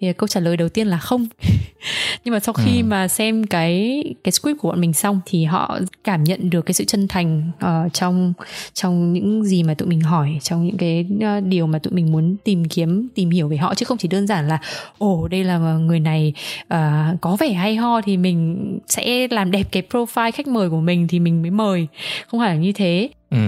thì 0.00 0.12
câu 0.12 0.28
trả 0.28 0.40
lời 0.40 0.56
đầu 0.56 0.68
tiên 0.68 0.86
là 0.86 0.98
không 0.98 1.26
nhưng 2.24 2.32
mà 2.34 2.40
sau 2.40 2.52
khi 2.52 2.80
Ừ. 2.80 2.84
mà 2.84 3.08
xem 3.08 3.44
cái 3.46 4.04
cái 4.24 4.32
script 4.32 4.58
của 4.60 4.68
bọn 4.68 4.80
mình 4.80 4.92
xong 4.92 5.20
thì 5.26 5.44
họ 5.44 5.78
cảm 6.04 6.24
nhận 6.24 6.50
được 6.50 6.60
cái 6.66 6.74
sự 6.74 6.84
chân 6.84 7.08
thành 7.08 7.50
ờ, 7.60 7.88
trong 7.92 8.32
trong 8.74 9.12
những 9.12 9.44
gì 9.44 9.62
mà 9.62 9.74
tụi 9.74 9.88
mình 9.88 10.00
hỏi 10.00 10.38
trong 10.42 10.66
những 10.66 10.76
cái 10.76 11.06
ờ, 11.20 11.40
điều 11.40 11.66
mà 11.66 11.78
tụi 11.78 11.92
mình 11.92 12.12
muốn 12.12 12.36
tìm 12.44 12.64
kiếm 12.64 13.08
tìm 13.14 13.30
hiểu 13.30 13.48
về 13.48 13.56
họ 13.56 13.74
chứ 13.74 13.84
không 13.84 13.98
chỉ 13.98 14.08
đơn 14.08 14.26
giản 14.26 14.48
là 14.48 14.58
ồ 14.98 15.28
đây 15.28 15.44
là 15.44 15.58
người 15.58 16.00
này 16.00 16.32
ờ, 16.68 17.02
có 17.20 17.36
vẻ 17.36 17.52
hay 17.52 17.76
ho 17.76 18.00
thì 18.00 18.16
mình 18.16 18.78
sẽ 18.86 19.28
làm 19.30 19.50
đẹp 19.50 19.64
cái 19.72 19.82
profile 19.90 20.32
khách 20.32 20.46
mời 20.46 20.70
của 20.70 20.80
mình 20.80 21.08
thì 21.08 21.18
mình 21.20 21.42
mới 21.42 21.50
mời 21.50 21.86
không 22.26 22.40
phải 22.40 22.54
là 22.54 22.60
như 22.60 22.72
thế 22.72 23.08
Ừ, 23.30 23.38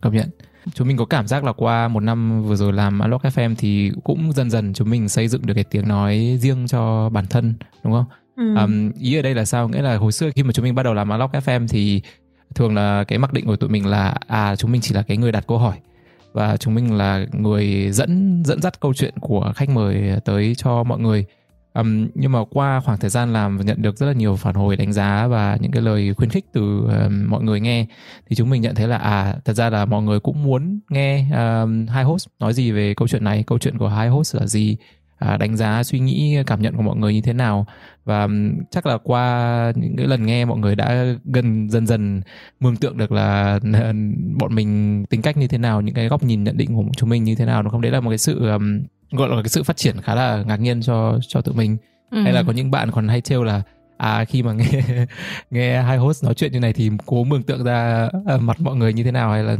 công 0.00 0.14
nhận. 0.16 0.28
Chúng 0.74 0.88
mình 0.88 0.96
có 0.96 1.04
cảm 1.04 1.26
giác 1.26 1.44
là 1.44 1.52
qua 1.52 1.88
một 1.88 2.00
năm 2.00 2.42
vừa 2.44 2.56
rồi 2.56 2.72
làm 2.72 2.98
Unlock 2.98 3.24
FM 3.24 3.54
thì 3.58 3.92
cũng 4.04 4.32
dần 4.32 4.50
dần 4.50 4.74
chúng 4.74 4.90
mình 4.90 5.08
xây 5.08 5.28
dựng 5.28 5.46
được 5.46 5.54
cái 5.54 5.64
tiếng 5.64 5.88
nói 5.88 6.38
riêng 6.40 6.66
cho 6.66 7.08
bản 7.08 7.26
thân, 7.26 7.54
đúng 7.84 7.92
không? 7.92 8.04
ừ. 8.36 8.54
Um, 8.54 8.92
ý 8.92 9.16
ở 9.16 9.22
đây 9.22 9.34
là 9.34 9.44
sao? 9.44 9.68
Nghĩa 9.68 9.82
là 9.82 9.96
hồi 9.96 10.12
xưa 10.12 10.30
khi 10.34 10.42
mà 10.42 10.52
chúng 10.52 10.64
mình 10.64 10.74
bắt 10.74 10.82
đầu 10.82 10.94
làm 10.94 11.08
Unlock 11.08 11.34
FM 11.34 11.68
thì 11.68 12.02
thường 12.54 12.74
là 12.74 13.04
cái 13.04 13.18
mặc 13.18 13.32
định 13.32 13.46
của 13.46 13.56
tụi 13.56 13.70
mình 13.70 13.86
là 13.86 14.14
à 14.26 14.56
chúng 14.56 14.72
mình 14.72 14.80
chỉ 14.80 14.94
là 14.94 15.02
cái 15.02 15.16
người 15.16 15.32
đặt 15.32 15.44
câu 15.46 15.58
hỏi 15.58 15.76
và 16.32 16.56
chúng 16.56 16.74
mình 16.74 16.96
là 16.96 17.26
người 17.32 17.90
dẫn 17.92 18.42
dẫn 18.46 18.62
dắt 18.62 18.80
câu 18.80 18.94
chuyện 18.94 19.14
của 19.20 19.52
khách 19.56 19.68
mời 19.68 20.20
tới 20.24 20.54
cho 20.54 20.84
mọi 20.84 20.98
người. 20.98 21.24
Um, 21.80 22.08
nhưng 22.14 22.32
mà 22.32 22.44
qua 22.50 22.80
khoảng 22.80 22.98
thời 22.98 23.10
gian 23.10 23.32
làm 23.32 23.58
và 23.58 23.64
nhận 23.64 23.82
được 23.82 23.96
rất 23.96 24.06
là 24.06 24.12
nhiều 24.12 24.36
phản 24.36 24.54
hồi 24.54 24.76
đánh 24.76 24.92
giá 24.92 25.26
và 25.26 25.58
những 25.60 25.70
cái 25.70 25.82
lời 25.82 26.14
khuyến 26.14 26.30
khích 26.30 26.44
từ 26.52 26.80
um, 26.80 27.30
mọi 27.30 27.42
người 27.42 27.60
nghe 27.60 27.86
thì 28.28 28.36
chúng 28.36 28.50
mình 28.50 28.62
nhận 28.62 28.74
thấy 28.74 28.88
là 28.88 28.96
à 28.96 29.36
thật 29.44 29.52
ra 29.52 29.70
là 29.70 29.84
mọi 29.84 30.02
người 30.02 30.20
cũng 30.20 30.42
muốn 30.42 30.80
nghe 30.88 31.26
um, 31.30 31.86
hai 31.86 32.04
host 32.04 32.26
nói 32.38 32.54
gì 32.54 32.70
về 32.70 32.94
câu 32.94 33.08
chuyện 33.08 33.24
này 33.24 33.44
câu 33.46 33.58
chuyện 33.58 33.78
của 33.78 33.88
hai 33.88 34.08
host 34.08 34.36
là 34.36 34.46
gì 34.46 34.76
à, 35.18 35.36
đánh 35.36 35.56
giá 35.56 35.82
suy 35.82 35.98
nghĩ 35.98 36.36
cảm 36.46 36.62
nhận 36.62 36.76
của 36.76 36.82
mọi 36.82 36.96
người 36.96 37.14
như 37.14 37.20
thế 37.20 37.32
nào 37.32 37.66
và 38.04 38.28
chắc 38.70 38.86
là 38.86 38.98
qua 39.04 39.72
những 39.76 39.96
cái 39.96 40.06
lần 40.06 40.26
nghe 40.26 40.44
mọi 40.44 40.58
người 40.58 40.76
đã 40.76 41.04
gần 41.24 41.68
dần 41.70 41.86
dần 41.86 42.20
mường 42.60 42.76
tượng 42.76 42.96
được 42.98 43.12
là 43.12 43.58
bọn 44.40 44.54
mình 44.54 45.04
tính 45.10 45.22
cách 45.22 45.36
như 45.36 45.48
thế 45.48 45.58
nào 45.58 45.80
những 45.80 45.94
cái 45.94 46.08
góc 46.08 46.22
nhìn 46.22 46.44
nhận 46.44 46.56
định 46.56 46.74
của 46.74 46.84
chúng 46.96 47.08
mình 47.08 47.24
như 47.24 47.34
thế 47.34 47.44
nào 47.44 47.62
đúng 47.62 47.70
không 47.70 47.80
đấy 47.80 47.92
là 47.92 48.00
một 48.00 48.10
cái 48.10 48.18
sự 48.18 48.48
um, 48.48 48.80
gọi 49.12 49.28
là 49.28 49.36
cái 49.42 49.48
sự 49.48 49.62
phát 49.62 49.76
triển 49.76 49.96
khá 50.02 50.14
là 50.14 50.42
ngạc 50.46 50.60
nhiên 50.60 50.80
cho 50.82 51.18
cho 51.28 51.40
tụi 51.40 51.54
mình 51.54 51.76
Ừ. 52.10 52.22
hay 52.22 52.32
là 52.32 52.42
có 52.42 52.52
những 52.52 52.70
bạn 52.70 52.90
còn 52.90 53.08
hay 53.08 53.20
trêu 53.20 53.44
là 53.44 53.62
à 53.98 54.24
khi 54.24 54.42
mà 54.42 54.52
nghe 54.52 54.82
nghe 55.50 55.82
hai 55.82 55.96
host 55.96 56.24
nói 56.24 56.34
chuyện 56.34 56.52
như 56.52 56.60
này 56.60 56.72
thì 56.72 56.90
cố 57.06 57.24
mường 57.24 57.42
tượng 57.42 57.64
ra 57.64 58.08
uh, 58.34 58.42
mặt 58.42 58.60
mọi 58.60 58.76
người 58.76 58.92
như 58.92 59.04
thế 59.04 59.10
nào 59.10 59.30
hay 59.30 59.42
là 59.42 59.56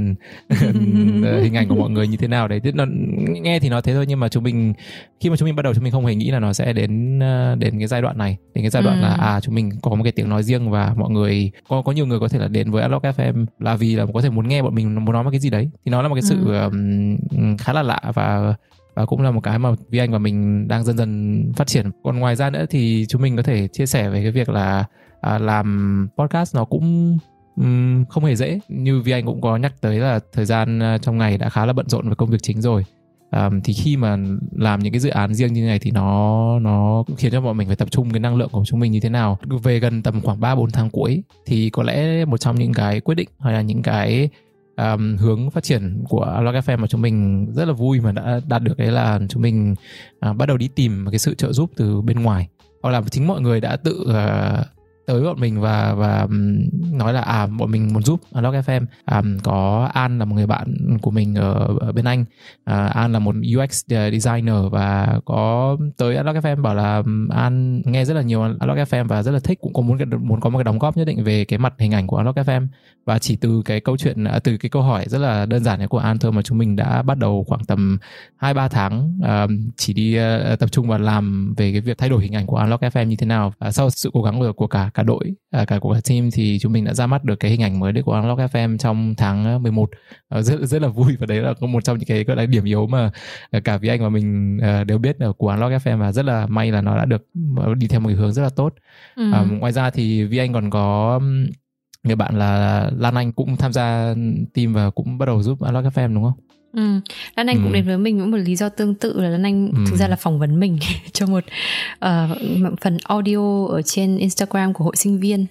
hình 1.42 1.56
ảnh 1.56 1.68
của 1.68 1.74
mọi 1.74 1.90
người 1.90 2.08
như 2.08 2.16
thế 2.16 2.28
nào 2.28 2.48
đấy 2.48 2.60
nó 2.74 2.84
nghe 3.28 3.60
thì 3.60 3.68
nó 3.68 3.80
thế 3.80 3.94
thôi 3.94 4.04
nhưng 4.08 4.20
mà 4.20 4.28
chúng 4.28 4.44
mình 4.44 4.72
khi 5.20 5.30
mà 5.30 5.36
chúng 5.36 5.46
mình 5.46 5.56
bắt 5.56 5.62
đầu 5.62 5.74
chúng 5.74 5.84
mình 5.84 5.92
không 5.92 6.06
hề 6.06 6.14
nghĩ 6.14 6.30
là 6.30 6.38
nó 6.38 6.52
sẽ 6.52 6.72
đến 6.72 7.18
uh, 7.18 7.58
đến 7.58 7.78
cái 7.78 7.86
giai 7.86 8.02
đoạn 8.02 8.18
này 8.18 8.36
đến 8.54 8.62
cái 8.64 8.70
giai 8.70 8.82
đoạn 8.82 8.96
ừ. 8.96 9.02
là 9.02 9.14
à 9.14 9.40
chúng 9.40 9.54
mình 9.54 9.70
có 9.82 9.94
một 9.94 10.02
cái 10.02 10.12
tiếng 10.12 10.28
nói 10.28 10.42
riêng 10.42 10.70
và 10.70 10.94
mọi 10.96 11.10
người 11.10 11.50
có 11.68 11.82
có 11.82 11.92
nhiều 11.92 12.06
người 12.06 12.20
có 12.20 12.28
thể 12.28 12.38
là 12.38 12.48
đến 12.48 12.70
với 12.70 12.82
Unlock 12.82 13.04
FM 13.04 13.46
là 13.58 13.76
vì 13.76 13.94
là 13.94 14.06
có 14.14 14.22
thể 14.22 14.30
muốn 14.30 14.48
nghe 14.48 14.62
bọn 14.62 14.74
mình 14.74 15.04
muốn 15.04 15.12
nói 15.12 15.24
một 15.24 15.30
cái 15.30 15.40
gì 15.40 15.50
đấy 15.50 15.70
thì 15.84 15.90
nó 15.90 16.02
là 16.02 16.08
một 16.08 16.14
cái 16.14 16.22
sự 16.22 16.46
ừ. 16.46 16.62
um, 16.62 17.56
khá 17.56 17.72
là 17.72 17.82
lạ 17.82 18.00
và 18.14 18.54
và 18.98 19.06
cũng 19.06 19.22
là 19.22 19.30
một 19.30 19.40
cái 19.40 19.58
mà 19.58 19.70
Vi 19.90 19.98
Anh 19.98 20.12
và 20.12 20.18
mình 20.18 20.68
đang 20.68 20.84
dần 20.84 20.98
dần 20.98 21.52
phát 21.56 21.66
triển. 21.66 21.90
Còn 22.02 22.18
ngoài 22.18 22.36
ra 22.36 22.50
nữa 22.50 22.64
thì 22.70 23.06
chúng 23.08 23.22
mình 23.22 23.36
có 23.36 23.42
thể 23.42 23.68
chia 23.68 23.86
sẻ 23.86 24.08
về 24.08 24.22
cái 24.22 24.30
việc 24.30 24.48
là 24.48 24.84
à, 25.20 25.38
làm 25.38 26.08
podcast 26.16 26.56
nó 26.56 26.64
cũng 26.64 27.18
um, 27.56 28.04
không 28.04 28.24
hề 28.24 28.36
dễ. 28.36 28.60
Như 28.68 29.00
Vi 29.00 29.12
Anh 29.12 29.26
cũng 29.26 29.40
có 29.40 29.56
nhắc 29.56 29.74
tới 29.80 29.98
là 29.98 30.20
thời 30.32 30.44
gian 30.44 30.80
à, 30.82 30.98
trong 30.98 31.18
ngày 31.18 31.38
đã 31.38 31.48
khá 31.48 31.66
là 31.66 31.72
bận 31.72 31.88
rộn 31.88 32.06
với 32.06 32.16
công 32.16 32.30
việc 32.30 32.42
chính 32.42 32.60
rồi. 32.60 32.84
Um, 33.30 33.60
thì 33.60 33.72
khi 33.72 33.96
mà 33.96 34.16
làm 34.52 34.80
những 34.80 34.92
cái 34.92 35.00
dự 35.00 35.10
án 35.10 35.34
riêng 35.34 35.52
như 35.52 35.66
này 35.66 35.78
thì 35.78 35.90
nó 35.90 36.58
nó 36.58 37.04
cũng 37.06 37.16
khiến 37.16 37.32
cho 37.32 37.40
bọn 37.40 37.56
mình 37.56 37.66
phải 37.66 37.76
tập 37.76 37.88
trung 37.90 38.10
cái 38.10 38.20
năng 38.20 38.36
lượng 38.36 38.48
của 38.52 38.62
chúng 38.66 38.80
mình 38.80 38.92
như 38.92 39.00
thế 39.00 39.08
nào 39.08 39.38
về 39.62 39.78
gần 39.78 40.02
tầm 40.02 40.20
khoảng 40.20 40.40
3 40.40 40.54
4 40.54 40.70
tháng 40.70 40.90
cuối 40.90 41.22
thì 41.46 41.70
có 41.70 41.82
lẽ 41.82 42.24
một 42.24 42.36
trong 42.36 42.56
những 42.56 42.72
cái 42.72 43.00
quyết 43.00 43.14
định 43.14 43.28
hay 43.38 43.52
là 43.52 43.60
những 43.60 43.82
cái 43.82 44.28
um, 44.78 45.16
hướng 45.16 45.50
phát 45.50 45.64
triển 45.64 46.04
của 46.08 46.40
Log 46.42 46.54
FM 46.54 46.78
mà 46.78 46.86
chúng 46.86 47.02
mình 47.02 47.46
rất 47.52 47.64
là 47.64 47.72
vui 47.72 48.00
mà 48.00 48.12
đã 48.12 48.40
đạt 48.48 48.62
được 48.62 48.76
đấy 48.76 48.90
là 48.90 49.20
chúng 49.28 49.42
mình 49.42 49.74
uh, 50.30 50.36
bắt 50.36 50.46
đầu 50.46 50.56
đi 50.56 50.68
tìm 50.68 51.06
cái 51.10 51.18
sự 51.18 51.34
trợ 51.34 51.52
giúp 51.52 51.70
từ 51.76 52.00
bên 52.00 52.22
ngoài. 52.22 52.48
Hoặc 52.82 52.90
là 52.90 53.02
chính 53.10 53.26
mọi 53.26 53.40
người 53.40 53.60
đã 53.60 53.76
tự 53.76 54.06
uh, 54.10 54.77
tới 55.08 55.22
bọn 55.22 55.40
mình 55.40 55.60
và 55.60 55.94
và 55.94 56.26
nói 56.92 57.12
là 57.12 57.20
à 57.20 57.46
bọn 57.46 57.70
mình 57.70 57.92
muốn 57.92 58.02
giúp 58.02 58.20
Unlock 58.32 58.68
FM 58.68 58.84
à, 59.04 59.22
có 59.42 59.90
An 59.92 60.18
là 60.18 60.24
một 60.24 60.34
người 60.34 60.46
bạn 60.46 60.98
của 61.02 61.10
mình 61.10 61.34
ở, 61.34 61.76
ở 61.80 61.92
bên 61.92 62.04
Anh. 62.04 62.24
À, 62.64 62.86
An 62.86 63.12
là 63.12 63.18
một 63.18 63.34
UX 63.56 63.84
ờ, 63.90 64.10
designer 64.10 64.54
và 64.70 65.20
có 65.24 65.76
tới 65.96 66.16
Unlock 66.16 66.44
FM 66.44 66.62
bảo 66.62 66.74
là 66.74 67.02
An 67.30 67.82
nghe 67.84 68.04
rất 68.04 68.14
là 68.14 68.22
nhiều 68.22 68.40
Unlock 68.40 68.90
FM 68.90 69.06
và 69.08 69.22
rất 69.22 69.32
là 69.32 69.38
thích 69.38 69.58
cũng 69.60 69.72
có 69.72 69.82
muốn 69.82 69.98
muốn 70.20 70.40
có 70.40 70.50
một 70.50 70.58
cái 70.58 70.64
đóng 70.64 70.78
góp 70.78 70.96
nhất 70.96 71.04
định 71.04 71.24
về 71.24 71.44
cái 71.44 71.58
mặt 71.58 71.74
hình 71.78 71.94
ảnh 71.94 72.06
của 72.06 72.16
Unlock 72.16 72.38
FM 72.38 72.66
và 73.04 73.18
chỉ 73.18 73.36
từ 73.36 73.62
cái 73.64 73.80
câu 73.80 73.96
chuyện 73.96 74.24
à, 74.24 74.38
từ 74.38 74.56
cái 74.56 74.70
câu 74.70 74.82
hỏi 74.82 75.04
rất 75.08 75.18
là 75.18 75.46
đơn 75.46 75.64
giản 75.64 75.78
này 75.78 75.88
của 75.88 75.98
An 75.98 76.18
thôi 76.18 76.32
mà 76.32 76.42
chúng 76.42 76.58
mình 76.58 76.76
đã 76.76 77.02
bắt 77.02 77.18
đầu 77.18 77.44
khoảng 77.48 77.64
tầm 77.64 77.98
hai 78.36 78.54
ba 78.54 78.68
tháng 78.68 79.18
uh, 79.20 79.50
chỉ 79.76 79.92
đi 79.92 80.18
uh, 80.18 80.58
tập 80.58 80.72
trung 80.72 80.88
vào 80.88 80.98
làm 80.98 81.54
về 81.56 81.72
cái 81.72 81.80
việc 81.80 81.98
thay 81.98 82.08
đổi 82.08 82.22
hình 82.22 82.34
ảnh 82.34 82.46
của 82.46 82.56
Unlock 82.56 82.82
FM 82.82 83.04
như 83.04 83.16
thế 83.16 83.26
nào. 83.26 83.52
Uh, 83.68 83.74
sau 83.74 83.90
sự 83.90 84.10
cố 84.12 84.22
gắng 84.22 84.38
của, 84.38 84.52
của 84.52 84.66
cả 84.66 84.90
cả 84.98 85.02
đội 85.04 85.34
à, 85.50 85.64
cả 85.64 85.78
của 85.78 85.94
cả 85.94 86.00
team 86.08 86.30
thì 86.30 86.58
chúng 86.58 86.72
mình 86.72 86.84
đã 86.84 86.94
ra 86.94 87.06
mắt 87.06 87.24
được 87.24 87.36
cái 87.40 87.50
hình 87.50 87.62
ảnh 87.62 87.80
mới 87.80 87.92
đấy 87.92 88.02
của 88.02 88.12
Unlock 88.12 88.40
FM 88.52 88.78
trong 88.78 89.14
tháng 89.16 89.62
11 89.62 89.90
à, 90.28 90.42
rất 90.42 90.60
rất 90.60 90.82
là 90.82 90.88
vui 90.88 91.16
và 91.18 91.26
đấy 91.26 91.40
là 91.40 91.54
một 91.60 91.84
trong 91.84 91.98
những 91.98 92.08
cái 92.08 92.24
gọi 92.24 92.36
là 92.36 92.46
điểm 92.46 92.64
yếu 92.64 92.86
mà 92.86 93.10
cả 93.64 93.76
vì 93.76 93.88
anh 93.88 94.02
và 94.02 94.08
mình 94.08 94.58
à, 94.62 94.84
đều 94.84 94.98
biết 94.98 95.18
ở 95.18 95.32
của 95.32 95.48
Unlock 95.48 95.84
FM 95.84 95.98
và 95.98 96.12
rất 96.12 96.24
là 96.24 96.46
may 96.46 96.72
là 96.72 96.80
nó 96.80 96.96
đã 96.96 97.04
được 97.04 97.26
đi 97.76 97.88
theo 97.88 98.00
một 98.00 98.10
hướng 98.16 98.32
rất 98.32 98.42
là 98.42 98.50
tốt 98.56 98.74
ừ. 99.16 99.32
à, 99.32 99.44
ngoài 99.60 99.72
ra 99.72 99.90
thì 99.90 100.24
vi 100.24 100.38
anh 100.38 100.52
còn 100.52 100.70
có 100.70 101.20
người 102.02 102.16
bạn 102.16 102.38
là 102.38 102.90
Lan 102.96 103.14
Anh 103.14 103.32
cũng 103.32 103.56
tham 103.56 103.72
gia 103.72 104.14
team 104.54 104.72
và 104.72 104.90
cũng 104.90 105.18
bắt 105.18 105.26
đầu 105.26 105.42
giúp 105.42 105.60
Unlock 105.60 105.94
FM 105.96 106.14
đúng 106.14 106.24
không? 106.24 106.47
Ừ. 106.72 107.00
Lan 107.36 107.46
Anh 107.46 107.56
ừ. 107.56 107.60
cũng 107.62 107.72
đến 107.72 107.86
với 107.86 107.98
mình 107.98 108.18
với 108.18 108.26
một 108.26 108.36
lý 108.36 108.56
do 108.56 108.68
tương 108.68 108.94
tự 108.94 109.20
là 109.20 109.28
Lan 109.28 109.42
Anh 109.42 109.68
ừ. 109.68 109.78
thực 109.90 109.96
ra 109.96 110.08
là 110.08 110.16
phỏng 110.16 110.38
vấn 110.38 110.60
mình 110.60 110.78
cho 111.12 111.26
một 111.26 111.44
uh, 112.04 112.38
phần 112.80 112.98
audio 113.04 113.66
ở 113.66 113.82
trên 113.82 114.18
Instagram 114.18 114.72
của 114.72 114.84
hội 114.84 114.96
sinh 114.96 115.20
viên. 115.20 115.46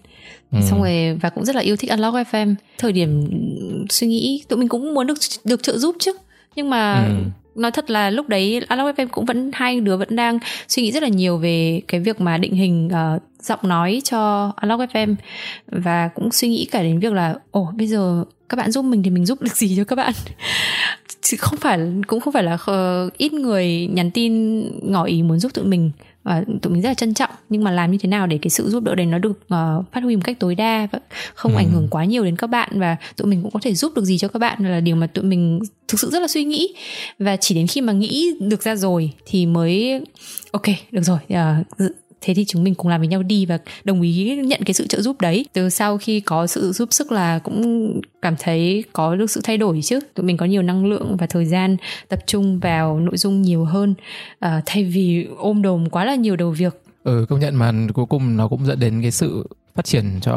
Ừ. 0.51 0.59
Xong 0.69 0.81
rồi 0.81 1.17
và 1.21 1.29
cũng 1.29 1.45
rất 1.45 1.55
là 1.55 1.61
yêu 1.61 1.75
thích 1.75 1.89
Unlock 1.89 2.15
FM. 2.31 2.55
Thời 2.77 2.91
điểm 2.91 3.29
suy 3.89 4.07
nghĩ 4.07 4.43
tụi 4.47 4.59
mình 4.59 4.67
cũng 4.67 4.93
muốn 4.93 5.07
được 5.07 5.17
được 5.43 5.63
trợ 5.63 5.77
giúp 5.77 5.95
chứ. 5.99 6.11
Nhưng 6.55 6.69
mà 6.69 7.05
ừ 7.07 7.13
nói 7.57 7.71
thật 7.71 7.89
là 7.89 8.09
lúc 8.09 8.29
đấy 8.29 8.61
Unlock 8.69 8.97
FM 8.97 9.07
cũng 9.07 9.25
vẫn 9.25 9.51
hai 9.53 9.79
đứa 9.79 9.97
vẫn 9.97 10.15
đang 10.15 10.39
suy 10.67 10.83
nghĩ 10.83 10.91
rất 10.91 11.03
là 11.03 11.09
nhiều 11.09 11.37
về 11.37 11.81
cái 11.87 11.99
việc 11.99 12.21
mà 12.21 12.37
định 12.37 12.53
hình 12.53 12.87
uh, 12.87 13.21
giọng 13.41 13.59
nói 13.63 14.01
cho 14.03 14.51
Unlock 14.61 14.93
FM 14.93 15.15
và 15.67 16.09
cũng 16.15 16.31
suy 16.31 16.47
nghĩ 16.47 16.67
cả 16.71 16.83
đến 16.83 16.99
việc 16.99 17.13
là 17.13 17.35
ồ 17.51 17.61
oh, 17.61 17.75
bây 17.75 17.87
giờ 17.87 18.23
các 18.49 18.55
bạn 18.55 18.71
giúp 18.71 18.85
mình 18.85 19.03
thì 19.03 19.09
mình 19.09 19.25
giúp 19.25 19.41
được 19.41 19.55
gì 19.55 19.73
cho 19.77 19.83
các 19.83 19.95
bạn? 19.95 20.13
Chứ 21.21 21.37
không 21.39 21.59
phải 21.59 21.79
cũng 22.07 22.19
không 22.19 22.33
phải 22.33 22.43
là 22.43 22.53
uh, 22.53 23.17
ít 23.17 23.33
người 23.33 23.87
nhắn 23.87 24.11
tin 24.11 24.63
ngỏ 24.91 25.03
ý 25.03 25.23
muốn 25.23 25.39
giúp 25.39 25.53
tụi 25.53 25.65
mình 25.65 25.91
và 26.27 26.43
tụi 26.61 26.73
mình 26.73 26.81
rất 26.81 26.89
là 26.89 26.93
trân 26.93 27.13
trọng 27.13 27.29
nhưng 27.49 27.63
mà 27.63 27.71
làm 27.71 27.91
như 27.91 27.97
thế 27.97 28.09
nào 28.09 28.27
để 28.27 28.39
cái 28.41 28.49
sự 28.49 28.69
giúp 28.69 28.83
đỡ 28.83 28.95
đấy 28.95 29.05
nó 29.05 29.17
được 29.17 29.29
uh, 29.29 29.85
phát 29.91 30.03
huy 30.03 30.15
một 30.15 30.21
cách 30.25 30.39
tối 30.39 30.55
đa 30.55 30.87
và 30.91 30.99
không 31.33 31.51
ừ. 31.51 31.57
ảnh 31.57 31.69
hưởng 31.69 31.87
quá 31.91 32.05
nhiều 32.05 32.23
đến 32.23 32.35
các 32.35 32.47
bạn 32.47 32.69
và 32.79 32.95
tụi 33.15 33.27
mình 33.27 33.41
cũng 33.41 33.51
có 33.51 33.59
thể 33.63 33.73
giúp 33.73 33.91
được 33.95 34.05
gì 34.05 34.17
cho 34.17 34.27
các 34.27 34.39
bạn 34.39 34.63
là 34.63 34.79
điều 34.79 34.95
mà 34.95 35.07
tụi 35.07 35.23
mình 35.23 35.59
thực 35.87 35.99
sự 35.99 36.09
rất 36.09 36.19
là 36.19 36.27
suy 36.27 36.43
nghĩ 36.43 36.73
và 37.19 37.37
chỉ 37.37 37.55
đến 37.55 37.67
khi 37.67 37.81
mà 37.81 37.93
nghĩ 37.93 38.31
được 38.39 38.63
ra 38.63 38.75
rồi 38.75 39.11
thì 39.25 39.45
mới 39.45 40.01
ok 40.51 40.65
được 40.91 41.03
rồi 41.03 41.19
uh, 41.33 41.91
thế 42.21 42.33
thì 42.33 42.45
chúng 42.45 42.63
mình 42.63 42.75
cùng 42.75 42.87
làm 42.87 43.01
với 43.01 43.07
nhau 43.07 43.23
đi 43.23 43.45
và 43.45 43.59
đồng 43.83 44.01
ý 44.01 44.35
nhận 44.35 44.61
cái 44.65 44.73
sự 44.73 44.87
trợ 44.87 45.01
giúp 45.01 45.21
đấy. 45.21 45.45
Từ 45.53 45.69
sau 45.69 45.97
khi 45.97 46.19
có 46.19 46.47
sự 46.47 46.71
giúp 46.71 46.93
sức 46.93 47.11
là 47.11 47.39
cũng 47.39 48.01
cảm 48.21 48.35
thấy 48.39 48.83
có 48.93 49.15
được 49.15 49.31
sự 49.31 49.41
thay 49.43 49.57
đổi 49.57 49.79
chứ. 49.83 49.99
Tụi 50.13 50.25
mình 50.25 50.37
có 50.37 50.45
nhiều 50.45 50.61
năng 50.61 50.85
lượng 50.85 51.17
và 51.17 51.27
thời 51.27 51.45
gian 51.45 51.77
tập 52.07 52.19
trung 52.27 52.59
vào 52.59 52.99
nội 52.99 53.17
dung 53.17 53.41
nhiều 53.41 53.65
hơn. 53.65 53.93
Uh, 54.45 54.51
thay 54.65 54.83
vì 54.83 55.27
ôm 55.37 55.61
đồm 55.61 55.89
quá 55.89 56.05
là 56.05 56.15
nhiều 56.15 56.35
đầu 56.35 56.51
việc. 56.51 56.81
Ừ 57.03 57.25
công 57.29 57.39
nhận 57.39 57.55
mà 57.55 57.71
cuối 57.93 58.05
cùng 58.05 58.37
nó 58.37 58.47
cũng 58.47 58.65
dẫn 58.65 58.79
đến 58.79 59.01
cái 59.01 59.11
sự 59.11 59.47
phát 59.75 59.85
triển 59.85 60.19
cho 60.21 60.33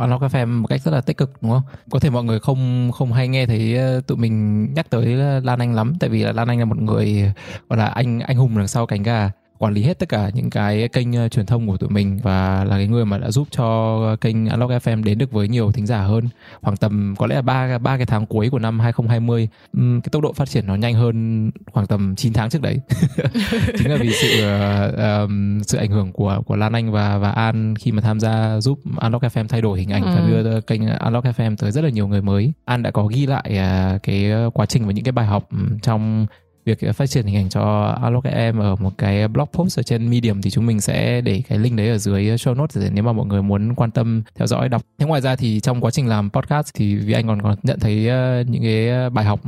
Unlock 0.00 0.22
FM 0.22 0.60
một 0.60 0.66
cách 0.66 0.80
rất 0.84 0.90
là 0.90 1.00
tích 1.00 1.16
cực 1.16 1.32
đúng 1.40 1.50
không? 1.50 1.62
Có 1.90 1.98
thể 1.98 2.10
mọi 2.10 2.24
người 2.24 2.40
không 2.40 2.90
không 2.94 3.12
hay 3.12 3.28
nghe 3.28 3.46
thấy 3.46 3.76
ờ, 3.76 4.00
tụi 4.06 4.18
mình 4.18 4.66
nhắc 4.74 4.90
tới 4.90 5.06
Lan 5.42 5.58
Anh 5.58 5.74
lắm 5.74 5.94
tại 6.00 6.10
vì 6.10 6.22
là 6.22 6.32
Lan 6.32 6.48
Anh 6.48 6.58
là 6.58 6.64
một 6.64 6.78
người 6.78 7.32
gọi 7.68 7.78
là 7.78 7.86
anh 7.86 8.20
anh 8.20 8.36
hùng 8.36 8.58
đằng 8.58 8.68
sau 8.68 8.86
cánh 8.86 9.02
gà 9.02 9.30
quản 9.62 9.74
lý 9.74 9.82
hết 9.82 9.98
tất 9.98 10.08
cả 10.08 10.30
những 10.34 10.50
cái 10.50 10.88
kênh 10.88 11.24
uh, 11.24 11.30
truyền 11.30 11.46
thông 11.46 11.66
của 11.66 11.76
tụi 11.76 11.90
mình 11.90 12.18
và 12.22 12.64
là 12.64 12.76
cái 12.76 12.86
người 12.86 13.04
mà 13.04 13.18
đã 13.18 13.30
giúp 13.30 13.48
cho 13.50 14.16
kênh 14.20 14.48
Unlock 14.48 14.84
FM 14.84 15.02
đến 15.04 15.18
được 15.18 15.32
với 15.32 15.48
nhiều 15.48 15.72
thính 15.72 15.86
giả 15.86 16.02
hơn. 16.02 16.28
Khoảng 16.62 16.76
tầm 16.76 17.14
có 17.18 17.26
lẽ 17.26 17.34
là 17.34 17.42
ba 17.42 17.78
ba 17.78 17.96
cái 17.96 18.06
tháng 18.06 18.26
cuối 18.26 18.50
của 18.50 18.58
năm 18.58 18.80
2020 18.80 19.48
um, 19.72 20.00
cái 20.00 20.08
tốc 20.12 20.22
độ 20.22 20.32
phát 20.32 20.48
triển 20.48 20.66
nó 20.66 20.74
nhanh 20.74 20.94
hơn 20.94 21.50
khoảng 21.72 21.86
tầm 21.86 22.16
9 22.16 22.32
tháng 22.32 22.50
trước 22.50 22.62
đấy. 22.62 22.80
Chính 23.78 23.90
là 23.90 23.96
vì 24.00 24.12
sự 24.12 24.50
um, 24.96 25.62
sự 25.62 25.78
ảnh 25.78 25.90
hưởng 25.90 26.12
của 26.12 26.42
của 26.46 26.56
Lan 26.56 26.72
Anh 26.72 26.92
và 26.92 27.18
và 27.18 27.30
An 27.30 27.74
khi 27.76 27.92
mà 27.92 28.02
tham 28.02 28.20
gia 28.20 28.60
giúp 28.60 28.78
Unlock 28.96 29.24
FM 29.24 29.48
thay 29.48 29.60
đổi 29.60 29.78
hình 29.78 29.92
ảnh 29.92 30.02
ừ. 30.02 30.10
và 30.14 30.26
đưa 30.28 30.60
kênh 30.60 30.98
Unlock 30.98 31.26
FM 31.26 31.56
tới 31.56 31.70
rất 31.70 31.84
là 31.84 31.90
nhiều 31.90 32.08
người 32.08 32.22
mới. 32.22 32.52
An 32.64 32.82
đã 32.82 32.90
có 32.90 33.06
ghi 33.06 33.26
lại 33.26 33.58
uh, 33.96 34.02
cái 34.02 34.32
quá 34.54 34.66
trình 34.66 34.86
và 34.86 34.92
những 34.92 35.04
cái 35.04 35.12
bài 35.12 35.26
học 35.26 35.48
trong 35.82 36.26
việc 36.64 36.78
phát 36.94 37.06
triển 37.06 37.26
hình 37.26 37.36
ảnh 37.36 37.48
cho 37.48 37.94
Outlook 38.04 38.24
em 38.24 38.58
ở 38.58 38.76
một 38.76 38.98
cái 38.98 39.28
blog 39.28 39.48
post 39.52 39.78
ở 39.78 39.82
trên 39.82 40.10
Medium 40.10 40.40
thì 40.40 40.50
chúng 40.50 40.66
mình 40.66 40.80
sẽ 40.80 41.20
để 41.20 41.42
cái 41.48 41.58
link 41.58 41.76
đấy 41.76 41.88
ở 41.88 41.98
dưới 41.98 42.24
show 42.24 42.54
notes 42.54 42.82
để 42.82 42.90
nếu 42.92 43.04
mà 43.04 43.12
mọi 43.12 43.26
người 43.26 43.42
muốn 43.42 43.74
quan 43.74 43.90
tâm 43.90 44.22
theo 44.34 44.46
dõi 44.46 44.68
đọc. 44.68 44.82
Thế 44.98 45.06
ngoài 45.06 45.20
ra 45.20 45.36
thì 45.36 45.60
trong 45.60 45.80
quá 45.80 45.90
trình 45.90 46.08
làm 46.08 46.30
podcast 46.30 46.70
thì 46.74 46.96
vì 46.96 47.12
anh 47.12 47.26
còn 47.26 47.42
còn 47.42 47.56
nhận 47.62 47.80
thấy 47.80 48.08
uh, 48.08 48.48
những 48.48 48.62
cái 48.62 49.10
bài 49.10 49.24
học 49.24 49.40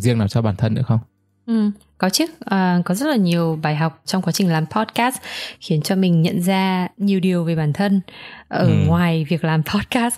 riêng 0.00 0.18
nào 0.18 0.28
cho 0.28 0.42
bản 0.42 0.56
thân 0.56 0.74
nữa 0.74 0.82
không? 0.86 0.98
Ừ, 1.46 1.70
có 1.98 2.10
chứ, 2.10 2.26
à, 2.44 2.80
có 2.84 2.94
rất 2.94 3.06
là 3.06 3.16
nhiều 3.16 3.58
bài 3.62 3.76
học 3.76 4.02
trong 4.04 4.22
quá 4.22 4.32
trình 4.32 4.52
làm 4.52 4.66
podcast 4.66 5.16
khiến 5.60 5.82
cho 5.82 5.96
mình 5.96 6.22
nhận 6.22 6.42
ra 6.42 6.88
nhiều 6.96 7.20
điều 7.20 7.44
về 7.44 7.56
bản 7.56 7.72
thân 7.72 8.00
ở 8.48 8.66
ừ. 8.66 8.72
ngoài 8.86 9.24
việc 9.28 9.44
làm 9.44 9.62
podcast. 9.62 10.14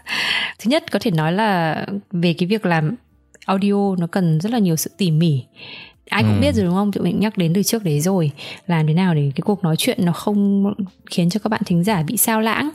Thứ 0.58 0.70
nhất 0.70 0.92
có 0.92 0.98
thể 1.02 1.10
nói 1.10 1.32
là 1.32 1.86
về 2.12 2.32
cái 2.38 2.46
việc 2.46 2.66
làm 2.66 2.94
audio 3.46 3.96
nó 3.98 4.06
cần 4.06 4.40
rất 4.40 4.52
là 4.52 4.58
nhiều 4.58 4.76
sự 4.76 4.90
tỉ 4.98 5.10
mỉ 5.10 5.44
ai 6.08 6.22
cũng 6.22 6.34
ừ. 6.34 6.40
biết 6.40 6.54
rồi 6.54 6.64
đúng 6.64 6.74
không? 6.74 6.92
Tụi 6.92 7.04
mình 7.04 7.20
nhắc 7.20 7.38
đến 7.38 7.54
từ 7.54 7.62
trước 7.62 7.84
đấy 7.84 8.00
rồi. 8.00 8.30
Làm 8.66 8.86
thế 8.86 8.94
nào 8.94 9.14
để 9.14 9.32
cái 9.34 9.42
cuộc 9.42 9.64
nói 9.64 9.76
chuyện 9.78 9.98
nó 10.04 10.12
không 10.12 10.72
khiến 11.10 11.30
cho 11.30 11.40
các 11.44 11.48
bạn 11.48 11.60
thính 11.66 11.84
giả 11.84 12.02
bị 12.02 12.16
sao 12.16 12.40
lãng? 12.40 12.70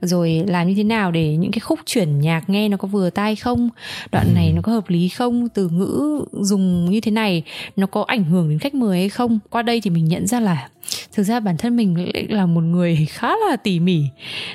Rồi 0.00 0.44
làm 0.46 0.68
như 0.68 0.74
thế 0.76 0.84
nào 0.84 1.10
để 1.10 1.36
những 1.36 1.52
cái 1.52 1.60
khúc 1.60 1.78
chuyển 1.86 2.20
nhạc 2.20 2.50
nghe 2.50 2.68
nó 2.68 2.76
có 2.76 2.88
vừa 2.88 3.10
tai 3.10 3.36
không? 3.36 3.68
Đoạn 4.12 4.26
ừ. 4.26 4.32
này 4.34 4.52
nó 4.52 4.62
có 4.62 4.72
hợp 4.72 4.88
lý 4.88 5.08
không? 5.08 5.48
Từ 5.48 5.68
ngữ 5.68 6.24
dùng 6.32 6.90
như 6.90 7.00
thế 7.00 7.10
này 7.10 7.42
nó 7.76 7.86
có 7.86 8.04
ảnh 8.06 8.24
hưởng 8.24 8.48
đến 8.48 8.58
khách 8.58 8.74
mời 8.74 8.98
hay 8.98 9.08
không? 9.08 9.38
Qua 9.50 9.62
đây 9.62 9.80
thì 9.80 9.90
mình 9.90 10.08
nhận 10.08 10.26
ra 10.26 10.40
là 10.40 10.68
thực 11.12 11.22
ra 11.22 11.40
bản 11.40 11.56
thân 11.56 11.76
mình 11.76 12.10
là 12.28 12.46
một 12.46 12.60
người 12.60 13.06
khá 13.10 13.28
là 13.28 13.56
tỉ 13.56 13.80
mỉ. 13.80 14.02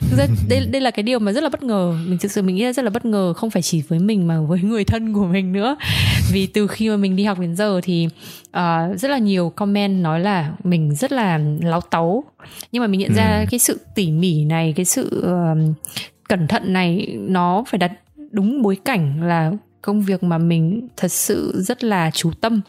Thực 0.02 0.18
ra 0.18 0.28
đây 0.50 0.66
đây 0.72 0.82
là 0.82 0.92
cái 0.92 1.04
điều 1.04 1.20
mà 1.20 1.32
rất 1.32 1.44
là 1.44 1.50
bất 1.50 1.64
ngờ. 1.64 1.96
Mình 2.08 2.18
thực 2.18 2.32
sự 2.32 2.42
mình 2.42 2.56
nghĩ 2.56 2.64
là 2.64 2.74
rất 2.74 2.84
là 2.84 2.90
bất 2.90 3.06
ngờ 3.06 3.34
không 3.34 3.50
phải 3.50 3.62
chỉ 3.62 3.82
với 3.88 4.00
mình 4.00 4.28
mà 4.28 4.42
với 4.42 4.62
người 4.62 4.84
thân 4.84 5.14
của 5.14 5.26
mình 5.26 5.54
nữa. 5.54 5.76
Vì 6.32 6.48
từ 6.48 6.68
khi 6.68 6.90
mà 6.90 6.98
mình 6.98 7.16
đi 7.16 7.24
học 7.24 7.40
đến 7.40 7.56
giờ 7.56 7.82
thì 7.84 8.08
uh, 8.58 9.00
rất 9.00 9.12
là 9.12 9.18
nhiều 9.18 9.50
comment 9.50 10.04
nói 10.04 10.20
là 10.20 10.52
mình 10.64 10.96
rất 10.96 11.12
là 11.12 11.40
láo 11.62 11.82
táo 11.82 12.24
nhưng 12.72 12.82
mà 12.82 12.88
mình 12.88 13.00
nhận 13.00 13.14
ra 13.14 13.40
ừ. 13.40 13.46
cái 13.52 13.60
sự 13.60 13.80
tỉ 13.96 14.12
mỉ 14.12 14.46
này 14.46 14.74
cái 14.76 14.86
sự 14.86 15.26
uh, 15.28 15.76
cẩn 16.30 16.48
thận 16.48 16.74
này 16.74 17.18
nó 17.20 17.64
phải 17.68 17.78
đặt 17.78 17.92
đúng 18.32 18.62
bối 18.62 18.78
cảnh 18.86 19.28
là 19.28 19.52
công 19.82 20.02
việc 20.02 20.24
mà 20.24 20.38
mình 20.38 20.88
thật 20.98 21.12
sự 21.12 21.62
rất 21.62 21.84
là 21.84 22.12
chú 22.14 22.32
tâm 22.42 22.62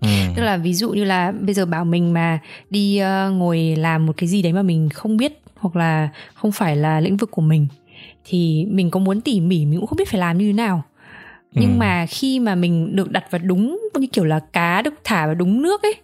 ừ. 0.00 0.08
tức 0.36 0.42
là 0.42 0.56
ví 0.56 0.74
dụ 0.74 0.90
như 0.90 1.04
là 1.04 1.32
bây 1.40 1.54
giờ 1.54 1.66
bảo 1.66 1.84
mình 1.84 2.12
mà 2.12 2.38
đi 2.70 3.00
uh, 3.02 3.32
ngồi 3.32 3.58
làm 3.78 4.06
một 4.06 4.12
cái 4.16 4.28
gì 4.28 4.42
đấy 4.42 4.52
mà 4.52 4.62
mình 4.62 4.88
không 4.88 5.16
biết 5.16 5.40
hoặc 5.56 5.76
là 5.76 6.08
không 6.34 6.52
phải 6.52 6.76
là 6.76 7.00
lĩnh 7.00 7.16
vực 7.16 7.30
của 7.30 7.42
mình 7.42 7.66
thì 8.24 8.66
mình 8.70 8.90
có 8.90 9.00
muốn 9.00 9.20
tỉ 9.20 9.40
mỉ 9.40 9.66
mình 9.66 9.78
cũng 9.80 9.86
không 9.86 9.96
biết 9.96 10.08
phải 10.08 10.20
làm 10.20 10.38
như 10.38 10.46
thế 10.46 10.52
nào 10.52 10.82
nhưng 11.54 11.70
Ừ. 11.70 11.76
mà 11.76 12.06
khi 12.06 12.40
mà 12.40 12.54
mình 12.54 12.96
được 12.96 13.10
đặt 13.12 13.24
vào 13.30 13.40
đúng 13.44 13.78
như 13.98 14.06
kiểu 14.06 14.24
là 14.24 14.40
cá 14.52 14.82
được 14.82 14.94
thả 15.04 15.26
vào 15.26 15.34
đúng 15.34 15.62
nước 15.62 15.82
ấy 15.82 15.94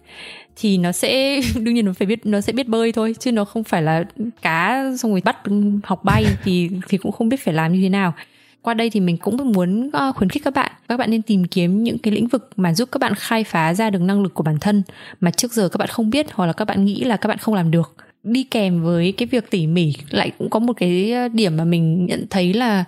thì 0.55 0.77
nó 0.77 0.91
sẽ 0.91 1.41
đương 1.61 1.73
nhiên 1.75 1.85
nó 1.85 1.93
phải 1.93 2.05
biết 2.05 2.25
nó 2.25 2.41
sẽ 2.41 2.53
biết 2.53 2.67
bơi 2.67 2.91
thôi 2.91 3.15
chứ 3.19 3.31
nó 3.31 3.45
không 3.45 3.63
phải 3.63 3.81
là 3.81 4.03
cá 4.41 4.83
xong 4.99 5.11
rồi 5.11 5.21
bắt 5.25 5.37
học 5.83 6.03
bay 6.03 6.25
thì 6.43 6.69
thì 6.87 6.97
cũng 6.97 7.11
không 7.11 7.29
biết 7.29 7.39
phải 7.43 7.53
làm 7.53 7.73
như 7.73 7.81
thế 7.81 7.89
nào 7.89 8.13
qua 8.67 8.73
đây 8.73 8.89
thì 8.89 8.99
mình 8.99 9.17
cũng 9.17 9.51
muốn 9.51 9.89
ờ, 9.93 10.11
khuyến 10.11 10.29
khích 10.29 10.43
các 10.43 10.53
bạn 10.53 10.71
các 10.87 10.97
bạn 10.97 11.11
nên 11.11 11.21
tìm 11.21 11.45
kiếm 11.45 11.83
những 11.83 11.97
cái 11.97 12.13
lĩnh 12.13 12.27
vực 12.27 12.49
mà 12.55 12.73
giúp 12.73 12.89
các 12.91 12.99
bạn 12.99 13.15
khai 13.15 13.43
phá 13.43 13.73
ra 13.73 13.89
được 13.89 14.01
năng 14.01 14.23
lực 14.23 14.33
của 14.33 14.43
bản 14.43 14.59
thân 14.59 14.83
mà 15.19 15.31
trước 15.31 15.53
giờ 15.53 15.69
các 15.69 15.77
bạn 15.77 15.87
không 15.87 16.09
biết 16.09 16.25
hoặc 16.31 16.45
là 16.45 16.53
các 16.53 16.65
bạn 16.65 16.85
nghĩ 16.85 17.03
là 17.03 17.17
các 17.17 17.27
bạn 17.27 17.37
không 17.37 17.55
làm 17.55 17.71
được. 17.71 17.95
Đi 18.23 18.43
kèm 18.43 18.83
với 18.83 19.11
cái 19.11 19.27
việc 19.31 19.49
tỉ 19.49 19.67
mỉ 19.67 19.93
lại 20.09 20.31
cũng 20.37 20.49
có 20.49 20.59
một 20.59 20.73
cái 20.77 21.11
ờ, 21.11 21.27
điểm 21.27 21.57
mà 21.57 21.63
mình 21.63 22.05
nhận 22.05 22.25
thấy 22.29 22.53
là 22.53 22.83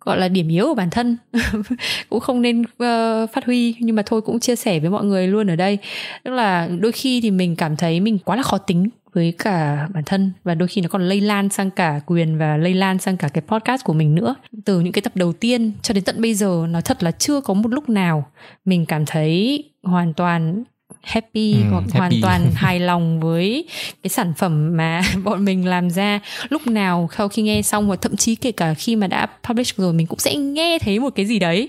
gọi 0.00 0.18
là 0.18 0.28
điểm 0.28 0.48
yếu 0.48 0.66
của 0.66 0.74
bản 0.74 0.90
thân. 0.90 1.16
Cũng 2.08 2.20
không 2.20 2.42
nên 2.42 2.60
uh, 2.62 3.30
phát 3.32 3.44
huy 3.46 3.74
nhưng 3.78 3.96
mà 3.96 4.02
thôi 4.06 4.20
cũng 4.20 4.40
chia 4.40 4.56
sẻ 4.56 4.80
với 4.80 4.90
mọi 4.90 5.04
người 5.04 5.26
luôn 5.26 5.50
ở 5.50 5.56
đây. 5.56 5.78
Tức 6.24 6.30
là 6.30 6.68
đôi 6.80 6.92
khi 6.92 7.20
thì 7.20 7.30
mình 7.30 7.56
cảm 7.56 7.76
thấy 7.76 8.00
mình 8.00 8.18
quá 8.18 8.36
là 8.36 8.42
khó 8.42 8.58
tính 8.58 8.88
với 9.12 9.34
cả 9.38 9.88
bản 9.94 10.04
thân 10.06 10.32
và 10.44 10.54
đôi 10.54 10.68
khi 10.68 10.80
nó 10.80 10.88
còn 10.88 11.02
lây 11.02 11.20
lan 11.20 11.48
sang 11.48 11.70
cả 11.70 12.00
quyền 12.06 12.38
và 12.38 12.56
lây 12.56 12.74
lan 12.74 12.98
sang 12.98 13.16
cả 13.16 13.28
cái 13.28 13.42
podcast 13.46 13.84
của 13.84 13.92
mình 13.92 14.14
nữa. 14.14 14.34
Từ 14.64 14.80
những 14.80 14.92
cái 14.92 15.02
tập 15.02 15.12
đầu 15.16 15.32
tiên 15.32 15.72
cho 15.82 15.94
đến 15.94 16.04
tận 16.04 16.22
bây 16.22 16.34
giờ 16.34 16.66
nói 16.68 16.82
thật 16.82 17.02
là 17.02 17.10
chưa 17.10 17.40
có 17.40 17.54
một 17.54 17.68
lúc 17.72 17.88
nào 17.88 18.30
mình 18.64 18.86
cảm 18.86 19.06
thấy 19.06 19.64
hoàn 19.82 20.14
toàn 20.14 20.64
happy 21.02 21.52
Ừ, 21.54 21.60
hoặc 21.70 21.80
happy. 21.92 21.98
hoàn 21.98 22.12
toàn 22.22 22.50
hài 22.54 22.80
lòng 22.80 23.20
với 23.20 23.64
cái 24.02 24.08
sản 24.10 24.32
phẩm 24.38 24.76
mà 24.76 25.02
bọn 25.24 25.44
mình 25.44 25.66
làm 25.66 25.90
ra. 25.90 26.20
Lúc 26.48 26.66
nào 26.66 27.08
sau 27.16 27.28
khi 27.28 27.42
nghe 27.42 27.62
xong 27.62 27.88
và 27.88 27.96
thậm 27.96 28.16
chí 28.16 28.34
kể 28.34 28.52
cả 28.52 28.74
khi 28.74 28.96
mà 28.96 29.06
đã 29.06 29.26
publish 29.48 29.76
rồi 29.76 29.92
mình 29.92 30.06
cũng 30.06 30.18
sẽ 30.18 30.34
nghe 30.36 30.78
thấy 30.78 30.98
một 30.98 31.10
cái 31.14 31.26
gì 31.26 31.38
đấy. 31.38 31.68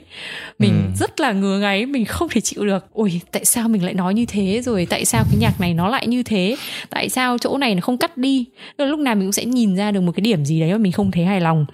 Mình 0.60 0.74
Ừ. 0.94 0.98
rất 1.00 1.20
là 1.20 1.32
ngứa 1.32 1.60
ngáy 1.60 1.86
mình 1.86 2.06
không 2.06 2.30
thể 2.30 2.42
chịu 2.42 2.66
được. 2.66 2.86
Ôi 2.94 3.22
tại 3.32 3.46
sao 3.46 3.68
mình 3.70 3.84
lại 3.86 3.94
nói 3.94 4.14
như 4.14 4.26
thế 4.26 4.62
rồi? 4.62 4.88
Tại 4.90 5.06
sao 5.06 5.24
cái 5.32 5.38
nhạc 5.40 5.62
này 5.62 5.74
nó 5.74 5.90
lại 5.90 6.08
như 6.08 6.24
thế? 6.24 6.56
Tại 6.90 7.10
sao 7.10 7.38
chỗ 7.38 7.58
này 7.58 7.76
nó 7.76 7.82
không 7.82 7.98
cắt 7.98 8.18
đi? 8.18 8.46
Lúc 8.78 9.00
nào 9.00 9.16
mình 9.16 9.26
cũng 9.28 9.32
sẽ 9.32 9.46
nhìn 9.46 9.76
ra 9.76 9.92
được 9.92 10.02
một 10.02 10.12
cái 10.12 10.22
điểm 10.22 10.46
gì 10.46 10.60
đấy 10.60 10.72
mà 10.72 10.78
mình 10.78 10.92
không 10.92 11.12
thấy 11.12 11.26
hài 11.26 11.42
lòng 11.42 11.66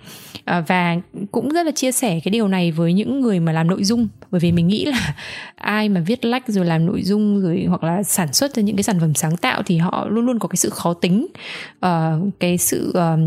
à, 0.46 0.62
và 0.68 0.98
cũng 1.32 1.50
rất 1.50 1.66
là 1.66 1.72
chia 1.72 1.92
sẻ 1.92 2.20
cái 2.24 2.32
điều 2.32 2.48
này 2.48 2.72
với 2.72 2.94
những 2.94 3.22
người 3.22 3.40
mà 3.40 3.52
làm 3.52 3.68
nội 3.68 3.84
dung. 3.84 4.08
Bởi 4.32 4.40
vì 4.40 4.52
mình 4.52 4.68
nghĩ 4.68 4.86
là 4.86 5.16
ai 5.56 5.90
mà 5.90 6.02
viết 6.02 6.26
lách 6.26 6.48
rồi 6.48 6.66
làm 6.66 6.86
nội 6.86 7.04
dung 7.04 7.42
rồi 7.42 7.66
hoặc 7.70 7.84
là 7.84 8.04
sản 8.04 8.34
xuất 8.34 8.56
ra 8.56 8.64
những 8.64 8.76
cái 8.76 8.84
sản 8.84 9.00
phẩm 9.00 9.14
sáng 9.14 9.38
tạo 9.38 9.62
thì 9.66 9.78
họ 9.78 10.08
luôn 10.10 10.26
luôn 10.26 10.40
có 10.40 10.48
cái 10.48 10.58
sự 10.58 10.70
khó 10.70 10.94
tính. 10.94 11.28
Uh, 11.86 11.92
cái 12.40 12.58
sự 12.58 12.92
ờ, 12.94 13.18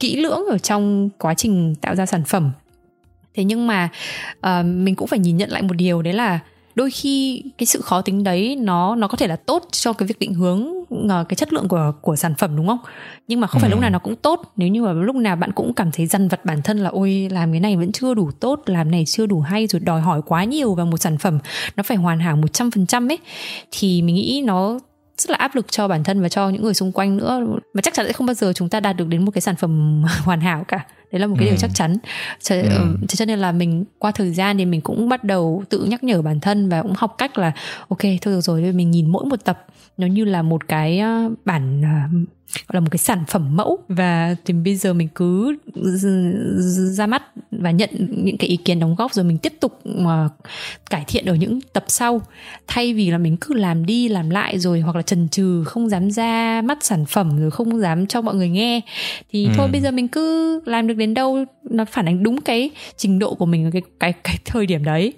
kỹ 0.00 0.16
lưỡng 0.16 0.46
ở 0.50 0.58
trong 0.58 1.08
quá 1.18 1.34
trình 1.34 1.74
tạo 1.80 1.94
ra 1.94 2.06
sản 2.06 2.24
phẩm. 2.24 2.50
Thế 3.34 3.44
nhưng 3.44 3.66
mà 3.66 3.88
uh, 4.46 4.66
mình 4.66 4.94
cũng 4.94 5.08
phải 5.08 5.18
nhìn 5.18 5.36
nhận 5.36 5.50
lại 5.50 5.62
một 5.62 5.74
điều 5.76 6.02
đấy 6.02 6.14
là 6.14 6.38
đôi 6.74 6.90
khi 6.90 7.42
cái 7.58 7.66
sự 7.66 7.80
khó 7.80 8.00
tính 8.02 8.24
đấy 8.24 8.56
nó 8.56 8.94
nó 8.96 9.08
có 9.08 9.16
thể 9.16 9.26
là 9.26 9.36
tốt 9.36 9.68
cho 9.70 9.92
cái 9.92 10.06
việc 10.06 10.18
định 10.18 10.34
hướng 10.34 10.66
ờ, 11.08 11.24
cái 11.28 11.36
chất 11.36 11.52
lượng 11.52 11.68
của 11.68 11.92
của 12.00 12.16
sản 12.16 12.34
phẩm 12.38 12.56
đúng 12.56 12.66
không? 12.66 12.78
Nhưng 13.28 13.40
mà 13.40 13.46
không 13.46 13.60
phải 13.60 13.70
Ừ. 13.70 13.74
lúc 13.74 13.80
nào 13.80 13.90
nó 13.90 13.98
cũng 13.98 14.16
tốt. 14.16 14.52
Nếu 14.56 14.68
như 14.68 14.82
mà 14.82 14.92
lúc 14.92 15.16
nào 15.16 15.36
bạn 15.36 15.52
cũng 15.52 15.74
cảm 15.74 15.90
thấy 15.92 16.06
dằn 16.06 16.28
vặt 16.28 16.44
bản 16.44 16.62
thân 16.62 16.78
là 16.78 16.90
ôi 16.90 17.28
làm 17.30 17.50
cái 17.52 17.60
này 17.60 17.76
vẫn 17.76 17.92
chưa 17.92 18.14
đủ 18.14 18.30
tốt 18.40 18.62
làm 18.66 18.90
này 18.90 19.04
chưa 19.06 19.26
đủ 19.26 19.40
hay 19.40 19.66
rồi 19.66 19.80
đòi 19.80 20.00
hỏi 20.00 20.20
quá 20.26 20.44
nhiều 20.44 20.74
vào 20.74 20.86
một 20.86 20.96
sản 20.96 21.18
phẩm 21.18 21.38
nó 21.76 21.82
phải 21.82 21.96
hoàn 21.96 22.20
hảo 22.20 22.36
100% 22.36 23.10
ấy 23.12 23.18
thì 23.70 24.02
mình 24.02 24.14
nghĩ 24.14 24.42
nó 24.46 24.78
rất 25.18 25.30
là 25.30 25.36
áp 25.36 25.54
lực 25.56 25.72
cho 25.72 25.88
bản 25.88 26.04
thân 26.04 26.22
và 26.22 26.28
cho 26.28 26.48
những 26.50 26.62
người 26.62 26.74
xung 26.74 26.92
quanh 26.92 27.16
nữa. 27.16 27.40
Mà 27.74 27.82
chắc 27.82 27.94
chắn 27.94 28.06
sẽ 28.06 28.12
không 28.12 28.26
bao 28.26 28.34
giờ 28.34 28.52
chúng 28.52 28.68
ta 28.68 28.80
đạt 28.80 28.96
được 28.96 29.08
đến 29.08 29.24
một 29.24 29.30
cái 29.30 29.42
sản 29.42 29.56
phẩm 29.56 30.02
hoàn 30.24 30.40
hảo 30.40 30.64
cả 30.68 30.84
đấy 31.12 31.20
là 31.20 31.26
một 31.26 31.36
cái 31.38 31.48
Ừ. 31.48 31.50
điều 31.50 31.56
chắc 31.58 31.70
chắn 31.74 31.96
cho, 32.42 32.54
Ừ. 32.54 32.62
ừ. 32.68 32.96
cho 33.08 33.24
nên 33.24 33.38
là 33.38 33.52
mình 33.52 33.84
qua 33.98 34.10
thời 34.10 34.30
gian 34.30 34.58
thì 34.58 34.64
mình 34.64 34.80
cũng 34.80 35.08
bắt 35.08 35.24
đầu 35.24 35.64
tự 35.68 35.84
nhắc 35.84 36.04
nhở 36.04 36.22
bản 36.22 36.40
thân 36.40 36.68
và 36.68 36.82
cũng 36.82 36.92
học 36.96 37.14
cách 37.18 37.38
là 37.38 37.52
ok 37.88 37.98
thôi 38.02 38.34
được 38.34 38.40
rồi 38.40 38.72
mình 38.72 38.90
nhìn 38.90 39.06
mỗi 39.10 39.24
một 39.24 39.44
tập 39.44 39.66
nó 39.96 40.06
như 40.06 40.24
là 40.24 40.42
một 40.42 40.68
cái 40.68 40.98
ờ, 40.98 41.30
bản 41.44 41.82
ờ, 41.82 42.18
gọi 42.68 42.74
là 42.74 42.80
một 42.80 42.88
cái 42.90 42.98
sản 42.98 43.24
phẩm 43.28 43.56
mẫu 43.56 43.78
và 43.88 44.36
thì 44.44 44.54
bây 44.54 44.76
giờ 44.76 44.92
mình 44.92 45.08
cứ 45.14 45.56
ra 46.92 47.06
mắt 47.06 47.22
và 47.50 47.70
nhận 47.70 47.90
những 48.24 48.36
cái 48.38 48.48
ý 48.48 48.56
kiến 48.56 48.80
đóng 48.80 48.94
góp 48.94 49.12
rồi 49.14 49.24
mình 49.24 49.38
tiếp 49.38 49.52
tục 49.60 49.80
mà 49.84 50.28
cải 50.90 51.04
thiện 51.06 51.24
ở 51.26 51.34
những 51.34 51.60
tập 51.72 51.84
sau 51.88 52.20
thay 52.66 52.94
vì 52.94 53.10
là 53.10 53.18
mình 53.18 53.36
cứ 53.40 53.54
làm 53.54 53.86
đi 53.86 54.08
làm 54.08 54.30
lại 54.30 54.58
rồi 54.58 54.80
hoặc 54.80 54.96
là 54.96 55.02
chần 55.02 55.28
chừ 55.28 55.64
không 55.64 55.88
dám 55.88 56.10
ra 56.10 56.62
mắt 56.64 56.78
sản 56.84 57.04
phẩm 57.06 57.40
rồi 57.40 57.50
không 57.50 57.78
dám 57.80 58.06
cho 58.06 58.22
mọi 58.22 58.34
người 58.34 58.48
nghe 58.48 58.80
thì 59.32 59.44
Ừ. 59.46 59.50
thôi 59.56 59.68
bây 59.68 59.80
giờ 59.80 59.90
mình 59.90 60.08
cứ 60.08 60.60
làm 60.66 60.86
được 60.86 60.94
đến 61.02 61.14
đâu 61.14 61.44
nó 61.70 61.84
phản 61.84 62.06
ánh 62.08 62.22
đúng 62.22 62.40
cái 62.40 62.70
trình 62.96 63.18
độ 63.18 63.34
của 63.34 63.46
mình 63.46 63.70
cái 63.72 63.82
cái 64.00 64.12
cái 64.12 64.38
thời 64.44 64.66
điểm 64.66 64.84
đấy 64.84 65.12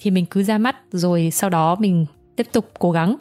thì 0.00 0.10
mình 0.10 0.26
cứ 0.26 0.42
ra 0.42 0.58
mắt 0.58 0.76
rồi 0.92 1.30
sau 1.32 1.50
đó 1.50 1.76
mình 1.80 2.06
tiếp 2.36 2.46
tục 2.52 2.70
cố 2.78 2.90
gắng 2.90 3.16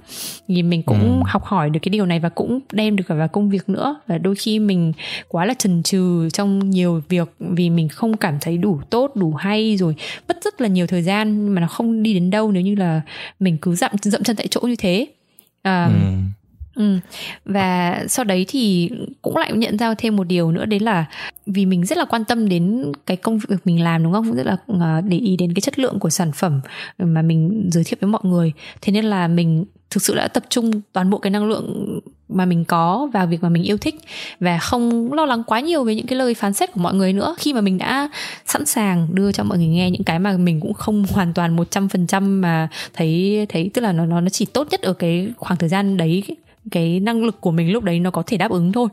thì 0.47 0.63
mình 0.63 0.83
cũng 0.83 1.17
Ừ. 1.17 1.21
học 1.25 1.43
hỏi 1.45 1.69
được 1.69 1.79
cái 1.83 1.89
điều 1.89 2.05
này 2.05 2.19
và 2.19 2.29
cũng 2.29 2.59
đem 2.71 2.95
được 2.95 3.03
cả 3.07 3.15
vào 3.15 3.27
công 3.27 3.49
việc 3.49 3.69
nữa 3.69 3.99
và 4.07 4.17
đôi 4.17 4.35
khi 4.35 4.59
mình 4.59 4.93
quá 5.27 5.45
là 5.45 5.53
chần 5.53 5.83
chừ 5.83 6.29
trong 6.33 6.69
nhiều 6.69 7.01
việc 7.09 7.29
vì 7.39 7.69
mình 7.69 7.89
không 7.89 8.17
cảm 8.17 8.37
thấy 8.41 8.57
đủ 8.57 8.79
tốt 8.89 9.11
đủ 9.15 9.33
hay 9.33 9.77
rồi 9.77 9.95
mất 10.27 10.37
rất 10.43 10.61
là 10.61 10.67
nhiều 10.67 10.87
thời 10.87 11.01
gian 11.03 11.47
mà 11.49 11.61
nó 11.61 11.67
không 11.67 12.03
đi 12.03 12.13
đến 12.13 12.29
đâu 12.29 12.51
nếu 12.51 12.63
như 12.63 12.75
là 12.75 13.01
mình 13.39 13.57
cứ 13.61 13.75
dậm 13.75 13.91
dậm 14.01 14.23
chân 14.23 14.35
tại 14.35 14.47
chỗ 14.47 14.61
như 14.61 14.75
thế 14.75 15.05
à, 15.61 15.85
Ừ. 15.85 15.91
Ừ. 16.77 16.97
Và 17.45 18.03
sau 18.07 18.25
đấy 18.25 18.45
thì 18.47 18.89
cũng 19.21 19.37
lại 19.37 19.53
nhận 19.53 19.77
ra 19.77 19.93
thêm 19.97 20.15
một 20.15 20.23
điều 20.23 20.51
nữa, 20.51 20.65
đấy 20.65 20.79
là 20.79 21.05
vì 21.45 21.65
mình 21.65 21.85
rất 21.85 21.97
là 21.97 22.05
quan 22.05 22.25
tâm 22.25 22.49
đến 22.49 22.91
cái 23.05 23.17
công 23.17 23.37
việc 23.37 23.55
mình 23.65 23.83
làm, 23.83 24.03
đúng 24.03 24.13
không? 24.13 24.25
Cũng 24.27 24.35
rất 24.35 24.45
là 24.45 24.57
ờ, 24.67 25.01
để 25.01 25.17
ý 25.17 25.37
đến 25.37 25.53
cái 25.53 25.61
chất 25.61 25.79
lượng 25.79 25.99
của 25.99 26.09
sản 26.09 26.31
phẩm 26.31 26.61
mà 26.97 27.21
mình 27.21 27.69
giới 27.71 27.83
thiệu 27.83 27.97
với 28.01 28.09
mọi 28.09 28.21
người. 28.23 28.53
Thế 28.81 28.93
nên 28.93 29.05
là 29.05 29.27
mình 29.27 29.65
thực 29.89 30.03
sự 30.03 30.15
đã 30.15 30.27
tập 30.27 30.43
trung 30.49 30.81
toàn 30.93 31.09
bộ 31.09 31.17
cái 31.17 31.31
năng 31.31 31.45
lượng 31.45 31.99
mà 32.29 32.45
mình 32.45 32.65
có 32.65 33.09
vào 33.13 33.27
việc 33.27 33.43
mà 33.43 33.49
mình 33.49 33.63
yêu 33.63 33.77
thích 33.77 33.95
và 34.39 34.57
không 34.57 35.13
lo 35.13 35.25
lắng 35.25 35.43
quá 35.47 35.59
nhiều 35.59 35.83
về 35.83 35.95
những 35.95 36.07
cái 36.07 36.19
lời 36.19 36.33
phán 36.33 36.53
xét 36.53 36.71
của 36.71 36.79
mọi 36.79 36.93
người 36.93 37.13
nữa 37.13 37.35
khi 37.39 37.53
mà 37.53 37.61
mình 37.61 37.77
đã 37.77 38.09
sẵn 38.45 38.65
sàng 38.65 39.07
đưa 39.11 39.31
cho 39.31 39.43
mọi 39.43 39.57
người 39.57 39.67
nghe 39.67 39.91
những 39.91 40.03
cái 40.03 40.19
mà 40.19 40.37
mình 40.37 40.59
cũng 40.59 40.73
không 40.73 41.05
hoàn 41.09 41.33
toàn 41.33 41.55
100% 41.55 42.21
mà 42.41 42.67
thấy 42.93 43.45
thấy, 43.49 43.71
tức 43.73 43.81
là 43.81 43.91
nó 43.91 44.05
nó 44.05 44.21
nó 44.21 44.29
chỉ 44.29 44.45
tốt 44.45 44.67
nhất 44.71 44.81
ở 44.81 44.93
cái 44.93 45.29
khoảng 45.37 45.57
thời 45.57 45.69
gian 45.69 45.97
đấy 45.97 46.23
cái 46.71 46.99
năng 46.99 47.23
lực 47.23 47.41
của 47.41 47.51
mình 47.51 47.71
lúc 47.71 47.83
đấy 47.83 47.99
nó 47.99 48.11
có 48.11 48.23
thể 48.27 48.37
đáp 48.37 48.51
ứng 48.51 48.71
thôi. 48.71 48.87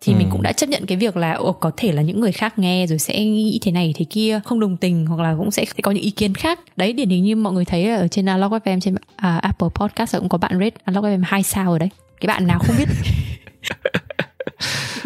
Thì 0.00 0.12
Ừ. 0.12 0.16
mình 0.18 0.28
cũng 0.30 0.42
đã 0.42 0.52
chấp 0.52 0.68
nhận 0.68 0.86
cái 0.86 0.98
việc 0.98 1.16
là 1.16 1.32
ồ, 1.32 1.52
có 1.52 1.70
thể 1.76 1.92
là 1.92 2.02
những 2.02 2.20
người 2.20 2.32
khác 2.32 2.58
nghe 2.58 2.86
rồi 2.86 2.98
sẽ 2.98 3.24
nghĩ 3.24 3.58
thế 3.62 3.72
này 3.72 3.94
thế 3.96 4.04
kia 4.10 4.40
không 4.44 4.60
đồng 4.60 4.76
tình 4.76 5.06
hoặc 5.06 5.20
là 5.22 5.34
cũng 5.38 5.50
sẽ 5.50 5.64
có 5.82 5.90
những 5.90 6.02
ý 6.02 6.10
kiến 6.10 6.34
khác. 6.34 6.60
Đấy 6.76 6.92
điển 6.92 7.08
hình 7.08 7.24
như 7.24 7.36
mọi 7.36 7.52
người 7.52 7.64
thấy 7.64 7.88
ở 7.90 8.08
trên 8.08 8.26
Alog 8.26 8.52
FM 8.52 8.80
trên 8.80 8.94
à, 9.16 9.36
Apple 9.38 9.68
Podcast 9.74 10.16
cũng 10.16 10.28
có 10.28 10.38
bạn 10.38 10.52
rate 10.58 10.76
Alog 10.84 11.04
FM 11.04 11.22
hai 11.24 11.42
sao 11.42 11.72
ở 11.72 11.78
đấy. 11.78 11.88
Cái 12.20 12.26
bạn 12.26 12.46
nào 12.46 12.58
không 12.58 12.76
biết 12.78 12.88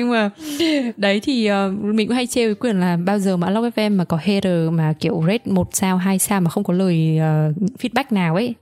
nhưng 0.02 0.10
mà 0.10 0.30
đấy 0.96 1.20
thì 1.20 1.50
uh, 1.50 1.84
mình 1.84 2.08
cũng 2.08 2.14
hay 2.14 2.26
trêu 2.26 2.48
với 2.48 2.54
quyền 2.54 2.80
là 2.80 2.96
bao 2.96 3.18
giờ 3.18 3.36
mà 3.36 3.50
Log 3.50 3.64
FM 3.64 3.96
mà 3.96 4.04
có 4.04 4.16
hater 4.16 4.70
mà 4.70 4.94
kiểu 5.00 5.22
rate 5.26 5.52
một 5.52 5.68
sao 5.72 5.96
hai 5.96 6.18
sao 6.18 6.40
mà 6.40 6.50
không 6.50 6.64
có 6.64 6.72
lời 6.72 7.18
uh, 7.18 7.56
feedback 7.80 8.04
nào 8.10 8.34
ấy 8.34 8.54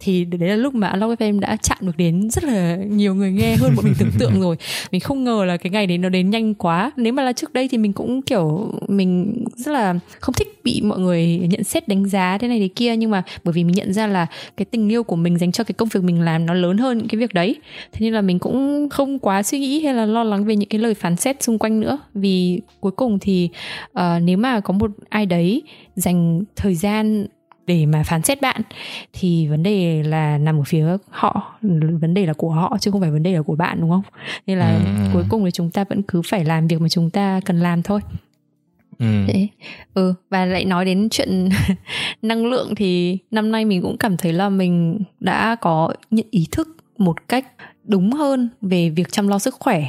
thì 0.00 0.24
đấy 0.24 0.48
là 0.48 0.56
lúc 0.56 0.74
mà 0.74 0.96
Log 0.96 1.14
FM 1.14 1.40
đã 1.40 1.56
chạm 1.62 1.78
được 1.80 1.96
đến 1.96 2.30
rất 2.30 2.44
là 2.44 2.76
nhiều 2.76 3.14
người 3.14 3.32
nghe 3.32 3.56
hơn 3.56 3.72
bọn 3.76 3.84
mình 3.84 3.94
tưởng 3.98 4.10
tượng 4.18 4.40
rồi. 4.40 4.56
Mình 4.90 5.00
không 5.00 5.24
ngờ 5.24 5.44
là 5.44 5.56
cái 5.56 5.70
ngày 5.70 5.86
đấy 5.86 5.98
nó 5.98 6.08
đến 6.08 6.30
nhanh 6.30 6.54
quá. 6.54 6.92
Nếu 6.96 7.12
mà 7.12 7.22
là 7.22 7.32
trước 7.32 7.52
đây 7.52 7.68
thì 7.68 7.78
mình 7.78 7.92
cũng 7.92 8.22
kiểu 8.22 8.72
mình 8.88 9.44
rất 9.56 9.72
là 9.72 9.94
không 10.20 10.32
thích 10.32 10.55
bị 10.66 10.80
mọi 10.84 10.98
người 10.98 11.38
nhận 11.50 11.64
xét 11.64 11.88
đánh 11.88 12.08
giá 12.08 12.38
thế 12.38 12.48
này 12.48 12.58
thế 12.58 12.68
kia. 12.68 12.96
Nhưng 12.96 13.10
mà 13.10 13.22
bởi 13.44 13.52
vì 13.52 13.64
mình 13.64 13.74
nhận 13.74 13.92
ra 13.92 14.06
là 14.06 14.26
cái 14.56 14.64
tình 14.64 14.88
yêu 14.88 15.02
của 15.02 15.16
mình 15.16 15.38
dành 15.38 15.52
cho 15.52 15.64
cái 15.64 15.74
công 15.78 15.88
việc 15.88 16.02
mình 16.02 16.20
làm 16.20 16.46
nó 16.46 16.54
lớn 16.54 16.78
hơn 16.78 16.98
những 16.98 17.08
cái 17.08 17.18
việc 17.18 17.34
đấy. 17.34 17.56
Thế 17.92 17.98
nên 18.00 18.12
là 18.14 18.20
mình 18.20 18.38
cũng 18.38 18.88
không 18.90 19.18
quá 19.18 19.42
suy 19.42 19.58
nghĩ 19.58 19.84
hay 19.84 19.94
là 19.94 20.06
lo 20.06 20.24
lắng 20.24 20.44
về 20.44 20.56
những 20.56 20.68
cái 20.68 20.80
lời 20.80 20.94
phán 20.94 21.16
xét 21.16 21.42
xung 21.42 21.58
quanh 21.58 21.80
nữa. 21.80 21.98
Vì 22.14 22.60
cuối 22.80 22.92
cùng 22.92 23.18
thì 23.18 23.48
uh, 23.98 24.22
nếu 24.22 24.36
mà 24.36 24.60
có 24.60 24.72
một 24.72 24.90
ai 25.08 25.26
đấy 25.26 25.62
dành 25.96 26.42
thời 26.56 26.74
gian 26.74 27.26
để 27.66 27.86
mà 27.86 28.02
phán 28.02 28.22
xét 28.22 28.40
bạn 28.40 28.62
thì 29.12 29.46
vấn 29.46 29.62
đề 29.62 30.02
là 30.02 30.38
nằm 30.38 30.58
ở 30.60 30.64
phía 30.66 30.86
họ. 31.10 31.58
Vấn 32.00 32.14
đề 32.14 32.26
là 32.26 32.32
của 32.32 32.50
họ 32.50 32.76
chứ 32.80 32.90
không 32.90 33.00
phải 33.00 33.10
vấn 33.10 33.22
đề 33.22 33.32
là 33.32 33.42
của 33.42 33.56
bạn 33.56 33.80
đúng 33.80 33.90
không? 33.90 34.02
Nên 34.46 34.58
là 34.58 34.74
Ừ, 34.74 34.82
ừ. 35.04 35.10
cuối 35.12 35.24
cùng 35.28 35.44
thì 35.44 35.50
chúng 35.50 35.70
ta 35.70 35.84
vẫn 35.84 36.02
cứ 36.02 36.22
phải 36.22 36.44
làm 36.44 36.66
việc 36.66 36.80
mà 36.80 36.88
chúng 36.88 37.10
ta 37.10 37.40
cần 37.44 37.60
làm 37.60 37.82
thôi 37.82 38.00
Ừ. 38.98 39.06
Thế. 39.26 39.48
Ừ 39.94 40.14
và 40.30 40.44
lại 40.46 40.64
nói 40.64 40.84
đến 40.84 41.08
chuyện 41.10 41.48
năng 42.22 42.46
lượng 42.46 42.74
thì 42.74 43.18
năm 43.30 43.52
nay 43.52 43.64
mình 43.64 43.82
cũng 43.82 43.96
cảm 43.98 44.16
thấy 44.16 44.32
là 44.32 44.48
mình 44.48 44.98
đã 45.20 45.56
có 45.60 45.94
nhận 46.10 46.26
ý 46.30 46.46
thức 46.50 46.68
một 46.98 47.28
cách 47.28 47.46
đúng 47.86 48.12
hơn 48.12 48.48
về 48.62 48.90
việc 48.90 49.12
chăm 49.12 49.28
lo 49.28 49.38
sức 49.38 49.54
khỏe. 49.60 49.84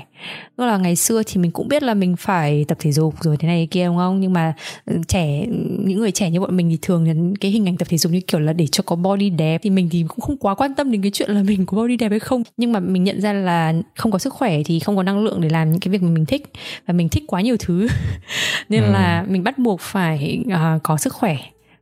Tức 0.57 0.65
là 0.65 0.77
ngày 0.77 0.95
xưa 0.95 1.23
thì 1.25 1.41
mình 1.41 1.51
cũng 1.51 1.67
biết 1.67 1.83
là 1.83 1.93
mình 1.93 2.15
phải 2.15 2.65
tập 2.67 2.77
thể 2.81 2.91
dục 2.91 3.13
rồi 3.21 3.37
thế 3.37 3.47
này 3.47 3.67
kia 3.71 3.85
đúng 3.85 3.97
không? 3.97 4.19
Nhưng 4.19 4.33
mà 4.33 4.53
ừ, 4.85 4.97
trẻ 5.07 5.45
những 5.79 5.99
người 5.99 6.11
trẻ 6.11 6.29
như 6.29 6.39
bọn 6.39 6.57
mình 6.57 6.69
thì 6.69 6.77
thường 6.81 7.33
cái 7.41 7.51
hình 7.51 7.67
ảnh 7.67 7.77
tập 7.77 7.87
thể 7.91 7.97
dục 7.97 8.11
như 8.11 8.21
kiểu 8.21 8.39
là 8.39 8.53
để 8.53 8.67
cho 8.67 8.83
có 8.85 8.95
body 8.95 9.29
đẹp 9.29 9.61
thì 9.63 9.69
mình 9.69 9.89
thì 9.91 10.05
cũng 10.07 10.19
không 10.19 10.37
quá 10.37 10.55
quan 10.55 10.75
tâm 10.75 10.91
đến 10.91 11.01
cái 11.01 11.11
chuyện 11.11 11.31
là 11.31 11.43
mình 11.43 11.65
có 11.65 11.77
body 11.77 11.97
đẹp 11.97 12.09
hay 12.09 12.19
không. 12.19 12.43
Nhưng 12.57 12.71
mà 12.71 12.79
mình 12.79 13.03
nhận 13.03 13.21
ra 13.21 13.33
là 13.33 13.73
không 13.95 14.11
có 14.11 14.19
sức 14.19 14.33
khỏe 14.33 14.61
thì 14.65 14.79
không 14.79 14.95
có 14.95 15.03
năng 15.03 15.23
lượng 15.23 15.41
để 15.41 15.49
làm 15.49 15.71
những 15.71 15.79
cái 15.79 15.91
việc 15.91 16.03
mà 16.03 16.09
mình 16.09 16.25
thích. 16.25 16.51
Và 16.87 16.93
mình 16.93 17.09
thích 17.09 17.23
quá 17.27 17.41
nhiều 17.41 17.55
thứ. 17.59 17.87
Nên 18.69 18.83
ừ. 18.83 18.91
là 18.91 19.25
mình 19.27 19.43
bắt 19.43 19.57
buộc 19.57 19.81
phải 19.81 20.43
uh, 20.47 20.83
có 20.83 20.97
sức 20.97 21.13
khỏe. 21.13 21.37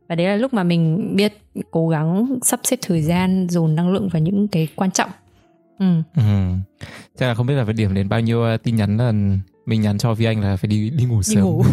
Và 0.08 0.14
đấy 0.14 0.26
là 0.26 0.36
lúc 0.36 0.54
mà 0.54 0.62
mình 0.62 1.12
biết 1.16 1.32
cố 1.70 1.88
gắng 1.88 2.38
sắp 2.42 2.60
xếp 2.64 2.78
thời 2.82 3.02
gian 3.02 3.46
dồn 3.50 3.74
năng 3.74 3.92
lượng 3.92 4.08
vào 4.08 4.22
những 4.22 4.48
cái 4.48 4.68
quan 4.76 4.90
trọng 4.90 5.10
ừ. 5.78 6.02
ừ. 6.16 6.22
chắc 7.18 7.26
là 7.26 7.34
không 7.34 7.46
biết 7.46 7.54
là 7.54 7.64
phải 7.64 7.74
điểm 7.74 7.94
đến 7.94 8.08
bao 8.08 8.20
nhiêu 8.20 8.40
uh, 8.54 8.62
tin 8.62 8.76
nhắn 8.76 8.96
là 8.96 9.12
mình 9.66 9.80
nhắn 9.80 9.98
cho 9.98 10.14
Vi 10.14 10.24
Anh 10.24 10.40
là 10.40 10.56
phải 10.56 10.68
đi 10.68 10.90
đi 10.90 11.04
ngủ 11.04 11.22
sớm. 11.22 11.36
Đi 11.36 11.40
ngủ. 11.40 11.64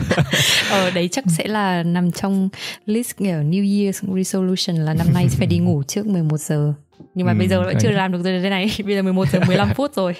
ờ 0.70 0.90
đấy 0.90 1.08
chắc 1.12 1.24
sẽ 1.28 1.48
là 1.48 1.82
nằm 1.82 2.10
trong 2.10 2.48
list 2.86 3.16
kiểu 3.16 3.38
New 3.38 3.62
Year's 3.62 4.16
resolution 4.16 4.76
là 4.76 4.94
năm 4.94 5.06
nay 5.14 5.28
sẽ 5.28 5.38
phải 5.38 5.46
đi 5.46 5.58
ngủ 5.58 5.82
trước 5.88 6.06
11 6.06 6.40
giờ. 6.40 6.72
Nhưng 7.14 7.26
mà 7.26 7.32
ừ, 7.32 7.38
bây 7.38 7.48
giờ 7.48 7.62
vẫn 7.62 7.76
chưa 7.80 7.90
làm 7.90 8.12
được 8.12 8.20
thế 8.24 8.50
này. 8.50 8.70
Bây 8.84 8.94
giờ 8.94 9.02
11 9.02 9.28
giờ 9.32 9.40
15 9.46 9.68
phút 9.74 9.94
rồi. 9.94 10.14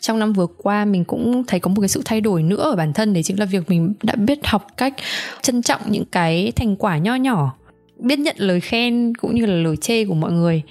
trong 0.00 0.18
năm 0.18 0.32
vừa 0.32 0.46
qua 0.46 0.84
mình 0.84 1.04
cũng 1.04 1.44
thấy 1.46 1.60
có 1.60 1.68
một 1.68 1.80
cái 1.80 1.88
sự 1.88 2.02
thay 2.04 2.20
đổi 2.20 2.42
nữa 2.42 2.70
ở 2.70 2.76
bản 2.76 2.92
thân 2.92 3.12
đấy 3.12 3.22
chính 3.22 3.38
là 3.38 3.44
việc 3.44 3.70
mình 3.70 3.94
đã 4.02 4.14
biết 4.14 4.38
học 4.44 4.66
cách 4.76 4.94
trân 5.42 5.62
trọng 5.62 5.80
những 5.86 6.04
cái 6.04 6.52
thành 6.56 6.76
quả 6.76 6.98
nho 6.98 7.14
nhỏ 7.14 7.54
biết 7.98 8.18
nhận 8.18 8.36
lời 8.38 8.60
khen 8.60 9.14
cũng 9.14 9.34
như 9.34 9.46
là 9.46 9.54
lời 9.54 9.76
chê 9.76 10.04
của 10.04 10.14
mọi 10.14 10.32
người 10.32 10.62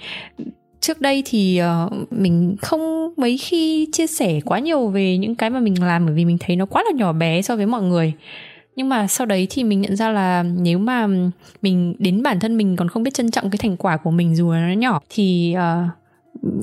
trước 0.82 1.00
đây 1.00 1.22
thì 1.26 1.60
uh, 1.86 2.12
mình 2.12 2.56
không 2.62 3.14
mấy 3.16 3.38
khi 3.38 3.88
chia 3.92 4.06
sẻ 4.06 4.40
quá 4.44 4.58
nhiều 4.58 4.88
về 4.88 5.18
những 5.18 5.34
cái 5.34 5.50
mà 5.50 5.60
mình 5.60 5.82
làm 5.82 6.06
bởi 6.06 6.14
vì 6.14 6.24
mình 6.24 6.38
thấy 6.40 6.56
nó 6.56 6.66
quá 6.66 6.82
là 6.82 6.90
nhỏ 6.94 7.12
bé 7.12 7.42
so 7.42 7.56
với 7.56 7.66
mọi 7.66 7.82
người. 7.82 8.12
Nhưng 8.76 8.88
mà 8.88 9.06
sau 9.06 9.26
đấy 9.26 9.46
thì 9.50 9.64
mình 9.64 9.80
nhận 9.80 9.96
ra 9.96 10.10
là 10.10 10.42
nếu 10.42 10.78
mà 10.78 11.08
mình 11.62 11.94
đến 11.98 12.22
bản 12.22 12.40
thân 12.40 12.56
mình 12.56 12.76
còn 12.76 12.88
không 12.88 13.02
biết 13.02 13.14
trân 13.14 13.30
trọng 13.30 13.50
cái 13.50 13.58
thành 13.58 13.76
quả 13.76 13.96
của 13.96 14.10
mình 14.10 14.36
dù 14.36 14.52
là 14.52 14.68
nó 14.68 14.74
nhỏ 14.74 15.00
thì 15.10 15.54
uh, 15.56 16.01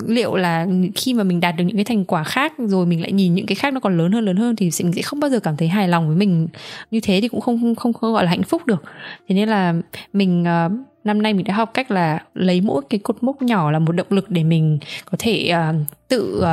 liệu 0.08 0.36
là 0.36 0.68
khi 0.96 1.14
mà 1.14 1.24
mình 1.24 1.40
đạt 1.40 1.56
được 1.58 1.64
những 1.64 1.76
cái 1.76 1.86
thành 1.86 2.06
quả 2.06 2.24
khác 2.24 2.54
rồi 2.58 2.86
mình 2.86 3.02
lại 3.02 3.12
nhìn 3.12 3.36
những 3.36 3.46
cái 3.46 3.56
khác 3.56 3.74
nó 3.74 3.80
còn 3.80 3.98
lớn 3.98 4.12
hơn 4.12 4.26
lớn 4.26 4.36
hơn 4.36 4.56
thì 4.56 4.70
mình 4.84 4.94
sẽ 4.94 5.02
không 5.02 5.20
bao 5.20 5.30
giờ 5.30 5.40
cảm 5.40 5.58
thấy 5.58 5.68
hài 5.68 5.88
lòng 5.88 6.08
với 6.08 6.18
mình. 6.18 6.48
Như 6.92 7.00
thế 7.00 7.20
thì 7.22 7.28
cũng 7.28 7.42
không 7.42 7.62
không 7.62 7.76
không, 7.76 7.94
không 7.94 8.14
gọi 8.14 8.24
là 8.24 8.30
hạnh 8.30 8.44
phúc 8.44 8.66
được. 8.66 8.84
Thế 9.28 9.36
nên 9.36 9.50
là 9.50 9.74
mình 10.14 10.44
uh, 10.44 10.72
năm 11.04 11.22
nay 11.22 11.34
mình 11.34 11.46
đã 11.46 11.54
học 11.54 11.72
cách 11.74 11.92
là 11.92 12.24
lấy 12.34 12.62
mỗi 12.62 12.82
cái 12.90 13.00
cột 13.00 13.24
mốc 13.24 13.42
nhỏ 13.42 13.72
là 13.72 13.80
một 13.80 13.92
động 13.92 14.08
lực 14.10 14.30
để 14.30 14.44
mình 14.44 14.80
có 15.12 15.18
thể 15.20 15.54
uh, 15.70 15.76
tự 16.08 16.38
uh, 16.38 16.44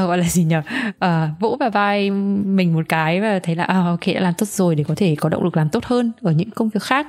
uh, 0.00 0.08
gọi 0.08 0.18
là 0.18 0.24
gì 0.24 0.44
nhỉ? 0.44 0.56
Uh, 0.88 1.40
vỗ 1.40 1.56
vào 1.60 1.70
vai 1.70 2.10
mình 2.10 2.74
một 2.74 2.84
cái 2.88 3.20
và 3.20 3.38
thấy 3.42 3.54
là 3.54 3.64
uh, 3.64 3.86
ok 3.86 4.14
đã 4.14 4.20
làm 4.20 4.34
tốt 4.38 4.48
rồi 4.48 4.74
để 4.74 4.84
có 4.84 4.94
thể 4.96 5.16
có 5.20 5.28
động 5.28 5.44
lực 5.44 5.56
làm 5.56 5.68
tốt 5.68 5.84
hơn 5.84 6.12
ở 6.22 6.32
những 6.32 6.50
công 6.50 6.68
việc 6.68 6.82
khác. 6.82 7.06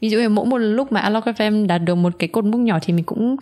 Ví 0.00 0.10
dụ 0.10 0.18
như 0.18 0.28
mỗi 0.28 0.46
một 0.46 0.58
lúc 0.58 0.92
mà 0.92 1.00
Unlock 1.00 1.26
FM 1.26 1.66
đạt 1.66 1.82
được 1.84 1.94
một 1.94 2.12
cái 2.18 2.28
cột 2.28 2.44
mốc 2.44 2.60
nhỏ 2.60 2.78
thì 2.82 2.92
mình 2.92 3.04
cũng 3.04 3.36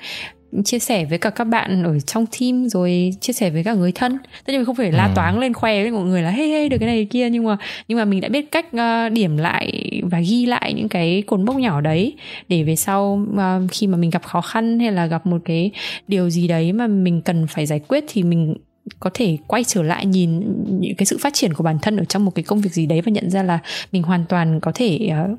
chia 0.64 0.78
sẻ 0.78 1.04
với 1.04 1.18
cả 1.18 1.30
các 1.30 1.44
bạn 1.44 1.82
ở 1.82 2.00
trong 2.00 2.26
team 2.40 2.68
rồi 2.68 3.14
chia 3.20 3.32
sẻ 3.32 3.50
với 3.50 3.64
cả 3.64 3.74
người 3.74 3.92
thân. 3.92 4.18
Tất 4.18 4.52
nhiên 4.52 4.58
mình 4.58 4.66
không 4.66 4.76
phải 4.76 4.92
la 4.92 5.04
ừ. 5.06 5.12
toáng 5.14 5.38
lên 5.38 5.52
khoe 5.52 5.82
với 5.82 5.90
mọi 5.90 6.04
người 6.04 6.22
là 6.22 6.30
hey 6.30 6.48
hey 6.48 6.68
được 6.68 6.78
cái 6.78 6.86
này 6.86 6.96
cái 6.96 7.06
kia. 7.10 7.30
Nhưng 7.30 7.44
mà 7.44 7.56
nhưng 7.88 7.98
mà 7.98 8.04
mình 8.04 8.20
đã 8.20 8.28
biết 8.28 8.50
cách 8.52 8.66
uh, 8.66 9.12
điểm 9.12 9.36
lại 9.36 10.00
và 10.02 10.20
ghi 10.20 10.46
lại 10.46 10.72
những 10.72 10.88
cái 10.88 11.22
cột 11.26 11.40
mốc 11.40 11.56
nhỏ 11.56 11.80
đấy 11.80 12.14
để 12.48 12.62
về 12.62 12.76
sau 12.76 13.26
uh, 13.32 13.70
khi 13.70 13.86
mà 13.86 13.96
mình 13.96 14.10
gặp 14.10 14.22
khó 14.22 14.40
khăn 14.40 14.80
hay 14.80 14.92
là 14.92 15.06
gặp 15.06 15.26
một 15.26 15.38
cái 15.44 15.70
điều 16.08 16.30
gì 16.30 16.48
đấy 16.48 16.72
mà 16.72 16.86
mình 16.86 17.22
cần 17.22 17.46
phải 17.46 17.66
giải 17.66 17.80
quyết 17.88 18.04
thì 18.08 18.22
mình 18.22 18.54
có 19.00 19.10
thể 19.14 19.38
quay 19.46 19.64
trở 19.64 19.82
lại 19.82 20.06
nhìn 20.06 20.40
những 20.80 20.94
cái 20.94 21.06
sự 21.06 21.18
phát 21.18 21.34
triển 21.34 21.54
của 21.54 21.64
bản 21.64 21.78
thân 21.82 21.96
ở 21.96 22.04
trong 22.04 22.24
một 22.24 22.34
cái 22.34 22.42
công 22.42 22.60
việc 22.60 22.72
gì 22.72 22.86
đấy 22.86 23.00
và 23.00 23.10
nhận 23.10 23.30
ra 23.30 23.42
là 23.42 23.58
mình 23.92 24.02
hoàn 24.02 24.24
toàn 24.28 24.60
có 24.60 24.72
thể 24.74 25.10
uh, 25.32 25.38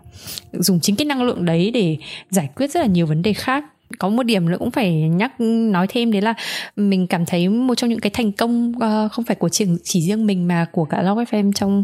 dùng 0.52 0.80
chính 0.80 0.96
cái 0.96 1.06
năng 1.06 1.24
lượng 1.24 1.46
đấy 1.46 1.72
để 1.72 1.98
giải 2.30 2.50
quyết 2.56 2.72
rất 2.72 2.80
là 2.80 2.86
nhiều 2.86 3.06
vấn 3.06 3.22
đề 3.22 3.34
khác 3.34 3.66
có 4.00 4.10
một 4.10 4.24
điểm 4.24 4.50
nữa 4.50 4.58
cũng 4.60 4.72
phải 4.72 4.94
nhắc 4.94 5.42
nói 5.42 5.88
thêm 5.90 6.12
đấy 6.12 6.22
là 6.22 6.34
mình 6.76 7.08
cảm 7.08 7.26
thấy 7.26 7.50
một 7.50 7.76
trong 7.76 7.90
những 7.90 8.00
cái 8.00 8.10
thành 8.10 8.32
công 8.32 8.72
uh, 8.76 9.12
không 9.12 9.26
phải 9.26 9.36
của 9.36 9.50
chỉ, 9.50 9.66
chỉ 9.84 10.02
riêng 10.02 10.26
mình 10.26 10.48
mà 10.48 10.66
của 10.72 10.86
cả 10.86 11.02
Love 11.02 11.24
FM 11.24 11.52
trong 11.54 11.84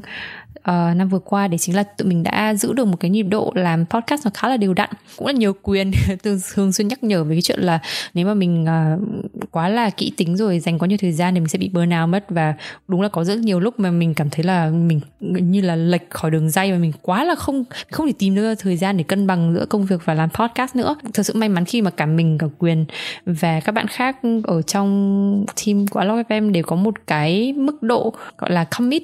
uh, 0.60 0.96
năm 0.96 1.10
vừa 1.10 1.20
qua 1.20 1.48
để 1.48 1.58
chính 1.58 1.76
là 1.76 1.84
tụi 1.84 2.08
mình 2.08 2.24
đã 2.24 2.54
giữ 2.54 2.74
được 2.74 2.88
một 2.88 2.98
cái 3.00 3.12
nhịp 3.12 3.24
độ 3.24 3.52
làm 3.56 3.86
podcast 3.86 4.26
nó 4.26 4.32
khá 4.34 4.50
là 4.50 4.58
đều 4.58 4.74
đặn. 4.74 4.90
Cũng 5.18 5.28
là 5.28 5.34
nhiều 5.34 5.54
quyền 5.62 5.92
thường 6.54 6.72
xuyên 6.72 6.88
nhắc 6.88 7.04
nhở 7.04 7.24
về 7.24 7.36
cái 7.36 7.42
chuyện 7.42 7.60
là 7.60 7.80
nếu 8.14 8.26
mà 8.26 8.34
mình 8.34 8.66
uh, 8.66 9.52
quá 9.52 9.70
là 9.70 9.90
kỹ 9.90 10.14
tính 10.18 10.38
rồi 10.38 10.60
dành 10.60 10.80
quá 10.80 10.88
nhiều 10.88 10.98
thời 11.02 11.12
gian 11.12 11.34
thì 11.34 11.40
mình 11.40 11.50
sẽ 11.50 11.60
bị 11.60 11.70
burnout 11.70 12.10
mất 12.10 12.26
và 12.30 12.54
đúng 12.88 13.02
là 13.02 13.10
có 13.10 13.24
rất 13.24 13.40
nhiều 13.40 13.60
lúc 13.60 13.80
mà 13.80 13.92
mình 13.92 14.14
cảm 14.14 14.30
thấy 14.30 14.44
là 14.44 14.70
mình 14.70 15.00
như 15.22 15.62
là 15.62 15.76
lệch 15.76 16.10
khỏi 16.10 16.32
đường 16.32 16.50
dây 16.50 16.72
và 16.72 16.78
mình 16.78 16.92
quá 17.02 17.24
là 17.24 17.36
không 17.36 17.64
không 17.92 18.08
thể 18.08 18.14
tìm 18.20 18.36
được 18.36 18.56
thời 18.60 18.78
gian 18.78 18.98
để 18.98 19.04
cân 19.04 19.28
bằng 19.28 19.54
giữa 19.54 19.66
công 19.66 19.86
việc 19.86 20.06
và 20.06 20.14
làm 20.14 20.30
podcast 20.30 20.76
nữa. 20.76 20.96
Thật 21.14 21.24
sự 21.24 21.34
may 21.36 21.50
mắn 21.50 21.66
khi 21.66 21.82
mà 21.82 21.90
cả 21.90 22.06
mình 22.06 22.38
cả 22.38 22.48
quyền 22.60 22.86
và 23.26 23.60
các 23.60 23.72
bạn 23.72 23.88
khác 23.88 24.18
ở 24.44 24.62
trong 24.62 25.46
team 25.66 25.88
của 25.88 26.00
Alok 26.00 26.28
FM 26.30 26.52
đều 26.52 26.64
có 26.64 26.76
một 26.76 26.94
cái 27.08 27.54
mức 27.54 27.84
độ 27.84 28.14
gọi 28.38 28.52
là 28.52 28.64
commit 28.64 29.04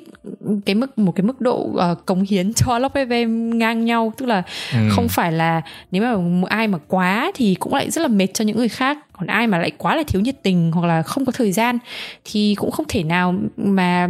cái 0.66 0.76
mức 0.76 0.98
một 0.98 1.12
cái 1.16 1.24
mức 1.24 1.39
độ 1.40 1.50
độ 1.50 1.92
uh, 1.92 2.06
cống 2.06 2.22
hiến 2.22 2.54
cho 2.54 2.80
Love 2.80 3.06
FM 3.06 3.56
ngang 3.56 3.86
nhau. 3.86 4.14
Tức 4.18 4.26
là 4.26 4.44
ừ. 4.74 4.80
không 4.92 5.08
phải 5.08 5.32
là 5.32 5.62
nếu 5.92 6.04
mà 6.04 6.48
ai 6.50 6.68
mà 6.68 6.78
quá 6.88 7.32
thì 7.36 7.56
cũng 7.56 7.74
lại 7.74 7.92
rất 7.92 8.02
là 8.02 8.08
mệt 8.08 8.28
cho 8.34 8.46
những 8.46 8.58
người 8.58 8.70
khác. 8.70 8.98
Còn 9.12 9.28
ai 9.28 9.48
mà 9.48 9.58
lại 9.58 9.72
quá 9.78 9.96
là 9.96 10.04
thiếu 10.08 10.22
nhiệt 10.22 10.44
tình 10.44 10.72
hoặc 10.72 10.88
là 10.88 11.02
không 11.02 11.26
có 11.26 11.32
thời 11.32 11.52
gian 11.52 11.78
thì 12.26 12.56
cũng 12.58 12.72
không 12.72 12.86
thể 12.90 13.04
nào 13.04 13.36
mà 13.58 14.08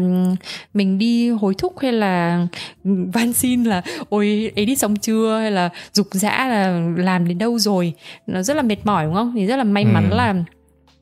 mình 0.74 0.98
đi 0.98 1.30
hối 1.30 1.54
thúc 1.58 1.80
hay 1.80 1.92
là 1.92 2.48
van 2.84 3.34
xin 3.34 3.64
là 3.64 3.82
ôi 4.10 4.52
edit 4.56 4.80
xong 4.80 4.96
chưa? 4.96 5.40
hay 5.40 5.52
là 5.52 5.70
dục 5.94 6.08
dã 6.12 6.48
là 6.48 6.82
làm 6.98 7.28
đến 7.28 7.38
đâu 7.38 7.60
rồi? 7.60 7.94
Nó 8.28 8.42
rất 8.42 8.54
là 8.54 8.62
mệt 8.62 8.78
mỏi 8.84 9.06
đúng 9.06 9.14
không? 9.14 9.34
Thì 9.36 9.46
rất 9.46 9.56
là 9.56 9.64
may 9.64 9.86
mắn 9.86 10.10
ừ. 10.10 10.16
là 10.16 10.36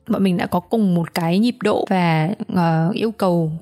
bọn 0.08 0.24
mình 0.24 0.36
đã 0.36 0.46
có 0.46 0.60
cùng 0.60 0.94
một 0.94 1.14
cái 1.14 1.38
nhịp 1.38 1.56
độ 1.62 1.86
và 1.90 2.28
uh, 2.52 2.94
yêu 2.94 3.10
cầu 3.10 3.52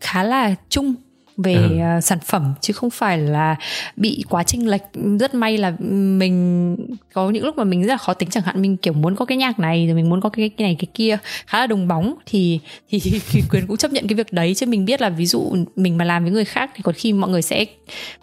khá 0.00 0.22
là 0.22 0.54
chung 0.68 0.94
về 1.36 1.54
ừ. 1.54 1.98
uh, 1.98 2.04
sản 2.04 2.18
phẩm 2.24 2.54
chứ 2.60 2.72
không 2.72 2.90
phải 2.90 3.18
là 3.18 3.56
bị 3.96 4.24
quá 4.28 4.42
chênh 4.42 4.68
lệch. 4.70 4.82
Rất 5.20 5.34
may 5.34 5.58
là 5.58 5.72
mình 5.80 6.76
có 7.12 7.30
những 7.30 7.44
lúc 7.44 7.56
mà 7.56 7.64
mình 7.64 7.82
rất 7.82 7.88
là 7.88 7.96
khó 7.96 8.14
tính 8.14 8.30
chẳng 8.30 8.44
hạn 8.44 8.62
mình 8.62 8.76
kiểu 8.76 8.92
muốn 8.92 9.16
có 9.16 9.24
cái 9.24 9.38
nhạc 9.38 9.58
này 9.58 9.86
rồi 9.86 9.94
mình 9.94 10.10
muốn 10.10 10.20
có 10.20 10.28
cái, 10.28 10.48
cái 10.48 10.66
này 10.68 10.76
cái 10.78 10.88
kia 10.94 11.18
khá 11.46 11.58
là 11.58 11.66
đồng 11.66 11.88
bóng 11.88 12.14
thì 12.26 12.60
thì, 12.88 13.00
thì 13.30 13.42
quyền 13.50 13.66
cũng 13.66 13.76
chấp 13.76 13.92
nhận 13.92 14.06
cái 14.08 14.16
việc 14.16 14.32
đấy. 14.32 14.54
Chứ 14.54 14.66
mình 14.66 14.84
biết 14.84 15.00
là 15.00 15.08
ví 15.08 15.26
dụ 15.26 15.56
mình 15.76 15.98
mà 15.98 16.04
làm 16.04 16.22
với 16.22 16.32
người 16.32 16.44
khác 16.44 16.70
thì 16.74 16.82
có 16.82 16.92
khi 16.96 17.12
mọi 17.12 17.30
người 17.30 17.42
sẽ 17.42 17.64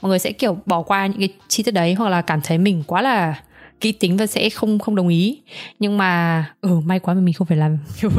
mọi 0.02 0.10
người 0.10 0.20
sẽ 0.20 0.32
kiểu 0.32 0.58
bỏ 0.66 0.82
qua 0.82 1.08
những 1.08 1.20
cái 1.20 1.30
chi 1.48 1.64
tiết 1.64 1.72
đấy 1.72 1.94
hoặc 1.94 2.10
là 2.10 2.22
cảm 2.22 2.42
thấy 2.42 2.58
mình 2.58 2.84
quá 2.88 3.02
là 3.02 3.42
kỹ 3.80 3.92
tính 3.92 4.18
và 4.18 4.28
sẽ 4.28 4.50
không 4.50 4.80
không 4.80 4.96
đồng 4.96 5.08
ý. 5.08 5.42
Nhưng 5.80 5.98
mà 5.98 6.46
ừ 6.62 6.80
may 6.86 7.00
quá 7.00 7.14
mà 7.14 7.22
mình 7.22 7.34
không 7.34 7.48
phải 7.48 7.58
làm 7.58 7.78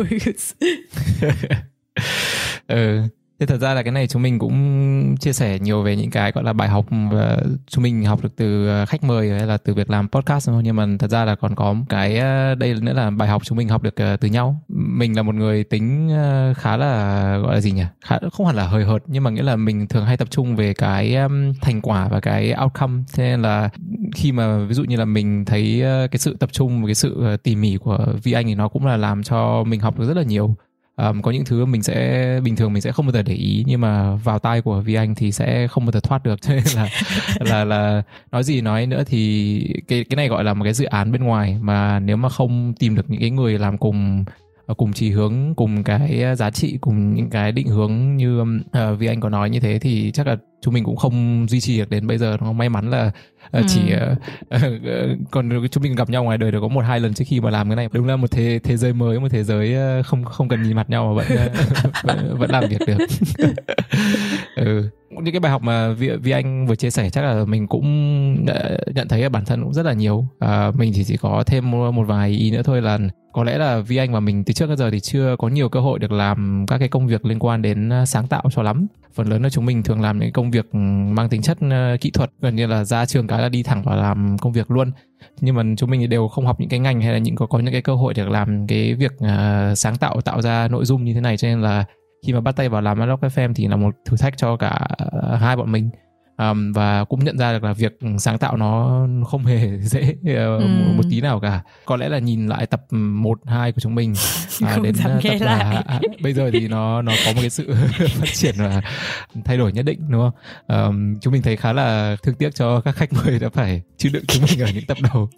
ừ 2.67 3.03
Thế 3.43 3.47
thật 3.47 3.61
ra 3.61 3.75
là 3.75 3.83
cái 3.83 3.93
này 3.93 4.07
chúng 4.07 4.23
mình 4.23 4.39
cũng 4.39 5.17
chia 5.21 5.33
sẻ 5.33 5.59
nhiều 5.59 5.83
về 5.83 5.97
những 5.97 6.11
cái 6.11 6.33
gọi 6.33 6.45
là 6.45 6.53
bài 6.53 6.69
học 6.69 6.87
chúng 7.67 7.83
mình 7.83 8.05
học 8.05 8.23
được 8.23 8.37
từ 8.37 8.69
ờ, 8.69 8.87
khách 8.87 9.05
mời 9.05 9.31
hay 9.31 9.47
là 9.47 9.57
từ 9.57 9.75
việc 9.75 9.91
làm 9.91 10.09
podcast 10.09 10.49
thôi 10.49 10.63
nhưng 10.65 10.77
mà 10.77 10.87
thật 10.99 11.11
ra 11.11 11.25
là 11.25 11.35
còn 11.35 11.55
có 11.55 11.75
cái 11.89 12.19
ờ, 12.19 12.55
đây 12.55 12.75
nữa 12.75 12.93
là 12.93 13.11
bài 13.11 13.29
học 13.29 13.43
chúng 13.45 13.59
mình 13.59 13.69
học 13.69 13.83
được 13.83 13.97
ờ, 13.97 14.17
từ 14.17 14.29
nhau. 14.29 14.63
Mình 14.69 15.17
là 15.17 15.23
một 15.23 15.35
người 15.35 15.65
tính 15.65 16.11
khá 16.57 16.77
là 16.77 17.39
gọi 17.39 17.55
là 17.55 17.61
gì 17.61 17.73
nhỉ? 17.73 17.85
Khá, 18.05 18.19
không 18.33 18.47
hẳn 18.47 18.57
là 18.57 18.67
hời 18.67 18.85
hợt 18.85 19.03
nhưng 19.07 19.23
mà 19.25 19.31
nghĩa 19.31 19.43
là 19.43 19.57
mình 19.57 19.87
thường 19.87 20.07
hay 20.07 20.17
tập 20.17 20.29
trung 20.31 20.57
về 20.57 20.75
cái 20.75 21.17
thành 21.61 21.81
quả 21.83 22.09
và 22.09 22.21
cái 22.21 22.55
outcome. 22.63 23.03
Thế 23.15 23.25
nên 23.25 23.43
là 23.43 23.69
khi 24.15 24.33
mà 24.33 24.59
ví 24.59 24.75
dụ 24.75 24.85
như 24.85 24.97
là 24.97 25.05
mình 25.05 25.45
thấy 25.45 25.83
cái 25.85 26.19
sự 26.19 26.37
tập 26.41 26.53
trung 26.53 26.83
và 26.83 26.87
cái 26.87 26.95
sự 26.95 27.37
tỉ 27.43 27.57
mỉ 27.57 27.77
của 27.77 28.07
Vi 28.23 28.33
Anh 28.33 28.47
thì 28.47 28.55
nó 28.55 28.69
cũng 28.69 28.87
là 28.87 28.97
làm 28.97 29.23
cho 29.23 29.65
mình 29.65 29.81
học 29.81 29.99
được 29.99 30.07
rất 30.09 30.17
là 30.17 30.23
nhiều 30.23 30.57
um, 30.97 31.23
có 31.23 31.31
những 31.31 31.45
thứ 31.45 31.65
mình 31.65 31.83
sẽ 31.83 32.41
bình 32.45 32.57
thường 32.57 32.73
mình 32.73 32.83
sẽ 32.83 32.93
không 32.93 33.07
bao 33.07 33.13
giờ 33.13 33.23
để 33.23 33.35
ý 33.35 33.65
nhưng 33.67 33.81
mà 33.81 34.15
vào 34.15 34.39
tai 34.39 34.63
của 34.63 34.81
vi 34.81 34.95
anh 34.95 35.15
thì 35.15 35.33
sẽ 35.33 35.69
không 35.69 35.87
bao 35.87 35.93
giờ 35.93 36.01
thoát 36.01 36.25
được. 36.25 36.41
Cho 36.43 36.55
nên 36.55 36.65
là 36.75 36.89
là 37.41 37.65
là 37.65 38.03
nói 38.33 38.45
gì 38.45 38.61
nói 38.61 38.87
nữa 38.87 39.03
thì 39.07 39.75
cái 39.89 40.05
cái 40.05 40.17
này 40.17 40.29
gọi 40.29 40.45
là 40.45 40.55
một 40.55 40.65
cái 40.65 40.73
dự 40.73 40.85
án 40.85 41.13
bên 41.13 41.25
ngoài 41.25 41.57
mà 41.61 41.99
nếu 42.01 42.17
mà 42.17 42.29
không 42.29 42.75
tìm 42.79 42.95
được 42.95 43.11
những 43.11 43.21
cái 43.21 43.31
người 43.31 43.59
làm 43.59 43.79
cùng 43.79 44.25
cùng 44.77 44.93
chỉ 44.93 45.11
hướng 45.11 45.55
cùng 45.55 45.85
cái 45.85 46.37
giá 46.37 46.51
trị 46.51 46.79
cùng 46.81 47.15
những 47.15 47.31
cái 47.31 47.53
định 47.53 47.69
hướng 47.69 48.17
như 48.17 48.41
uh, 48.43 48.99
vì 48.99 49.07
anh 49.07 49.21
có 49.21 49.29
nói 49.29 49.51
như 49.51 49.61
thế 49.61 49.79
thì 49.79 50.11
chắc 50.11 50.27
là 50.27 50.37
chúng 50.61 50.75
mình 50.75 50.85
cũng 50.85 50.97
không 50.97 51.47
duy 51.49 51.61
trì 51.61 51.79
được 51.79 51.91
đến 51.91 52.07
bây 52.07 52.19
giờ 52.19 52.37
nó 52.41 52.53
may 52.53 52.69
mắn 52.69 52.91
là 52.91 53.11
uh, 53.59 53.65
chỉ 53.69 53.81
uh, 53.81 54.57
uh, 54.57 54.61
còn 55.31 55.69
chúng 55.71 55.83
mình 55.83 55.95
gặp 55.95 56.11
nhau 56.11 56.25
ngoài 56.25 56.39
đời 56.39 56.53
được 56.53 56.61
có 56.61 56.69
một 56.69 56.85
hai 56.85 57.01
lần 57.01 57.15
trước 57.15 57.25
khi 57.29 57.41
mà 57.41 57.51
làm 57.51 57.69
cái 57.69 57.77
này. 57.77 57.89
Đúng 57.93 58.07
là 58.07 58.17
một 58.17 58.31
thế 58.31 58.61
thế 58.65 58.77
giới 58.77 58.93
mới 58.93 59.21
một 59.21 59.29
thế 59.31 59.45
giới 59.45 59.75
uh, 60.01 60.07
không 60.07 60.25
không 60.25 60.49
cần 60.49 60.63
nhìn 60.63 60.77
mặt 60.77 60.91
nhau 60.91 61.15
mà 61.15 61.23
vẫn 61.23 61.39
vẫn, 62.03 62.39
vẫn 62.39 62.51
làm 62.51 62.65
việc 62.69 62.81
được. 62.87 62.99
Ừ 64.57 64.89
những 65.23 65.33
cái 65.35 65.41
bài 65.41 65.53
học 65.53 65.63
mà 65.63 65.93
Vi, 65.93 66.11
Vi 66.11 66.33
Anh 66.33 66.67
vừa 66.67 66.77
chia 66.77 66.91
sẻ 66.91 67.11
chắc 67.11 67.25
là 67.25 67.45
mình 67.45 67.67
cũng 67.69 67.87
ờ, 68.47 68.79
nhận 68.95 69.09
thấy 69.09 69.29
bản 69.29 69.45
thân 69.45 69.63
cũng 69.63 69.73
rất 69.73 69.87
là 69.87 69.93
nhiều. 69.93 70.27
À, 70.39 70.71
mình 70.75 70.93
thì 70.95 71.05
chỉ 71.05 71.17
có 71.17 71.45
thêm 71.47 71.71
một, 71.71 72.05
vài 72.07 72.31
ý 72.31 72.51
nữa 72.51 72.63
thôi 72.65 72.83
là 72.83 72.99
có 73.33 73.45
lẽ 73.45 73.59
là 73.59 73.79
Vi 73.79 73.97
Anh 73.97 74.13
và 74.13 74.21
mình 74.21 74.45
từ 74.45 74.53
trước 74.53 74.69
đến 74.69 74.77
giờ 74.79 74.91
thì 74.91 75.01
chưa 75.01 75.37
có 75.39 75.49
nhiều 75.49 75.69
cơ 75.69 75.81
hội 75.81 75.99
được 75.99 76.13
làm 76.13 76.65
các 76.69 76.79
cái 76.79 76.89
công 76.89 77.07
việc 77.07 77.25
liên 77.25 77.39
quan 77.39 77.63
đến 77.63 77.89
ờ, 77.89 78.05
sáng 78.05 78.27
tạo 78.27 78.43
cho 78.51 78.63
lắm. 78.63 78.87
Phần 79.15 79.29
lớn 79.29 79.43
là 79.43 79.51
chúng 79.51 79.67
mình 79.67 79.83
thường 79.83 80.01
làm 80.01 80.19
những 80.19 80.33
công 80.33 80.51
việc 80.51 80.75
mang 81.15 81.29
tính 81.29 81.43
chất 81.43 81.59
kỹ 82.01 82.11
thuật 82.11 82.31
gần 82.41 82.57
như 82.57 82.67
là 82.67 82.85
ra 82.85 83.07
trường 83.07 83.27
cái 83.27 83.43
là 83.43 83.49
đi 83.49 83.63
thẳng 83.63 83.83
vào 83.83 83.97
làm 83.97 84.37
công 84.39 84.53
việc 84.53 84.71
luôn. 84.71 84.91
Nhưng 85.41 85.55
mà 85.55 85.63
chúng 85.77 85.91
mình 85.91 86.09
đều 86.09 86.29
không 86.29 86.47
học 86.47 86.61
những 86.61 86.69
cái 86.69 86.81
ngành 86.81 87.01
hay 87.01 87.13
là 87.13 87.19
những 87.19 87.37
có 87.37 87.47
có 87.47 87.59
những 87.59 87.73
cái 87.73 87.83
cơ 87.83 87.95
hội 87.95 88.15
được 88.15 88.29
làm 88.29 88.67
cái 88.67 88.95
việc 88.95 89.13
uh, 89.25 89.79
sáng 89.79 89.97
tạo 89.97 90.21
tạo 90.21 90.43
ra 90.43 90.69
nội 90.69 90.85
dung 90.85 91.05
như 91.05 91.15
thế 91.15 91.21
này 91.21 91.37
cho 91.37 91.49
nên 91.49 91.61
là 91.63 91.85
khi 92.27 92.33
mà 92.33 92.41
bắt 92.41 92.57
tay 92.57 92.69
vào 92.69 92.83
làm 92.83 92.99
Unlock 92.99 93.23
FM 93.23 93.53
thì 93.55 93.69
là 93.69 93.77
một 93.77 93.95
thử 94.05 94.17
thách 94.17 94.37
cho 94.37 94.57
cả 94.57 94.89
hai 95.41 95.57
bọn 95.57 95.73
mình 95.73 95.91
um, 96.37 96.73
và 96.73 97.05
cũng 97.05 97.25
nhận 97.25 97.39
ra 97.39 97.53
được 97.53 97.65
là 97.65 97.73
việc 97.73 97.99
sáng 98.19 98.39
tạo 98.39 98.57
nó 98.57 99.07
không 99.27 99.45
hề 99.45 99.79
dễ 99.81 100.15
uh, 100.21 100.61
ừ. 100.61 100.67
một 100.97 101.03
tí 101.11 101.21
nào 101.21 101.41
cả 101.41 101.63
có 101.85 101.97
lẽ 101.97 102.09
là 102.09 102.19
nhìn 102.19 102.47
lại 102.47 102.67
tập 102.67 102.83
1, 102.91 103.39
2 103.47 103.73
của 103.73 103.81
chúng 103.81 103.95
mình 103.95 104.15
uh, 104.77 104.83
đến 104.83 104.95
tập 105.03 105.21
lại. 105.23 105.39
là 105.41 105.83
à, 105.87 106.01
bây 106.23 106.33
giờ 106.33 106.51
thì 106.53 106.69
nó 106.69 107.03
nó 107.03 107.13
có 107.27 107.33
một 107.33 107.41
cái 107.41 107.51
sự 107.51 107.75
phát 107.99 108.29
triển 108.33 108.55
và 108.59 108.83
thay 109.45 109.57
đổi 109.57 109.73
nhất 109.73 109.85
định 109.85 110.01
đúng 110.09 110.21
không 110.21 110.33
um, 110.79 111.19
chúng 111.21 111.33
mình 111.33 111.43
thấy 111.43 111.57
khá 111.57 111.73
là 111.73 112.17
thương 112.23 112.35
tiếc 112.35 112.55
cho 112.55 112.81
các 112.81 112.97
khách 112.97 113.13
mời 113.13 113.39
đã 113.39 113.49
phải 113.49 113.83
chịu 113.97 114.13
đựng 114.15 114.25
chúng 114.27 114.45
mình 114.49 114.61
ở 114.61 114.71
những 114.75 114.87
tập 114.87 114.97
đầu 115.13 115.29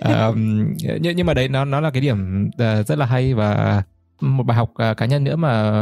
um, 0.00 0.66
nhưng, 1.00 1.16
nhưng 1.16 1.26
mà 1.26 1.34
đấy 1.34 1.48
nó 1.48 1.64
nó 1.64 1.80
là 1.80 1.90
cái 1.90 2.00
điểm 2.00 2.50
rất 2.58 2.98
là 2.98 3.06
hay 3.06 3.34
và 3.34 3.82
một 4.22 4.42
bài 4.42 4.56
học 4.56 4.70
uh, 4.90 4.96
cá 4.96 5.06
nhân 5.06 5.24
nữa 5.24 5.36
mà 5.36 5.72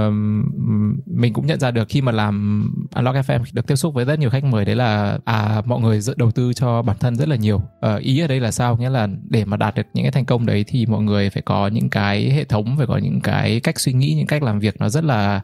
mình 1.07 1.33
cũng 1.33 1.47
nhận 1.47 1.61
ra 1.61 1.71
được 1.71 1.89
khi 1.89 2.03
mà 2.03 2.13
làm 2.13 2.65
Unlock 2.95 3.17
FM 3.17 3.45
được 3.53 3.67
tiếp 3.67 3.77
xúc 3.77 3.95
với 3.95 4.05
rất 4.05 4.19
nhiều 4.19 4.31
khách 4.31 4.45
mời 4.45 4.65
đấy 4.65 4.77
là 4.77 5.19
à 5.25 5.63
mọi 5.67 5.81
người 5.81 6.01
dự 6.01 6.15
đầu 6.17 6.31
tư 6.31 6.53
cho 6.53 6.83
bản 6.83 6.97
thân 7.01 7.17
rất 7.17 7.29
là 7.29 7.37
nhiều. 7.37 7.57
Uh, 7.57 8.01
ý 8.01 8.21
ở 8.21 8.27
đây 8.27 8.41
là 8.41 8.51
sao? 8.51 8.77
Nghĩa 8.77 8.91
là 8.91 9.09
để 9.29 9.45
mà 9.45 9.57
đạt 9.57 9.75
được 9.75 9.87
những 9.95 10.05
cái 10.05 10.13
thành 10.13 10.25
công 10.25 10.47
đấy 10.47 10.65
thì 10.67 10.87
mọi 10.87 11.03
người 11.03 11.31
phải 11.31 11.43
có 11.43 11.69
những 11.69 11.91
cái 11.91 12.31
hệ 12.31 12.45
thống 12.45 12.75
phải 12.79 12.87
có 12.87 12.97
những 12.97 13.21
cái 13.21 13.61
cách 13.61 13.81
suy 13.81 13.93
nghĩ 13.93 14.15
những 14.17 14.27
cách 14.27 14.43
làm 14.43 14.59
việc 14.59 14.75
nó 14.81 14.89
rất 14.89 15.05
là 15.05 15.41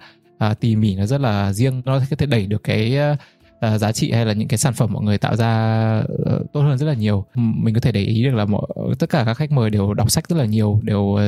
uh, 0.51 0.61
tỉ 0.61 0.77
mỉ 0.77 0.97
nó 0.97 1.07
rất 1.07 1.21
là 1.21 1.53
riêng. 1.53 1.83
Nó 1.85 1.99
có 2.11 2.17
thể 2.17 2.27
đẩy 2.27 2.47
được 2.47 2.65
cái 2.65 2.99
uh, 3.13 3.19
uh, 3.75 3.81
giá 3.81 3.93
trị 3.93 4.13
hay 4.13 4.27
là 4.27 4.33
những 4.33 4.49
cái 4.49 4.59
sản 4.59 4.75
phẩm 4.75 4.93
mọi 4.93 5.05
người 5.05 5.19
tạo 5.19 5.37
ra 5.37 6.03
uh, 6.13 6.53
tốt 6.53 6.61
hơn 6.61 6.79
rất 6.79 6.87
là 6.87 6.95
nhiều. 6.95 7.27
Mình 7.35 7.75
có 7.75 7.81
thể 7.81 7.93
để 7.93 8.01
ý 8.01 8.25
được 8.25 8.35
là 8.35 8.45
mọi, 8.45 8.67
tất 8.99 9.11
cả 9.11 9.23
các 9.27 9.35
khách 9.35 9.53
mời 9.53 9.71
đều 9.71 9.95
đọc 9.95 10.11
sách 10.11 10.29
rất 10.29 10.37
là 10.37 10.45
nhiều 10.45 10.81
đều 10.83 11.01
uh, 11.01 11.21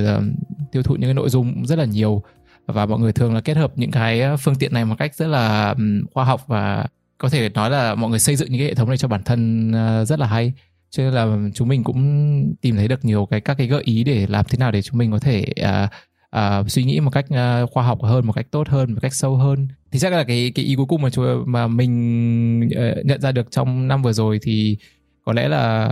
tiêu 0.72 0.82
thụ 0.82 0.94
những 0.94 1.08
cái 1.08 1.14
nội 1.14 1.30
dung 1.30 1.66
rất 1.66 1.78
là 1.78 1.84
nhiều. 1.84 2.22
Và 2.66 2.86
mọi 2.86 2.98
người 2.98 3.12
thường 3.12 3.34
là 3.34 3.40
kết 3.40 3.56
hợp 3.56 3.72
những 3.76 3.90
cái 3.90 4.22
phương 4.40 4.54
tiện 4.54 4.72
này 4.72 4.84
một 4.84 4.94
cách 4.98 5.14
rất 5.14 5.26
là 5.26 5.70
um, 5.70 6.02
khoa 6.14 6.24
học 6.24 6.44
và 6.46 6.86
có 7.18 7.28
thể 7.28 7.48
nói 7.48 7.70
là 7.70 7.94
mọi 7.94 8.10
người 8.10 8.18
xây 8.18 8.36
dựng 8.36 8.50
những 8.50 8.60
cái 8.60 8.68
hệ 8.68 8.74
thống 8.74 8.88
này 8.88 8.98
cho 8.98 9.08
bản 9.08 9.22
thân 9.24 9.70
uh, 9.70 10.08
rất 10.08 10.18
là 10.18 10.26
hay. 10.26 10.52
Cho 10.90 11.02
nên 11.02 11.12
là 11.12 11.50
chúng 11.54 11.68
mình 11.68 11.84
cũng 11.84 12.54
tìm 12.60 12.76
thấy 12.76 12.88
được 12.88 13.04
nhiều 13.04 13.26
cái 13.26 13.40
các 13.40 13.54
cái 13.58 13.66
gợi 13.66 13.82
ý 13.82 14.04
để 14.04 14.26
làm 14.26 14.44
thế 14.48 14.58
nào 14.58 14.72
để 14.72 14.82
chúng 14.82 14.98
mình 14.98 15.12
có 15.12 15.18
thể 15.18 15.52
uh, 15.60 15.90
uh, 16.36 16.70
suy 16.70 16.84
nghĩ 16.84 17.00
một 17.00 17.10
cách 17.10 17.24
uh, 17.30 17.70
khoa 17.70 17.84
học 17.84 18.02
hơn 18.02 18.26
một 18.26 18.32
cách 18.32 18.46
tốt 18.50 18.68
hơn 18.68 18.92
một 18.92 18.98
cách 19.02 19.14
sâu 19.14 19.36
hơn 19.36 19.68
thì 19.92 19.98
chắc 19.98 20.12
là 20.12 20.24
cái 20.24 20.52
cái 20.54 20.64
ý 20.64 20.74
cuối 20.74 20.86
cùng 20.86 21.02
mà 21.02 21.08
mà 21.46 21.66
mình 21.66 22.60
uh, 22.66 23.06
nhận 23.06 23.20
ra 23.20 23.32
được 23.32 23.50
trong 23.50 23.88
năm 23.88 24.02
vừa 24.02 24.12
rồi 24.12 24.38
thì 24.42 24.76
có 25.24 25.32
lẽ 25.32 25.48
là 25.48 25.88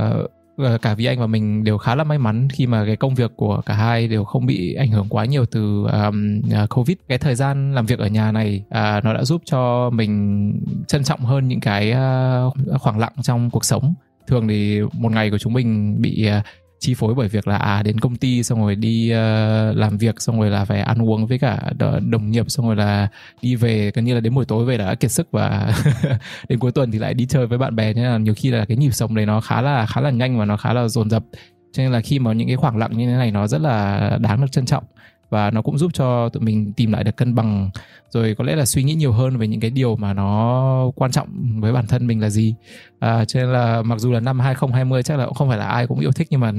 uh, 0.62 0.82
cả 0.82 0.94
vì 0.94 1.04
Anh 1.04 1.20
và 1.20 1.26
mình 1.26 1.64
đều 1.64 1.78
khá 1.78 1.94
là 1.94 2.04
may 2.04 2.18
mắn 2.18 2.48
khi 2.52 2.66
mà 2.66 2.84
cái 2.86 2.96
công 2.96 3.14
việc 3.14 3.32
của 3.36 3.60
cả 3.66 3.74
hai 3.74 4.08
đều 4.08 4.24
không 4.24 4.46
bị 4.46 4.74
ảnh 4.74 4.90
hưởng 4.90 5.06
quá 5.08 5.24
nhiều 5.24 5.46
từ 5.46 5.86
um, 5.92 6.40
uh, 6.64 6.70
Covid. 6.70 6.96
Cái 7.08 7.18
thời 7.18 7.34
gian 7.34 7.74
làm 7.74 7.86
việc 7.86 7.98
ở 7.98 8.06
nhà 8.06 8.32
này 8.32 8.62
uh, 8.68 9.04
nó 9.04 9.14
đã 9.14 9.24
giúp 9.24 9.42
cho 9.44 9.90
mình 9.90 10.52
trân 10.88 11.04
trọng 11.04 11.20
hơn 11.20 11.48
những 11.48 11.60
cái 11.60 11.92
uh, 11.92 12.80
khoảng 12.80 12.98
lặng 12.98 13.12
trong 13.22 13.50
cuộc 13.50 13.64
sống. 13.64 13.94
Thường 14.26 14.48
thì 14.48 14.80
một 14.92 15.12
ngày 15.12 15.30
của 15.30 15.38
chúng 15.38 15.52
mình 15.52 16.00
bị 16.00 16.28
uh, 16.38 16.44
chi 16.78 16.94
phối 16.94 17.14
bởi 17.14 17.28
việc 17.28 17.48
là 17.48 17.56
à 17.56 17.82
đến 17.82 18.00
công 18.00 18.16
ty 18.16 18.42
xong 18.42 18.60
rồi 18.60 18.74
đi 18.74 19.12
uh, 19.12 19.76
làm 19.76 19.98
việc 19.98 20.20
xong 20.20 20.40
rồi 20.40 20.50
là 20.50 20.64
phải 20.64 20.80
ăn 20.80 21.02
uống 21.02 21.26
với 21.26 21.38
cả 21.38 21.70
đồng 22.00 22.30
nghiệp 22.30 22.50
xong 22.50 22.66
rồi 22.66 22.76
là 22.76 23.08
đi 23.42 23.54
về 23.54 23.90
gần 23.94 24.04
như 24.04 24.14
là 24.14 24.20
đến 24.20 24.34
buổi 24.34 24.44
tối 24.44 24.64
về 24.64 24.78
đã 24.78 24.94
kiệt 24.94 25.10
sức 25.10 25.28
và 25.30 25.74
đến 26.48 26.58
cuối 26.58 26.72
tuần 26.72 26.90
thì 26.90 26.98
lại 26.98 27.14
đi 27.14 27.26
chơi 27.26 27.46
với 27.46 27.58
bạn 27.58 27.76
bè 27.76 27.92
nên 27.92 28.04
là 28.04 28.18
nhiều 28.18 28.34
khi 28.36 28.50
là 28.50 28.64
cái 28.64 28.76
nhịp 28.76 28.90
sống 28.90 29.14
đấy 29.14 29.26
nó 29.26 29.40
khá 29.40 29.62
là 29.62 29.86
khá 29.86 30.00
là 30.00 30.10
nhanh 30.10 30.38
và 30.38 30.44
nó 30.44 30.56
khá 30.56 30.72
là 30.72 30.88
dồn 30.88 31.10
dập. 31.10 31.24
Cho 31.72 31.82
nên 31.82 31.92
là 31.92 32.00
khi 32.00 32.18
mà 32.18 32.32
những 32.32 32.48
cái 32.48 32.56
khoảng 32.56 32.76
lặng 32.76 32.90
như 32.98 33.06
thế 33.06 33.12
này 33.12 33.30
nó 33.30 33.46
rất 33.46 33.60
là 33.60 34.18
đáng 34.20 34.40
được 34.40 34.52
trân 34.52 34.66
trọng 34.66 34.84
và 35.30 35.50
nó 35.50 35.62
cũng 35.62 35.78
giúp 35.78 35.90
cho 35.94 36.28
tụi 36.28 36.42
mình 36.42 36.72
tìm 36.72 36.92
lại 36.92 37.04
được 37.04 37.16
cân 37.16 37.34
bằng. 37.34 37.70
Rồi 38.10 38.34
có 38.38 38.44
lẽ 38.44 38.56
là 38.56 38.64
suy 38.64 38.82
nghĩ 38.82 38.94
nhiều 38.94 39.12
hơn 39.12 39.36
về 39.36 39.46
những 39.46 39.60
cái 39.60 39.70
điều 39.70 39.96
mà 39.96 40.12
nó 40.14 40.90
quan 40.96 41.10
trọng 41.10 41.60
với 41.60 41.72
bản 41.72 41.86
thân 41.86 42.06
mình 42.06 42.20
là 42.20 42.30
gì. 42.30 42.54
À, 42.98 43.24
cho 43.24 43.40
nên 43.40 43.52
là 43.52 43.82
mặc 43.82 43.98
dù 43.98 44.12
là 44.12 44.20
năm 44.20 44.40
2020 44.40 45.02
chắc 45.02 45.18
là 45.18 45.26
cũng 45.26 45.34
không 45.34 45.48
phải 45.48 45.58
là 45.58 45.66
ai 45.66 45.86
cũng 45.86 46.00
yêu 46.00 46.12
thích 46.12 46.26
nhưng 46.30 46.40
mà 46.40 46.52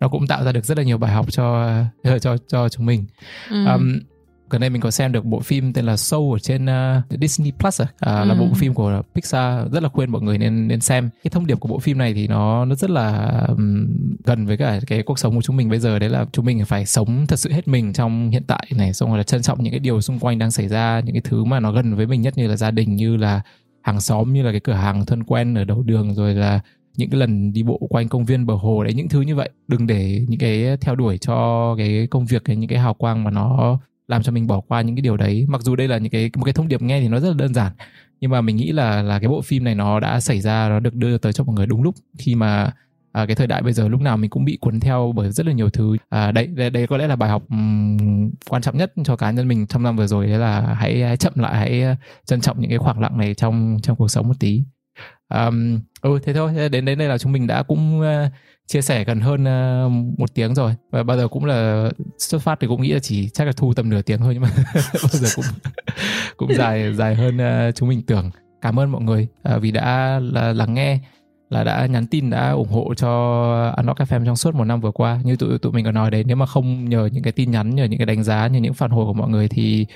nó 0.00 0.08
cũng 0.08 0.26
tạo 0.26 0.44
ra 0.44 0.52
được 0.52 0.64
rất 0.64 0.78
là 0.78 0.84
nhiều 0.84 0.98
bài 0.98 1.12
học 1.12 1.26
cho 1.32 1.70
cho 2.20 2.36
cho 2.48 2.68
chúng 2.68 2.86
mình. 2.86 3.06
Ừ. 3.50 3.64
um, 3.64 3.98
gần 4.50 4.60
đây 4.60 4.70
mình 4.70 4.80
có 4.80 4.90
xem 4.90 5.12
được 5.12 5.24
bộ 5.24 5.40
phim 5.40 5.72
tên 5.72 5.84
là 5.84 5.96
Soul 5.96 6.36
ở 6.36 6.38
trên 6.38 6.64
uh, 6.64 7.20
Disney 7.20 7.52
Plus 7.58 7.80
à, 7.80 7.86
à 7.98 8.20
ừ. 8.20 8.28
là 8.28 8.34
bộ 8.34 8.46
phim 8.54 8.74
của 8.74 9.02
Pixar 9.14 9.72
rất 9.72 9.82
là 9.82 9.88
khuyên 9.88 10.10
mọi 10.10 10.22
người 10.22 10.38
nên 10.38 10.68
nên 10.68 10.80
xem. 10.80 11.10
Cái 11.24 11.30
thông 11.30 11.46
điệp 11.46 11.60
của 11.60 11.68
bộ 11.68 11.78
phim 11.78 11.98
này 11.98 12.14
thì 12.14 12.28
nó 12.28 12.64
nó 12.64 12.74
rất 12.74 12.90
là 12.90 13.40
um, 13.48 13.86
gần 14.24 14.46
với 14.46 14.56
cả 14.56 14.80
cái 14.86 15.02
cuộc 15.02 15.18
sống 15.18 15.34
của 15.34 15.42
chúng 15.42 15.56
mình 15.56 15.70
bây 15.70 15.78
giờ. 15.78 15.98
Đấy 15.98 16.08
là 16.08 16.26
chúng 16.32 16.44
mình 16.44 16.64
phải 16.64 16.86
sống 16.86 17.26
thật 17.26 17.38
sự 17.38 17.52
hết 17.52 17.68
mình 17.68 17.92
trong 17.92 18.30
hiện 18.30 18.42
tại 18.46 18.66
này 18.76 18.92
xong 18.92 19.08
rồi 19.08 19.18
là 19.18 19.24
trân 19.24 19.42
trọng 19.42 19.62
những 19.62 19.72
cái 19.72 19.80
điều 19.80 20.00
xung 20.00 20.18
quanh 20.18 20.38
đang 20.38 20.50
xảy 20.50 20.68
ra 20.68 21.00
những 21.04 21.14
cái 21.14 21.22
thứ 21.24 21.44
mà 21.44 21.60
nó 21.60 21.72
gần 21.72 21.94
với 21.94 22.06
mình 22.06 22.22
nhất 22.22 22.38
như 22.38 22.46
là 22.46 22.56
gia 22.56 22.70
đình 22.70 22.96
như 22.96 23.16
là 23.16 23.40
hàng 23.82 24.00
xóm 24.00 24.32
như 24.32 24.42
là 24.42 24.50
cái 24.50 24.60
cửa 24.60 24.72
hàng 24.72 25.06
thân 25.06 25.24
quen 25.24 25.54
ở 25.54 25.64
đầu 25.64 25.82
đường 25.82 26.14
rồi 26.14 26.34
là 26.34 26.60
những 26.96 27.10
cái 27.10 27.20
lần 27.20 27.52
đi 27.52 27.62
bộ 27.62 27.78
quanh 27.90 28.08
công 28.08 28.24
viên 28.24 28.46
bờ 28.46 28.54
hồ. 28.54 28.84
Đấy 28.84 28.94
những 28.94 29.08
thứ 29.08 29.20
như 29.20 29.34
vậy. 29.34 29.50
Đừng 29.68 29.86
để 29.86 30.24
những 30.28 30.40
cái 30.40 30.76
theo 30.80 30.94
đuổi 30.94 31.18
cho 31.18 31.74
cái 31.78 32.06
công 32.10 32.26
việc 32.26 32.42
hay 32.46 32.56
những 32.56 32.70
cái 32.70 32.78
hào 32.78 32.94
quang 32.94 33.24
mà 33.24 33.30
nó 33.30 33.78
làm 34.08 34.22
cho 34.22 34.32
mình 34.32 34.46
bỏ 34.46 34.60
qua 34.60 34.80
những 34.80 34.96
cái 34.96 35.02
điều 35.02 35.16
đấy. 35.16 35.46
Mặc 35.48 35.62
dù 35.62 35.76
đây 35.76 35.88
là 35.88 35.98
những 35.98 36.12
cái 36.12 36.30
một 36.36 36.44
cái 36.44 36.54
thông 36.54 36.68
điệp 36.68 36.82
nghe 36.82 37.00
thì 37.00 37.08
nó 37.08 37.20
rất 37.20 37.28
là 37.28 37.34
đơn 37.34 37.54
giản 37.54 37.72
nhưng 38.24 38.30
mà 38.30 38.40
mình 38.40 38.56
nghĩ 38.56 38.72
là 38.72 39.02
là 39.02 39.18
cái 39.18 39.28
bộ 39.28 39.42
phim 39.42 39.64
này 39.64 39.74
nó 39.74 40.00
đã 40.00 40.20
xảy 40.20 40.40
ra 40.40 40.68
nó 40.68 40.80
được 40.80 40.94
đưa 40.94 41.18
tới 41.18 41.32
cho 41.32 41.44
mọi 41.44 41.56
người 41.56 41.66
đúng 41.66 41.82
lúc. 41.82 41.94
Khi 42.18 42.34
mà 42.34 42.72
à, 43.12 43.26
cái 43.26 43.36
thời 43.36 43.46
đại 43.46 43.62
bây 43.62 43.72
giờ 43.72 43.88
lúc 43.88 44.00
nào 44.00 44.16
mình 44.16 44.30
cũng 44.30 44.44
bị 44.44 44.58
cuốn 44.60 44.80
theo 44.80 45.12
bởi 45.16 45.30
rất 45.30 45.46
là 45.46 45.52
nhiều 45.52 45.70
thứ. 45.70 45.96
À, 46.08 46.32
đấy, 46.32 46.46
đấy 46.46 46.70
đấy 46.70 46.86
có 46.86 46.96
lẽ 46.96 47.06
là 47.06 47.16
bài 47.16 47.30
học 47.30 47.42
um, 47.50 48.30
quan 48.48 48.62
trọng 48.62 48.76
nhất 48.76 48.92
cho 49.04 49.16
cá 49.16 49.30
nhân 49.30 49.48
mình 49.48 49.66
trong 49.66 49.82
năm 49.82 49.96
vừa 49.96 50.06
rồi 50.06 50.26
đấy 50.26 50.38
là 50.38 50.60
hãy, 50.60 51.02
hãy 51.02 51.16
chậm 51.16 51.32
lại 51.36 51.56
hãy 51.56 51.82
ờ, 51.82 51.94
trân 52.24 52.40
trọng 52.40 52.60
những 52.60 52.70
cái 52.70 52.78
khoảng 52.78 53.00
lặng 53.00 53.18
này 53.18 53.34
trong 53.34 53.78
trong 53.82 53.96
cuộc 53.96 54.08
sống 54.08 54.28
một 54.28 54.34
tí 54.40 54.62
um, 55.28 55.80
ừ 56.02 56.18
thế 56.24 56.32
thôi. 56.32 56.68
Đến 56.68 56.84
đến 56.84 56.98
đây 56.98 57.08
là 57.08 57.18
chúng 57.18 57.32
mình 57.32 57.46
đã 57.46 57.62
cũng 57.62 58.00
uh, 58.00 58.32
chia 58.66 58.82
sẻ 58.82 59.04
gần 59.04 59.20
hơn 59.20 59.42
uh, 59.42 60.18
một 60.18 60.34
tiếng 60.34 60.54
rồi. 60.54 60.74
Và 60.90 61.02
bao 61.02 61.16
giờ 61.16 61.28
cũng 61.28 61.44
là 61.44 61.90
xuất 62.18 62.42
phát 62.42 62.60
thì 62.60 62.66
cũng 62.66 62.82
nghĩ 62.82 62.92
là 62.92 62.98
chỉ 62.98 63.28
chắc 63.28 63.44
là 63.44 63.52
thu 63.56 63.74
tầm 63.74 63.90
nửa 63.90 64.02
tiếng 64.02 64.18
thôi 64.18 64.34
nhưng 64.34 64.42
mà 64.42 64.50
bao 64.74 65.08
giờ 65.12 65.28
cũng 65.36 65.44
cũng 66.36 66.54
dài 66.54 66.94
dài 66.94 67.14
hơn 67.14 67.36
uh, 67.36 67.74
chúng 67.74 67.88
mình 67.88 68.02
tưởng. 68.02 68.30
Cảm 68.60 68.78
ơn 68.80 68.92
mọi 68.92 69.02
người 69.02 69.28
uh, 69.54 69.62
vì 69.62 69.70
đã 69.70 70.20
là, 70.22 70.52
lắng 70.52 70.74
nghe 70.74 70.98
là 71.50 71.64
đã 71.64 71.86
nhắn 71.86 72.06
tin 72.06 72.30
đã 72.30 72.50
ủng 72.50 72.68
hộ 72.68 72.94
cho 72.94 73.10
Unlock 73.76 74.00
FM 74.00 74.26
trong 74.26 74.36
suốt 74.36 74.54
một 74.54 74.64
năm 74.64 74.80
vừa 74.80 74.90
qua. 74.90 75.20
Như 75.24 75.36
tụi 75.36 75.58
tụi 75.58 75.72
mình 75.72 75.84
có 75.84 75.92
nói 75.92 76.10
đấy 76.10 76.24
nếu 76.24 76.36
mà 76.36 76.46
không 76.46 76.88
nhờ 76.88 77.08
những 77.12 77.22
cái 77.22 77.32
tin 77.32 77.50
nhắn 77.50 77.74
nhờ 77.74 77.84
những 77.84 77.98
cái 77.98 78.06
đánh 78.06 78.22
giá 78.22 78.46
nhờ 78.46 78.58
những 78.58 78.74
phản 78.74 78.90
hồi 78.90 79.06
của 79.06 79.12
mọi 79.12 79.28
người 79.28 79.48
thì 79.48 79.86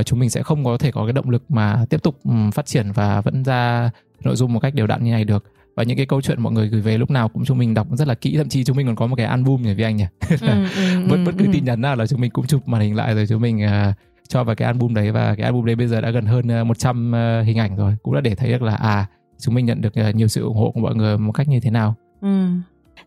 uh, 0.00 0.06
chúng 0.06 0.18
mình 0.18 0.30
sẽ 0.30 0.42
không 0.42 0.64
có 0.64 0.78
thể 0.78 0.92
có 0.92 1.04
cái 1.04 1.12
động 1.12 1.30
lực 1.30 1.42
mà 1.48 1.84
tiếp 1.90 2.02
tục 2.02 2.18
um, 2.24 2.50
phát 2.50 2.66
triển 2.66 2.92
và 2.92 3.20
vẫn 3.20 3.44
ra 3.44 3.90
nội 4.24 4.36
dung 4.36 4.52
một 4.52 4.60
cách 4.60 4.74
đều 4.74 4.86
đặn 4.86 5.04
như 5.04 5.10
này 5.10 5.24
được. 5.24 5.44
Và 5.76 5.82
những 5.82 5.96
cái 5.96 6.06
câu 6.06 6.20
chuyện 6.20 6.42
mọi 6.42 6.52
người 6.52 6.68
gửi 6.68 6.80
về 6.80 6.98
lúc 6.98 7.10
nào 7.10 7.28
cũng 7.28 7.44
chúng 7.44 7.58
mình 7.58 7.74
đọc 7.74 7.86
rất 7.92 8.08
là 8.08 8.14
kỹ 8.14 8.36
thậm 8.36 8.48
chí 8.48 8.64
chúng 8.64 8.76
mình 8.76 8.86
còn 8.86 8.96
có 8.96 9.06
một 9.06 9.16
cái 9.16 9.26
album 9.26 9.62
nhỉ 9.62 9.74
với 9.74 9.84
anh 9.84 9.96
nhỉ? 9.96 10.04
Ừ, 10.30 10.36
ừ, 10.76 11.06
bất 11.10 11.16
bất 11.26 11.32
cứ 11.38 11.44
ừ. 11.44 11.50
tin 11.52 11.64
nhắn 11.64 11.80
nào 11.80 11.96
là 11.96 12.06
chúng 12.06 12.20
mình 12.20 12.30
cũng 12.30 12.46
chụp 12.46 12.68
màn 12.68 12.80
hình 12.80 12.96
lại 12.96 13.14
rồi 13.14 13.26
chúng 13.26 13.40
mình 13.40 13.60
uh, 13.64 13.94
cho 14.28 14.44
vào 14.44 14.56
cái 14.56 14.66
album 14.66 14.94
đấy. 14.94 15.12
Và 15.12 15.34
cái 15.34 15.44
album 15.44 15.64
đấy 15.64 15.76
bây 15.76 15.88
giờ 15.88 16.00
đã 16.00 16.10
gần 16.10 16.26
hơn 16.26 16.60
uh, 16.60 16.66
100 16.66 17.12
uh, 17.12 17.46
hình 17.46 17.58
ảnh 17.58 17.76
rồi. 17.76 17.96
Cũng 18.02 18.14
đã 18.14 18.20
để 18.20 18.34
thấy 18.34 18.50
được 18.50 18.62
là 18.62 18.74
à 18.74 19.06
chúng 19.38 19.54
mình 19.54 19.66
nhận 19.66 19.80
được 19.80 19.92
uh, 20.08 20.14
nhiều 20.14 20.28
sự 20.28 20.42
ủng 20.42 20.56
hộ 20.56 20.70
của 20.70 20.80
mọi 20.80 20.94
người 20.94 21.18
một 21.18 21.32
cách 21.32 21.48
như 21.48 21.60
thế 21.60 21.70
nào. 21.70 21.94
Ừ. 22.20 22.46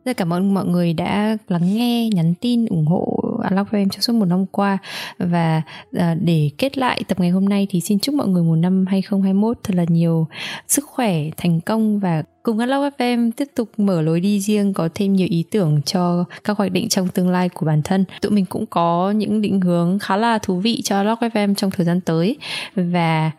Rất 0.06 0.18
cảm 0.18 0.34
ơn 0.34 0.54
mọi 0.54 0.66
người 0.66 0.94
đã 0.94 1.38
lắng 1.48 1.76
nghe, 1.76 2.10
nhắn 2.14 2.34
tin, 2.42 2.66
ủng 2.66 2.86
hộ 2.86 3.22
Unlock 3.50 3.72
FM 3.72 3.90
trong 3.90 4.02
suốt 4.02 4.14
một 4.14 4.26
năm 4.26 4.46
qua. 4.46 4.78
Và 5.18 5.62
à, 5.98 6.16
để 6.22 6.50
kết 6.58 6.78
lại 6.78 7.02
tập 7.08 7.20
ngày 7.20 7.30
hôm 7.30 7.50
nay 7.50 7.68
thì 7.70 7.82
xin 7.82 8.00
chúc 8.00 8.16
mọi 8.16 8.28
người 8.28 8.44
một 8.44 8.56
năm 8.56 8.86
2021 8.86 9.58
thật 9.64 9.76
là 9.76 9.86
nhiều 9.88 10.28
sức 10.68 10.86
khỏe, 10.88 11.24
thành 11.38 11.62
công 11.62 12.00
và 12.00 12.24
cùng 12.44 12.58
Unlock 12.58 12.98
FM 12.98 13.32
tiếp 13.32 13.48
tục 13.56 13.70
mở 13.78 14.02
lối 14.02 14.20
đi 14.20 14.40
riêng 14.40 14.74
có 14.74 14.90
thêm 14.96 15.14
nhiều 15.14 15.28
ý 15.32 15.44
tưởng 15.52 15.82
cho 15.82 16.24
các 16.44 16.58
hoạch 16.58 16.72
định 16.72 16.90
trong 16.90 17.08
tương 17.08 17.30
lai 17.30 17.50
của 17.50 17.66
bản 17.66 17.82
thân. 17.82 18.06
Tụi 18.22 18.32
mình 18.32 18.46
cũng 18.46 18.66
có 18.66 19.12
những 19.12 19.42
định 19.42 19.62
hướng 19.62 20.00
khá 20.00 20.18
là 20.18 20.38
thú 20.38 20.60
vị 20.60 20.82
cho 20.84 20.98
Unlock 20.98 21.22
FM 21.22 21.56
trong 21.56 21.72
thời 21.72 21.86
gian 21.86 22.02
tới. 22.02 22.38
Và 22.76 23.32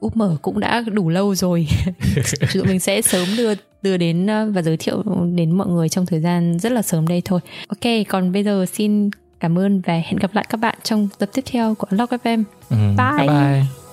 úp 0.00 0.16
mở 0.16 0.36
cũng 0.42 0.60
đã 0.60 0.84
đủ 0.92 1.08
lâu 1.08 1.34
rồi. 1.34 1.66
Tụi 2.54 2.64
mình 2.64 2.80
sẽ 2.80 3.02
sớm 3.02 3.28
đưa 3.36 3.54
đưa 3.82 3.96
đến 3.96 4.26
ờ, 4.26 4.50
và 4.54 4.62
giới 4.62 4.76
thiệu 4.76 5.02
đến 5.34 5.50
mọi 5.50 5.66
người 5.66 5.88
trong 5.88 6.06
thời 6.06 6.20
gian 6.20 6.58
rất 6.58 6.72
là 6.72 6.82
sớm 6.82 7.08
đây 7.08 7.22
thôi. 7.24 7.40
Ok 7.68 7.92
còn 8.08 8.32
bây 8.32 8.44
giờ 8.44 8.66
xin 8.72 9.10
cảm 9.44 9.58
ơn 9.58 9.80
và 9.80 9.92
hẹn 9.94 10.16
gặp 10.16 10.34
lại 10.34 10.46
các 10.48 10.56
bạn 10.60 10.74
trong 10.82 11.08
tập 11.18 11.28
tiếp 11.32 11.42
theo 11.52 11.74
của 11.74 11.86
Unlock 11.90 12.12
FM 12.12 12.44
ừ, 12.70 12.76
bye 12.96 13.18
bye, 13.18 13.28
bye. 13.28 13.83